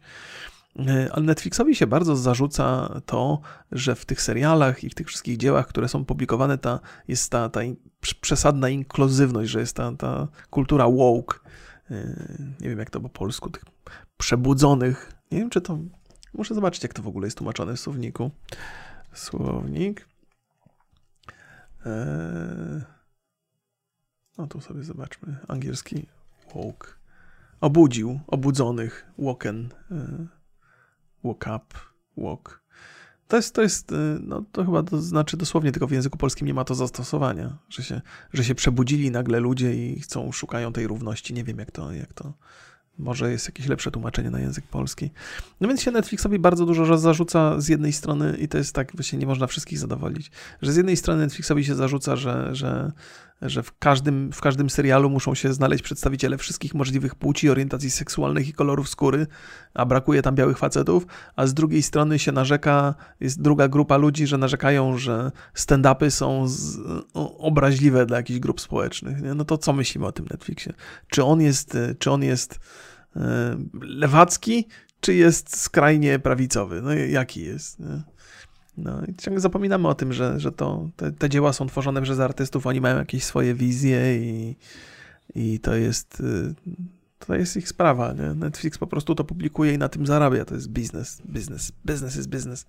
[0.78, 3.40] E, ale Netflixowi się bardzo zarzuca to,
[3.72, 7.48] że w tych serialach i w tych wszystkich dziełach, które są publikowane, ta, jest ta,
[7.48, 7.60] ta
[8.20, 11.38] przesadna inkluzywność, że jest ta, ta kultura woke.
[11.90, 12.16] E,
[12.60, 13.64] nie wiem, jak to po polsku, tych
[14.16, 15.12] przebudzonych.
[15.30, 15.78] Nie wiem, czy to.
[16.34, 18.30] Muszę zobaczyć, jak to w ogóle jest tłumaczone w słowniku.
[19.12, 20.08] Słownik.
[21.86, 22.82] Eee...
[24.38, 25.36] No tu sobie zobaczmy.
[25.48, 26.06] Angielski
[26.54, 26.88] woke.
[27.60, 29.68] Obudził, obudzonych, woken.
[29.90, 30.39] Eee
[31.24, 31.78] walk up,
[32.16, 32.60] walk.
[33.28, 36.46] To jest, to jest, y, no to chyba to znaczy dosłownie, tylko w języku polskim
[36.46, 38.00] nie ma to zastosowania, że się,
[38.32, 41.34] że się przebudzili nagle ludzie i chcą, szukają tej równości.
[41.34, 42.32] Nie wiem, jak to, jak to,
[43.00, 45.10] może jest jakieś lepsze tłumaczenie na język polski.
[45.60, 49.18] No więc się Netflixowi bardzo dużo zarzuca z jednej strony, i to jest tak, właśnie
[49.18, 50.30] nie można wszystkich zadowolić,
[50.62, 52.92] że z jednej strony Netflixowi się zarzuca, że, że
[53.42, 58.48] że w każdym, w każdym serialu muszą się znaleźć przedstawiciele wszystkich możliwych płci, orientacji seksualnych
[58.48, 59.26] i kolorów skóry,
[59.74, 61.06] a brakuje tam białych facetów,
[61.36, 66.48] a z drugiej strony się narzeka, jest druga grupa ludzi, że narzekają, że stand-upy są
[66.48, 66.78] z,
[67.38, 69.22] obraźliwe dla jakichś grup społecznych.
[69.22, 69.34] Nie?
[69.34, 70.72] No to co myślimy o tym Netflixie?
[71.08, 72.60] Czy on jest, czy on jest
[73.82, 74.68] lewacki,
[75.00, 76.82] czy jest skrajnie prawicowy?
[76.82, 77.80] No jaki jest?
[77.80, 78.02] Nie?
[78.76, 82.20] No i ciągle zapominamy o tym, że, że to, te, te, dzieła są tworzone przez
[82.20, 84.56] artystów, oni mają jakieś swoje wizje i,
[85.34, 86.54] i to jest y,
[87.26, 88.12] to jest ich sprawa.
[88.12, 88.34] Nie?
[88.34, 90.44] Netflix po prostu to publikuje i na tym zarabia.
[90.44, 92.66] To jest biznes, biznes, business is business.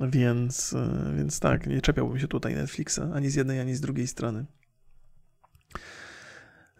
[0.00, 4.06] Więc, y, więc tak, nie czepiałbym się tutaj Netflixa ani z jednej, ani z drugiej
[4.06, 4.44] strony.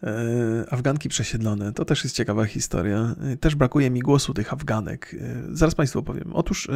[0.03, 1.73] E, Afganki przesiedlone.
[1.73, 3.15] To też jest ciekawa historia.
[3.21, 5.15] E, też brakuje mi głosu tych Afganek.
[5.19, 6.31] E, zaraz Państwu opowiem.
[6.33, 6.67] Otóż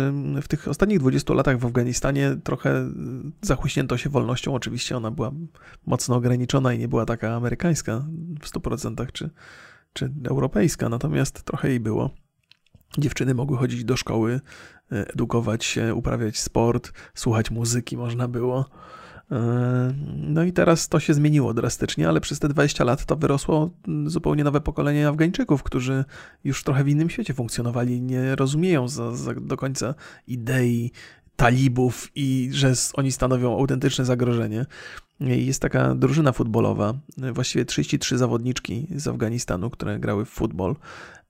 [0.41, 2.91] w tych ostatnich 20 latach w Afganistanie trochę
[3.41, 4.53] zachłyśnięto się wolnością.
[4.55, 5.31] Oczywiście ona była
[5.85, 8.05] mocno ograniczona i nie była taka amerykańska
[8.41, 9.29] w 100% czy,
[9.93, 12.09] czy europejska, natomiast trochę jej było.
[12.97, 14.41] Dziewczyny mogły chodzić do szkoły,
[14.89, 18.69] edukować się, uprawiać sport, słuchać muzyki można było.
[20.15, 23.69] No i teraz to się zmieniło drastycznie, ale przez te 20 lat to wyrosło
[24.05, 26.05] zupełnie nowe pokolenie Afgańczyków, którzy
[26.43, 29.95] już trochę w innym świecie funkcjonowali, nie rozumieją za, za do końca
[30.27, 30.91] idei
[31.35, 34.65] talibów i że oni stanowią autentyczne zagrożenie.
[35.19, 36.93] Jest taka drużyna futbolowa,
[37.33, 40.75] właściwie 33 zawodniczki z Afganistanu, które grały w futbol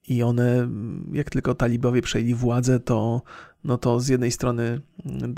[0.10, 0.69] i one,
[1.14, 3.22] jak tylko talibowie przejęli władzę, to
[3.64, 5.36] no to z jednej strony mm,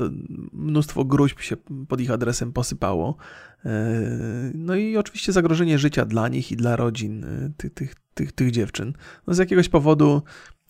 [0.54, 1.58] mnóstwo gruźb się
[1.88, 3.16] pod ich adresem posypało.
[3.66, 4.02] E,
[4.54, 8.52] no i oczywiście zagrożenie życia dla nich i dla rodzin e, tych, tych, tych, tych
[8.52, 8.94] dziewczyn.
[9.28, 10.22] No z jakiegoś powodu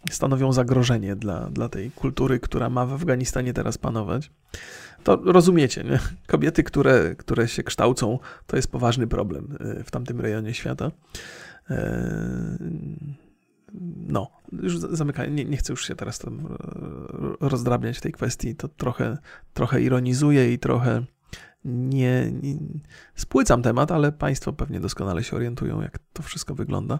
[0.09, 4.31] stanowią zagrożenie dla, dla tej kultury, która ma w Afganistanie teraz panować.
[5.03, 5.99] To rozumiecie, nie?
[6.27, 10.91] Kobiety, które, które się kształcą, to jest poważny problem y, w tamtym rejonie świata.
[14.07, 18.55] No, już zamykam, nie, nie, chcę już się teraz tam e, rozdrabniać w tej kwestii,
[18.55, 19.17] to trochę,
[19.53, 21.05] trochę ironizuję i trochę
[21.65, 22.57] nie, nie,
[23.15, 26.99] spłycam temat, ale Państwo pewnie doskonale się orientują, jak to wszystko wygląda.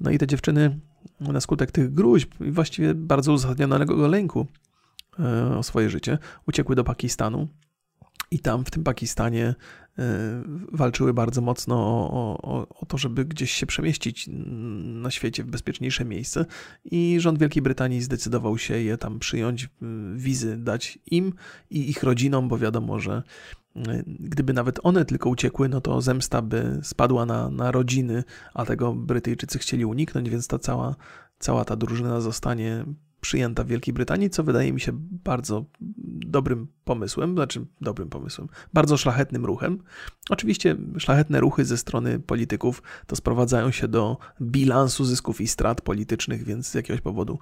[0.00, 0.80] No i te dziewczyny
[1.20, 4.46] na skutek tych gruźb i właściwie bardzo uzasadnionego lęku
[5.18, 7.48] e, o swoje życie uciekły do Pakistanu
[8.30, 9.54] i tam w tym Pakistanie
[10.72, 14.30] walczyły bardzo mocno o, o, o, to, żeby gdzieś się przemieścić
[14.84, 16.46] na świecie w bezpieczniejsze miejsce.
[16.84, 19.68] I rząd Wielkiej Brytanii zdecydował się je tam przyjąć,
[20.14, 21.32] wizy dać im
[21.70, 23.22] i ich rodzinom, bo wiadomo, że
[23.76, 28.64] e, gdyby nawet one tylko uciekły, no to zemsta by spadła na, na rodziny, a
[28.64, 30.96] tego Brytyjczycy chcieli uniknąć, więc ta cała,
[31.38, 32.84] cała ta drużyna zostanie
[33.20, 34.92] przyjęta w Wielkiej Brytanii, co wydaje mi się
[35.24, 35.64] bardzo
[36.26, 39.82] dobrym pomysłem, znaczy dobrym pomysłem, bardzo szlachetnym ruchem.
[40.30, 46.44] Oczywiście szlachetne ruchy ze strony polityków to sprowadzają się do bilansu zysków i strat politycznych,
[46.44, 47.38] więc z jakiegoś powodu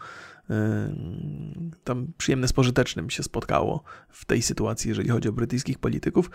[1.84, 6.30] tam przyjemne z pożytecznym się spotkało w tej sytuacji, jeżeli chodzi o brytyjskich polityków.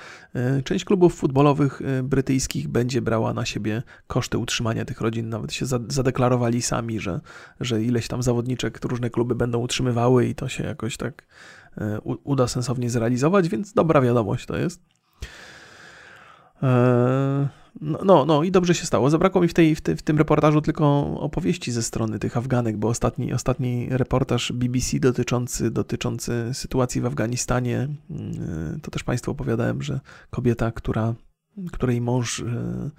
[0.63, 5.29] Część klubów futbolowych y, brytyjskich będzie brała na siebie koszty utrzymania tych rodzin.
[5.29, 7.21] Nawet się zadeklarowali sami, że,
[7.59, 11.23] że ileś tam zawodniczek różne kluby będą utrzymywały i to się jakoś tak
[12.23, 14.81] uda sensownie zrealizować, więc dobra wiadomość to jest.
[16.61, 17.47] Eee,
[17.81, 19.09] no, no, no, i dobrze się stało.
[19.09, 22.87] Zabrakło mi w, tej, w, w, tym reportażu tylko opowieści ze strony tych Afganek, bo
[22.87, 29.99] ostatni, ostatni reportaż BBC dotyczący, dotyczący sytuacji w Afganistanie, mm, to też Państwu opowiadałem, że
[30.29, 31.15] kobieta, która,
[31.71, 32.91] której mąż e, e,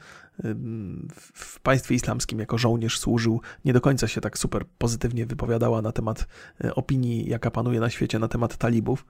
[1.35, 5.93] w państwie islamskim jako żołnierz służył, nie do końca się tak super pozytywnie wypowiadała na
[5.93, 6.27] temat
[6.65, 9.07] e, opinii, jaka panuje na świecie na temat talibów.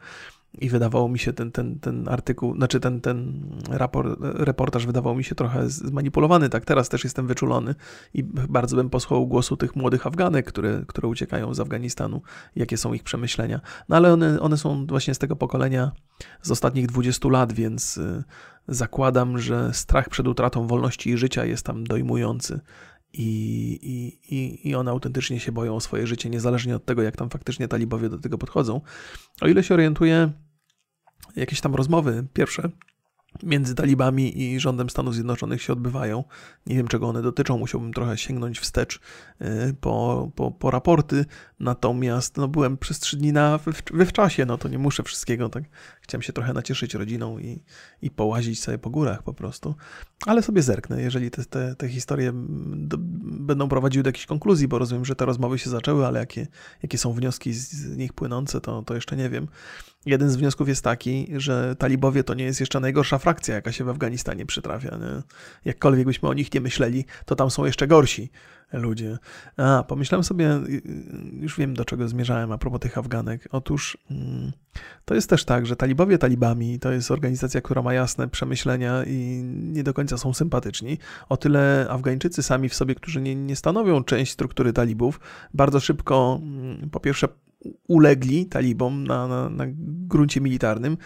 [0.60, 5.24] I wydawało mi się ten, ten, ten artykuł, znaczy ten, ten raport, reportaż wydawał mi
[5.24, 6.48] się trochę zmanipulowany.
[6.48, 7.74] Tak, teraz też jestem wyczulony
[8.14, 12.22] i bardzo bym posłuchał głosu tych młodych Afganek, które, które uciekają z Afganistanu,
[12.56, 13.60] jakie są ich przemyślenia.
[13.88, 15.92] No ale one, one są właśnie z tego pokolenia
[16.42, 18.24] z ostatnich 20 lat, więc y,
[18.68, 22.60] zakładam, że strach przed utratą wolności i życia jest tam dojmujący.
[23.12, 27.30] I, i, i, one autentycznie się boją o swoje życie, niezależnie od tego, jak tam
[27.30, 28.80] faktycznie talibowie do tego podchodzą.
[29.40, 30.32] O ile się orientuję,
[31.36, 32.70] jakieś tam rozmowy pierwsze
[33.42, 36.24] między talibami i rządem Stanów Zjednoczonych się odbywają.
[36.66, 39.00] Nie wiem, czego one dotyczą, musiałbym trochę sięgnąć wstecz
[39.40, 41.24] y, po, po, po raporty,
[41.60, 43.58] natomiast no, byłem przez trzy dni na,
[43.92, 45.64] we w czasie, no to nie muszę wszystkiego, tak
[46.02, 47.62] chciałem się trochę nacieszyć rodziną i,
[48.02, 49.74] i połazić sobie po górach po prostu,
[50.26, 52.32] ale sobie zerknę, jeżeli te, te, te historie
[52.76, 56.46] do, będą prowadziły do jakichś konkluzji, bo rozumiem, że te rozmowy się zaczęły, ale jakie,
[56.82, 59.48] jakie są wnioski z, nich płynące, to, to jeszcze nie wiem.
[60.06, 63.84] Jeden z wniosków jest taki, że talibowie to nie jest jeszcze najgorsza frakcja, jaka się
[63.84, 64.96] w Afganistanie przytrafia.
[64.96, 65.22] Nie?
[65.64, 68.30] Jakkolwiek byśmy o nich nie myśleli, to tam są jeszcze gorsi
[68.72, 69.18] ludzie.
[69.56, 70.82] A, pomyślałem sobie, y, y,
[71.40, 73.48] już wiem do czego zmierzałem a propos tych Afganek.
[73.50, 74.52] Otóż mm,
[75.04, 79.42] to jest też tak, że talibowie talibami to jest organizacja, która ma jasne przemyślenia i
[79.44, 80.98] nie do końca są sympatyczni.
[81.28, 85.20] O tyle Afgańczycy sami w sobie, którzy nie, nie stanowią część struktury talibów,
[85.54, 87.28] bardzo szybko mm, po pierwsze
[87.88, 89.64] ulegli talibom na, na, na
[90.08, 90.96] gruncie militarnym,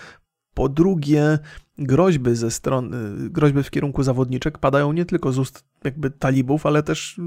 [0.56, 1.38] po drugie,
[1.78, 2.96] groźby ze strony,
[3.30, 7.20] groźby w kierunku zawodniczek padają nie tylko z ust jakby talibów, ale też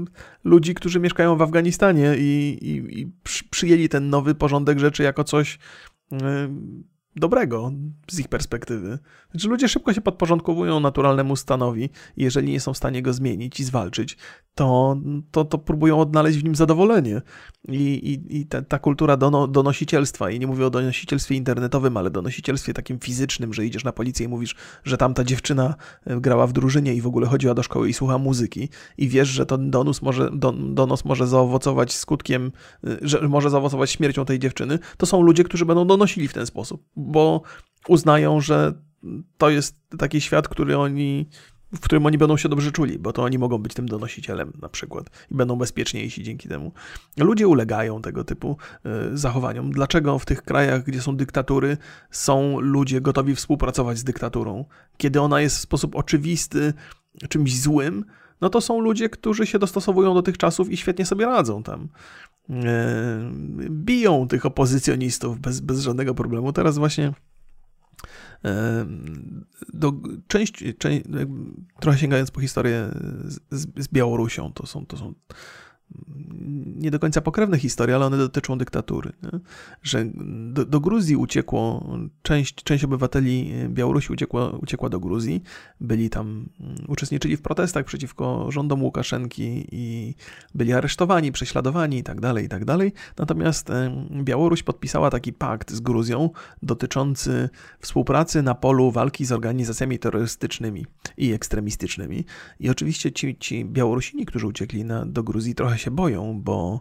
[0.44, 3.12] ludzi, którzy mieszkają w Afganistanie i, i, i
[3.50, 5.58] przyjęli ten nowy porządek rzeczy jako coś
[7.16, 7.72] dobrego
[8.10, 8.98] z ich perspektywy.
[9.30, 13.60] Znaczy ludzie szybko się podporządkowują naturalnemu stanowi i jeżeli nie są w stanie go zmienić
[13.60, 14.16] i zwalczyć,
[14.54, 14.96] to,
[15.30, 17.22] to, to próbują odnaleźć w nim zadowolenie.
[17.68, 22.10] I, i, i ta, ta kultura dono, donosicielstwa, i nie mówię o donosicielstwie internetowym, ale
[22.10, 24.54] donosicielstwie takim fizycznym, że idziesz na policję i mówisz,
[24.84, 25.74] że tamta dziewczyna
[26.06, 28.68] e, grała w drużynie i w ogóle chodziła do szkoły i słucha muzyki
[28.98, 32.52] i wiesz, że ten donos może, don, donos może zaowocować skutkiem,
[32.84, 36.46] e, że może zaowocować śmiercią tej dziewczyny, to są ludzie, którzy będą donosili w ten
[36.46, 36.84] sposób
[37.88, 38.72] uznają, że
[39.38, 41.28] to jest taki świat, który oni,
[41.72, 44.68] w którym oni będą się dobrze czuli, bo to oni mogą być tym donosicielem na
[44.68, 46.72] przykład i będą bezpieczniejsi dzięki temu.
[47.16, 48.56] Ludzie ulegają tego typu
[49.12, 49.70] y, zachowaniom.
[49.70, 51.76] Dlaczego w tych krajach, gdzie są dyktatury,
[52.10, 54.64] są ludzie gotowi współpracować z dyktaturą?
[54.96, 56.72] Kiedy ona jest w sposób oczywisty
[57.28, 58.04] czymś złym,
[58.40, 61.88] no to są ludzie, którzy się dostosowują do tych czasów i świetnie sobie radzą tam.
[62.50, 63.30] E,
[63.70, 66.52] biją tych opozycjonistów bez, bez żadnego problemu.
[66.52, 67.12] Teraz właśnie
[68.44, 68.86] e,
[69.72, 69.92] do
[70.28, 71.04] część, część
[71.80, 72.90] trochę sięgając po historię
[73.24, 75.14] z, z Białorusią, to są, to są
[76.76, 79.12] nie do końca pokrewne historie, ale one dotyczą dyktatury.
[79.22, 79.40] Nie?
[79.82, 80.04] Że
[80.52, 81.86] do, do, Gruzji uciekło,
[82.22, 85.42] część, część obywateli Białorusi uciekła, uciekła do Gruzji,
[85.80, 90.14] byli tam, mm, uczestniczyli w protestach przeciwko rządom Łukaszenki i
[90.54, 92.62] byli aresztowani, prześladowani i tak dalej, i tak.
[93.18, 93.68] Natomiast
[94.22, 96.30] Białoruś podpisała taki pakt z Gruzją
[96.62, 97.48] dotyczący
[97.80, 100.86] współpracy na polu walki z organizacjami terrorystycznymi
[101.16, 102.24] i ekstremistycznymi.
[102.60, 106.80] I oczywiście ci, ci Białorusini, którzy uciekli na, do Gruzji, trochę się boją, bo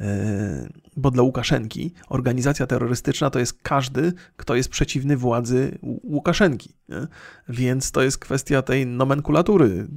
[0.00, 6.74] e, bo dla Łukaszenki organizacja terrorystyczna to jest każdy, kto jest przeciwny władzy Łukaszenki.
[6.88, 7.06] Nie?
[7.48, 9.88] Więc to jest kwestia tej nomenklatury.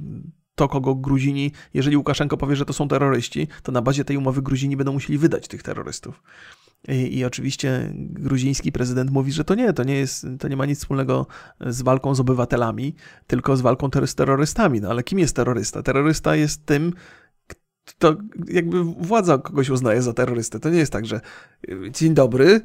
[0.54, 4.42] To, kogo Gruzini, jeżeli Łukaszenko powie, że to są terroryści, to na bazie tej umowy
[4.42, 6.22] Gruzini będą musieli wydać tych terrorystów.
[6.88, 10.66] I, I, oczywiście gruziński prezydent mówi, że to nie, to nie jest, to nie ma
[10.66, 11.26] nic wspólnego
[11.60, 12.94] z walką z obywatelami,
[13.26, 14.80] tylko z walką z terrorystami.
[14.80, 15.82] No ale kim jest terrorysta?
[15.82, 16.92] Terrorysta jest tym,
[17.98, 18.16] to
[18.48, 20.60] jakby władza kogoś uznaje za terrorystę.
[20.60, 21.20] To nie jest tak, że
[21.68, 22.60] y, dzień dobry,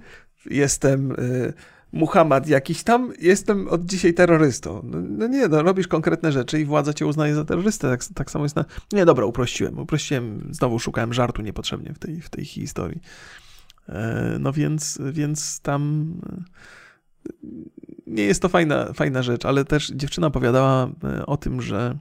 [0.45, 1.53] jestem y,
[1.95, 4.81] Muhammad jakiś tam, jestem od dzisiaj terrorystą.
[4.83, 7.89] No, no, nie, no robisz konkretne rzeczy i władza cię uznaje za terrorystę.
[7.89, 8.65] Tak, tak samo jest na...
[8.93, 9.79] Nie, dobra, uprościłem.
[9.79, 13.01] Uprościłem, znowu szukałem żartu niepotrzebnie w tej, w tej historii.
[13.89, 17.37] E, no więc, więc tam e,
[18.07, 21.97] nie jest to fajna, fajna rzecz, ale też dziewczyna opowiadała e, o tym, że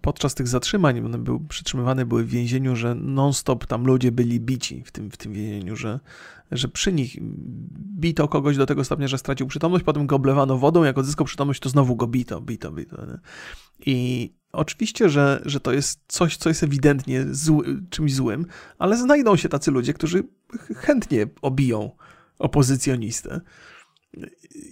[0.00, 4.82] podczas tych zatrzymań, one były przytrzymywane były w więzieniu, że non-stop tam ludzie byli bici
[4.86, 6.00] w tym, w tym więzieniu, że,
[6.52, 7.16] że przy nich
[8.00, 11.60] bito kogoś do tego stopnia, że stracił przytomność, potem go oblewano wodą, jak odzyskał przytomność,
[11.60, 12.96] to znowu go bito, bito, bito.
[13.86, 18.46] I oczywiście, że, że to jest coś, co jest ewidentnie zły, czymś złym,
[18.78, 20.22] ale znajdą się tacy ludzie, którzy
[20.76, 21.90] chętnie obiją
[22.38, 23.40] opozycjonistę.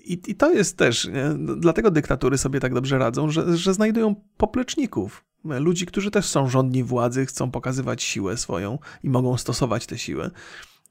[0.04, 1.54] I, I, to jest też, nie?
[1.56, 5.24] dlatego dyktatury sobie tak dobrze radzą, że, że znajdują popleczników.
[5.44, 10.30] Ludzi, którzy też są rządni władzy, chcą pokazywać siłę swoją i mogą stosować tę siłę.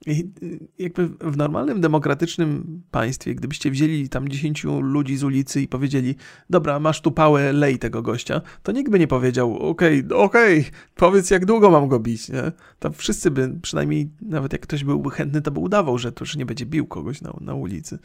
[0.06, 0.30] I
[0.78, 6.14] jakby w normalnym, demokratycznym państwie, gdybyście wzięli tam 10 ludzi z ulicy i powiedzieli,
[6.50, 10.60] dobra, masz tu pałę, lej tego gościa, to nikt by nie powiedział, okej, okay, okej,
[10.60, 12.52] okay, powiedz jak długo mam go bić, nie?
[12.78, 16.36] To wszyscy by, przynajmniej nawet jak ktoś byłby chętny, to by udawał, że to już
[16.36, 17.98] nie będzie bił kogoś na, na ulicy.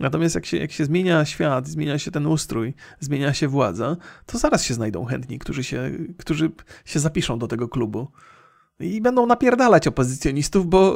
[0.00, 3.96] Natomiast jak się, jak się zmienia świat, zmienia się ten ustrój, zmienia się władza,
[4.26, 6.50] to zaraz się znajdą chętni, którzy się, którzy
[6.84, 8.08] się zapiszą do tego klubu.
[8.80, 10.94] I będą napierdalać opozycjonistów, bo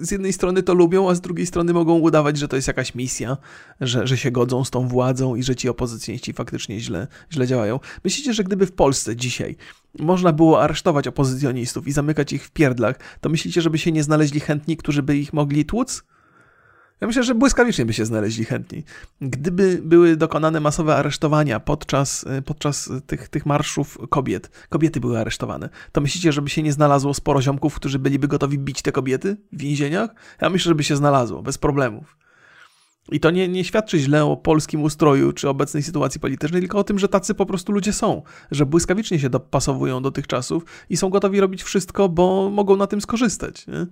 [0.00, 2.94] z jednej strony to lubią, a z drugiej strony mogą udawać, że to jest jakaś
[2.94, 3.36] misja,
[3.80, 7.80] że, że się godzą z tą władzą i że ci opozycjoniści faktycznie źle, źle działają.
[8.04, 9.56] Myślicie, że gdyby w Polsce dzisiaj
[9.98, 14.40] można było aresztować opozycjonistów i zamykać ich w pierdlach, to myślicie, żeby się nie znaleźli
[14.40, 16.04] chętni, którzy by ich mogli tłuc?
[17.02, 18.84] Ja myślę, że błyskawicznie by się znaleźli chętni.
[19.20, 25.68] Gdyby były dokonane masowe aresztowania podczas, y, podczas tych, tych marszów kobiet, kobiety były aresztowane,
[25.92, 29.58] to myślicie, żeby się nie znalazło sporo ziomków, którzy byliby gotowi bić te kobiety w
[29.58, 30.10] więzieniach?
[30.40, 32.16] Ja myślę, żeby się znalazło, bez problemów.
[33.12, 36.84] I to nie, nie świadczy źle o polskim ustroju czy obecnej sytuacji politycznej, tylko o
[36.84, 40.96] tym, że tacy po prostu ludzie są, że błyskawicznie się dopasowują do tych czasów i
[40.96, 43.66] są gotowi robić wszystko, bo mogą na tym skorzystać.
[43.66, 43.86] Nie?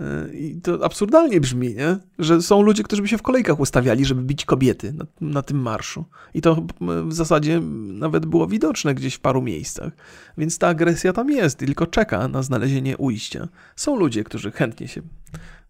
[0.00, 1.98] E, I to absurdalnie brzmi, nie?
[2.18, 5.62] że są ludzie, którzy by się w kolejkach ustawiali, żeby bić kobiety na, na, tym
[5.62, 6.04] marszu.
[6.34, 6.66] I to
[7.06, 7.60] w zasadzie
[7.92, 9.92] nawet było widoczne gdzieś w paru miejscach.
[10.38, 13.48] Więc ta agresja tam jest, tylko czeka na znalezienie ujścia.
[13.76, 15.02] Są ludzie, którzy chętnie się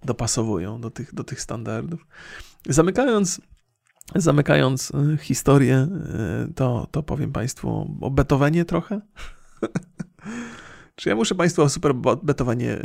[0.04, 2.06] dopasowują do tych, do tych standardów.
[2.68, 3.40] Zamykając,
[4.14, 5.88] zamykając e, historię,
[6.54, 9.00] to, to powiem Państwu o Beethovenie trochę.
[11.02, 12.78] Czy ja muszę Państwu o Super Beethovenie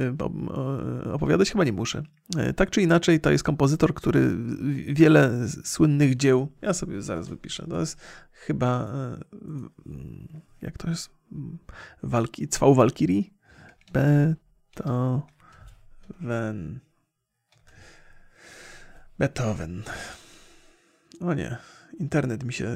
[1.05, 1.51] y, opowiadać?
[1.51, 2.03] Chyba nie muszę.
[2.49, 4.37] Y, tak czy inaczej, to jest kompozytor, który
[4.93, 7.99] wiele słynnych dzieł, ja sobie zaraz wypiszę, to jest
[8.31, 8.91] chyba,
[9.33, 9.37] y,
[10.61, 11.09] jak to jest?
[12.03, 13.33] Walki, Cwał Walkirii?
[13.93, 15.29] Beethoven.
[19.19, 19.83] Beethoven.
[21.19, 21.57] O nie
[21.99, 22.69] internet mi się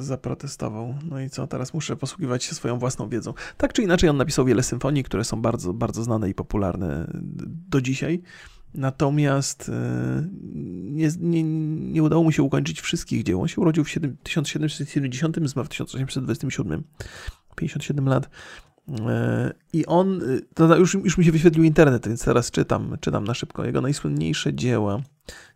[0.00, 0.94] zaprotestował.
[1.10, 3.34] No i co, teraz muszę posługiwać się swoją własną wiedzą.
[3.56, 7.06] Tak czy inaczej, on napisał wiele symfonii, które są bardzo, bardzo znane i popularne
[7.70, 8.22] do dzisiaj.
[8.74, 10.28] Natomiast e,
[10.92, 11.42] nie, nie,
[11.92, 13.42] nie udało mu się ukończyć wszystkich dzieł.
[13.42, 13.88] On się urodził w
[14.22, 16.84] 1770, zmarł w 1827,
[17.56, 18.28] 57 lat.
[18.88, 20.20] E, I on,
[20.54, 24.54] to już, już mi się wyświetlił internet, więc teraz czytam, czytam na szybko jego najsłynniejsze
[24.54, 25.00] dzieła.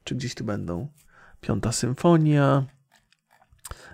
[0.04, 0.88] Czy gdzieś tu będą?
[1.40, 2.64] Piąta Symfonia,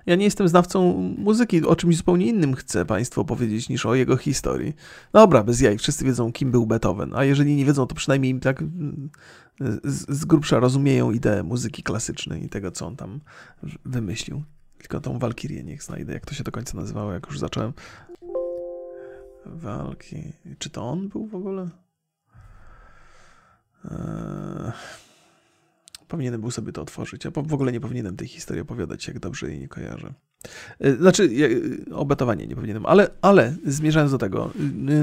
[0.07, 4.17] ja nie jestem znawcą muzyki, o czymś zupełnie innym chcę Państwu opowiedzieć niż o jego
[4.17, 4.75] historii.
[5.13, 8.63] Dobra, bez jaj, wszyscy wiedzą, kim był Beethoven, a jeżeli nie wiedzą, to przynajmniej tak
[8.63, 9.11] mm,
[9.61, 13.21] z, z grubsza rozumieją ideę muzyki klasycznej i tego, co on tam
[13.85, 14.43] wymyślił.
[14.79, 17.73] Tylko tą Walkirię niech znajdę, jak to się do końca nazywało, jak już zacząłem.
[19.47, 20.33] walki.
[20.59, 21.69] Czy to on był w ogóle?
[23.85, 24.73] Eee,
[26.15, 27.25] powinienem był sobie to otworzyć.
[27.25, 30.15] Ja w ogóle nie powinienem tej historii opowiadać, jak dobrze jej nie kojarzę.
[30.81, 31.31] E, znaczy,
[31.93, 34.51] o betowanie nie powinienem, ale, ale zmierzając do tego,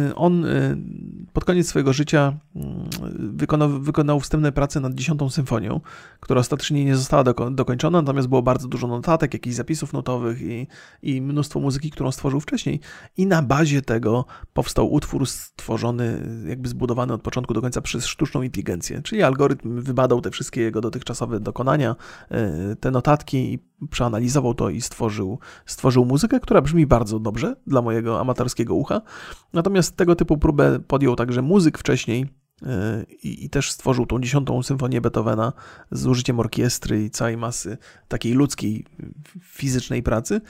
[0.09, 0.77] y, on y,
[1.33, 2.89] pod koniec swojego życia mm,
[3.35, 5.81] wykonał, wykonał wstępne prace nad dziesiątą symfonią,
[6.19, 10.67] która ostatecznie nie została dokończona, natomiast było bardzo dużo notatek, jakichś zapisów notowych i,
[11.01, 12.79] i mnóstwo muzyki, którą stworzył wcześniej.
[13.17, 18.41] I na bazie tego powstał utwór stworzony, jakby zbudowany od początku do końca przez sztuczną
[18.41, 21.95] inteligencję, czyli algorytm wybadał te wszystkie jego dotychczasowe dokonania,
[22.71, 27.81] y, te notatki i przeanalizował to i stworzył, stworzył muzykę, która brzmi bardzo dobrze dla
[27.81, 29.01] mojego amatorskiego ucha.
[29.53, 32.25] Natomiast tego typu próbę podjął także muzyk wcześniej,
[32.65, 35.53] e, i, i, też stworzył tą dziesiątą symfonię Beethovena
[35.91, 37.77] z użyciem orkiestry i całej masy
[38.07, 38.85] takiej ludzkiej,
[39.41, 40.41] fizycznej pracy.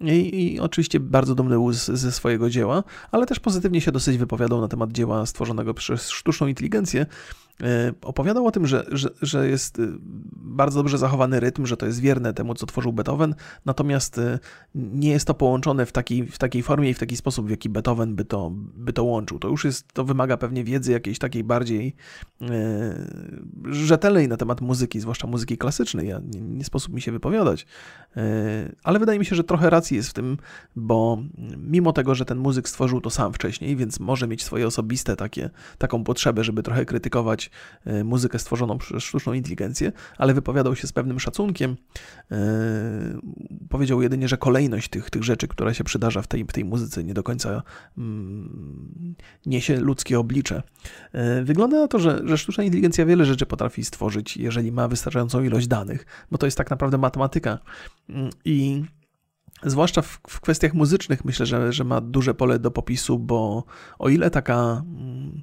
[0.00, 4.18] I, I, oczywiście bardzo dumny był z, ze swojego dzieła, ale też pozytywnie się dosyć
[4.18, 7.06] wypowiadał na temat dzieła stworzonego przez sztuczną inteligencję,
[8.02, 9.88] opowiadał o tym, że, że, że jest y,
[10.32, 13.34] bardzo dobrze zachowany rytm, że to jest wierne temu, co tworzył Beethoven,
[13.64, 14.38] natomiast y,
[14.74, 17.68] nie jest to połączone w takiej, w takiej formie i w taki sposób, w jaki
[17.68, 19.38] Beethoven by to, by to łączył.
[19.38, 21.94] To już jest, to wymaga pewnie wiedzy jakiejś takiej bardziej
[22.42, 22.46] e,
[23.70, 26.08] rzetelnej na temat muzyki, zwłaszcza muzyki klasycznej.
[26.08, 27.66] Ja, nie, nie sposób mi się wypowiadać,
[28.16, 28.22] e,
[28.82, 30.36] ale wydaje mi się, że trochę racji jest w tym,
[30.76, 31.22] bo
[31.56, 35.50] mimo tego, że ten muzyk stworzył to sam wcześniej, więc może mieć swoje osobiste takie,
[35.78, 37.49] taką potrzebę, żeby trochę krytykować
[37.84, 41.76] E, muzykę stworzoną przez sztuczną inteligencję, ale wypowiadał się z pewnym szacunkiem.
[42.30, 42.36] E,
[43.68, 47.04] powiedział jedynie, że kolejność tych, tych rzeczy, która się przydarza w tej, w tej muzyce,
[47.04, 47.62] nie do końca
[47.98, 49.14] mm,
[49.46, 50.62] niesie ludzkie oblicze.
[51.12, 55.42] E, wygląda na to, że, że sztuczna inteligencja wiele rzeczy potrafi stworzyć, jeżeli ma wystarczającą
[55.42, 57.58] ilość danych, bo to jest tak naprawdę matematyka.
[58.08, 58.82] Mm, I
[59.62, 63.64] Zwłaszcza w, w, kwestiach muzycznych myślę, że, że ma duże pole do popisu, bo
[63.98, 65.42] o ile taka mm,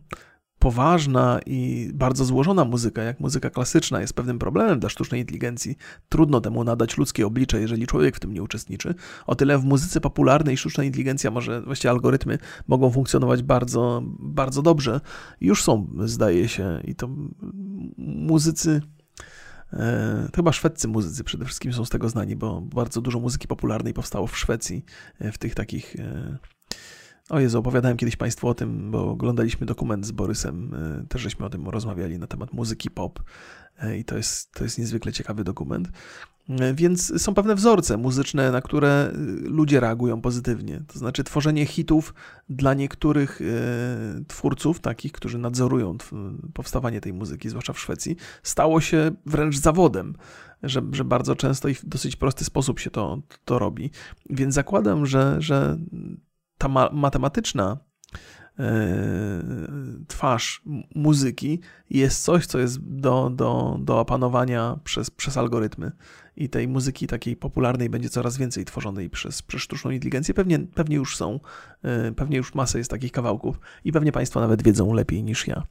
[0.68, 5.78] poważna i bardzo złożona muzyka, jak muzyka klasyczna, jest pewnym problemem dla sztucznej inteligencji.
[6.10, 8.96] Trudno temu nadać ludzkie oblicze, jeżeli człowiek w tym nie uczestniczy.
[9.28, 12.38] O tyle w muzyce popularnej sztuczna inteligencja, może właściwie algorytmy
[12.68, 15.02] mogą funkcjonować bardzo, bardzo dobrze.
[15.42, 17.10] Już są, zdaje się, i to
[17.98, 18.82] muzycy.
[19.74, 23.94] E, chyba szwedzcy muzycy przede wszystkim są z tego znani, bo bardzo dużo muzyki popularnej
[23.94, 24.86] powstało w Szwecji,
[25.20, 26.38] e, w tych takich e,
[27.30, 31.46] o Jezu, opowiadałem kiedyś Państwu o tym, bo oglądaliśmy dokument z Borysem, e, też żeśmy
[31.46, 33.20] o tym rozmawiali na temat muzyki pop
[33.80, 35.90] e, i to jest, to jest niezwykle ciekawy dokument.
[36.50, 40.82] E, więc są pewne wzorce muzyczne, na które ludzie reagują pozytywnie.
[40.88, 42.14] To znaczy tworzenie hitów
[42.50, 43.40] dla niektórych
[44.28, 45.98] twórców, takich, którzy nadzorują
[46.54, 50.16] powstawanie tej muzyki, zwłaszcza w Szwecji, stało się wręcz zawodem.
[50.64, 53.92] Że, że bardzo często i w dosyć prosty sposób się to, to robi.
[54.30, 55.78] Więc zakładam, że, że
[56.58, 57.78] ta ma matematyczna
[58.60, 59.44] e,
[60.08, 60.62] twarz
[60.96, 61.60] muzyki
[61.90, 65.92] jest coś, co jest do, do, do opanowania przez, przez algorytmy.
[66.36, 70.34] I tej muzyki takiej popularnej będzie coraz więcej tworzonej przez, przez sztuczną inteligencję.
[70.34, 71.40] Pewnie, pewnie już są,
[71.84, 75.64] e, pewnie już masa jest takich kawałków i pewnie Państwo nawet wiedzą lepiej niż ja.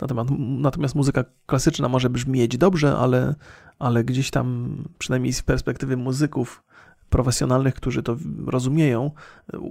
[0.00, 3.34] Natomiast, natomiast muzyka klasyczna może brzmieć dobrze, ale,
[3.78, 6.62] ale gdzieś tam, przynajmniej z perspektywy muzyków,
[7.12, 8.16] profesjonalnych, którzy to
[8.46, 9.10] rozumieją,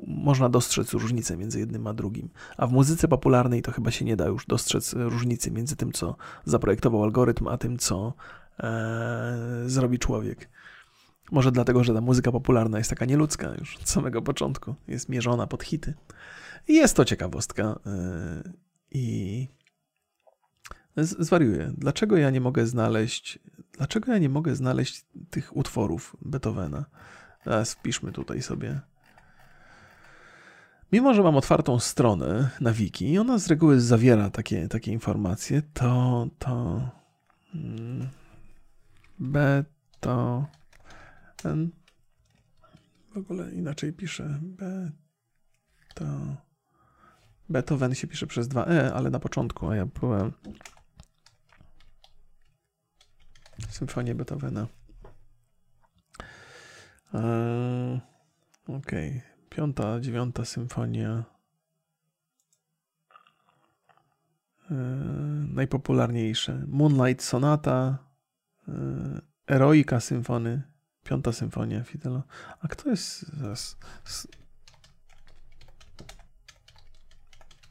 [0.07, 2.29] można dostrzec różnicę między jednym a drugim.
[2.57, 6.15] A w muzyce popularnej to chyba się nie da już dostrzec różnicy między tym, co
[6.45, 8.13] zaprojektował algorytm, a tym, co
[8.59, 10.49] e, zrobi człowiek.
[11.31, 15.47] Może dlatego, że ta muzyka popularna jest taka nieludzka już od samego początku, jest mierzona
[15.47, 15.93] pod hity.
[16.67, 17.79] Jest to ciekawostka.
[17.85, 18.53] E,
[18.91, 19.47] I
[20.97, 21.73] zwariuję.
[21.77, 23.39] Dlaczego ja nie mogę znaleźć,
[23.71, 26.85] dlaczego ja nie mogę znaleźć tych utworów Beethovena?
[27.43, 28.79] Teraz wpiszmy tutaj sobie.
[30.91, 35.61] Mimo, że mam otwartą stronę na wiki i ona z reguły zawiera takie, takie informacje,
[35.73, 36.81] to to
[37.51, 38.09] hmm,
[39.19, 39.63] B
[39.99, 40.45] to
[41.43, 41.71] N
[43.13, 44.39] w ogóle inaczej piszę.
[44.41, 44.91] B
[45.95, 46.05] to
[47.49, 50.31] Beethoven się pisze przez dwa E, ale na początku, a ja próbowałem
[53.69, 54.67] Symfonię Beethovena.
[57.13, 57.99] Eee,
[58.67, 59.09] okej.
[59.09, 59.21] Okay.
[59.49, 61.23] Piąta, dziewiąta symfonia.
[64.71, 64.77] Eee,
[65.53, 66.63] najpopularniejsze.
[66.67, 67.97] Moonlight Sonata.
[68.67, 68.73] Eee,
[69.47, 70.61] Eroika Symfony.
[71.03, 72.23] Piąta symfonia Fidela.
[72.61, 73.77] A kto jest zaraz?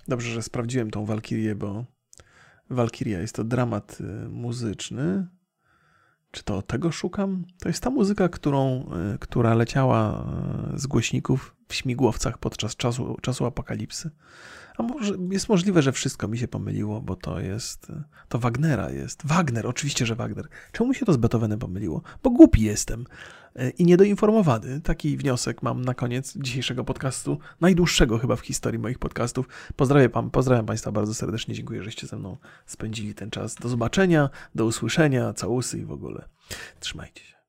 [0.09, 1.85] Dobrze, że sprawdziłem tą Walkirię, bo
[2.71, 5.29] Walkiria jest to dramat y, muzyczny.
[6.31, 7.45] Czy to tego szukam?
[7.61, 10.27] To jest ta muzyka, którą, e, która leciała
[10.75, 14.11] e, z głośników w śmigłowcach podczas czasu, czasu apokalipsy.
[14.79, 17.93] A może jest możliwe, że wszystko mi się pomyliło, bo to jest.
[18.29, 19.27] To Wagnera jest.
[19.27, 20.49] Wagner, oczywiście, że Wagner.
[20.73, 22.03] Czemu się to z Beethovenem pomyliło?
[22.23, 23.05] Bo głupi jestem
[23.57, 24.81] e, i niedoinformowany.
[24.81, 29.49] Taki wniosek mam na koniec dzisiejszego podcastu, najdłuższego chyba w historii moich podcastów.
[29.77, 31.55] Pozdrawiam, pan, pozdrawiam Państwa bardzo serdecznie.
[31.55, 32.37] Dziękuję, żeście ze mną
[32.67, 33.55] spędzili ten czas.
[33.55, 36.29] Do zobaczenia, do usłyszenia, całusy i w ogóle.
[36.81, 37.40] Trzymajcie się.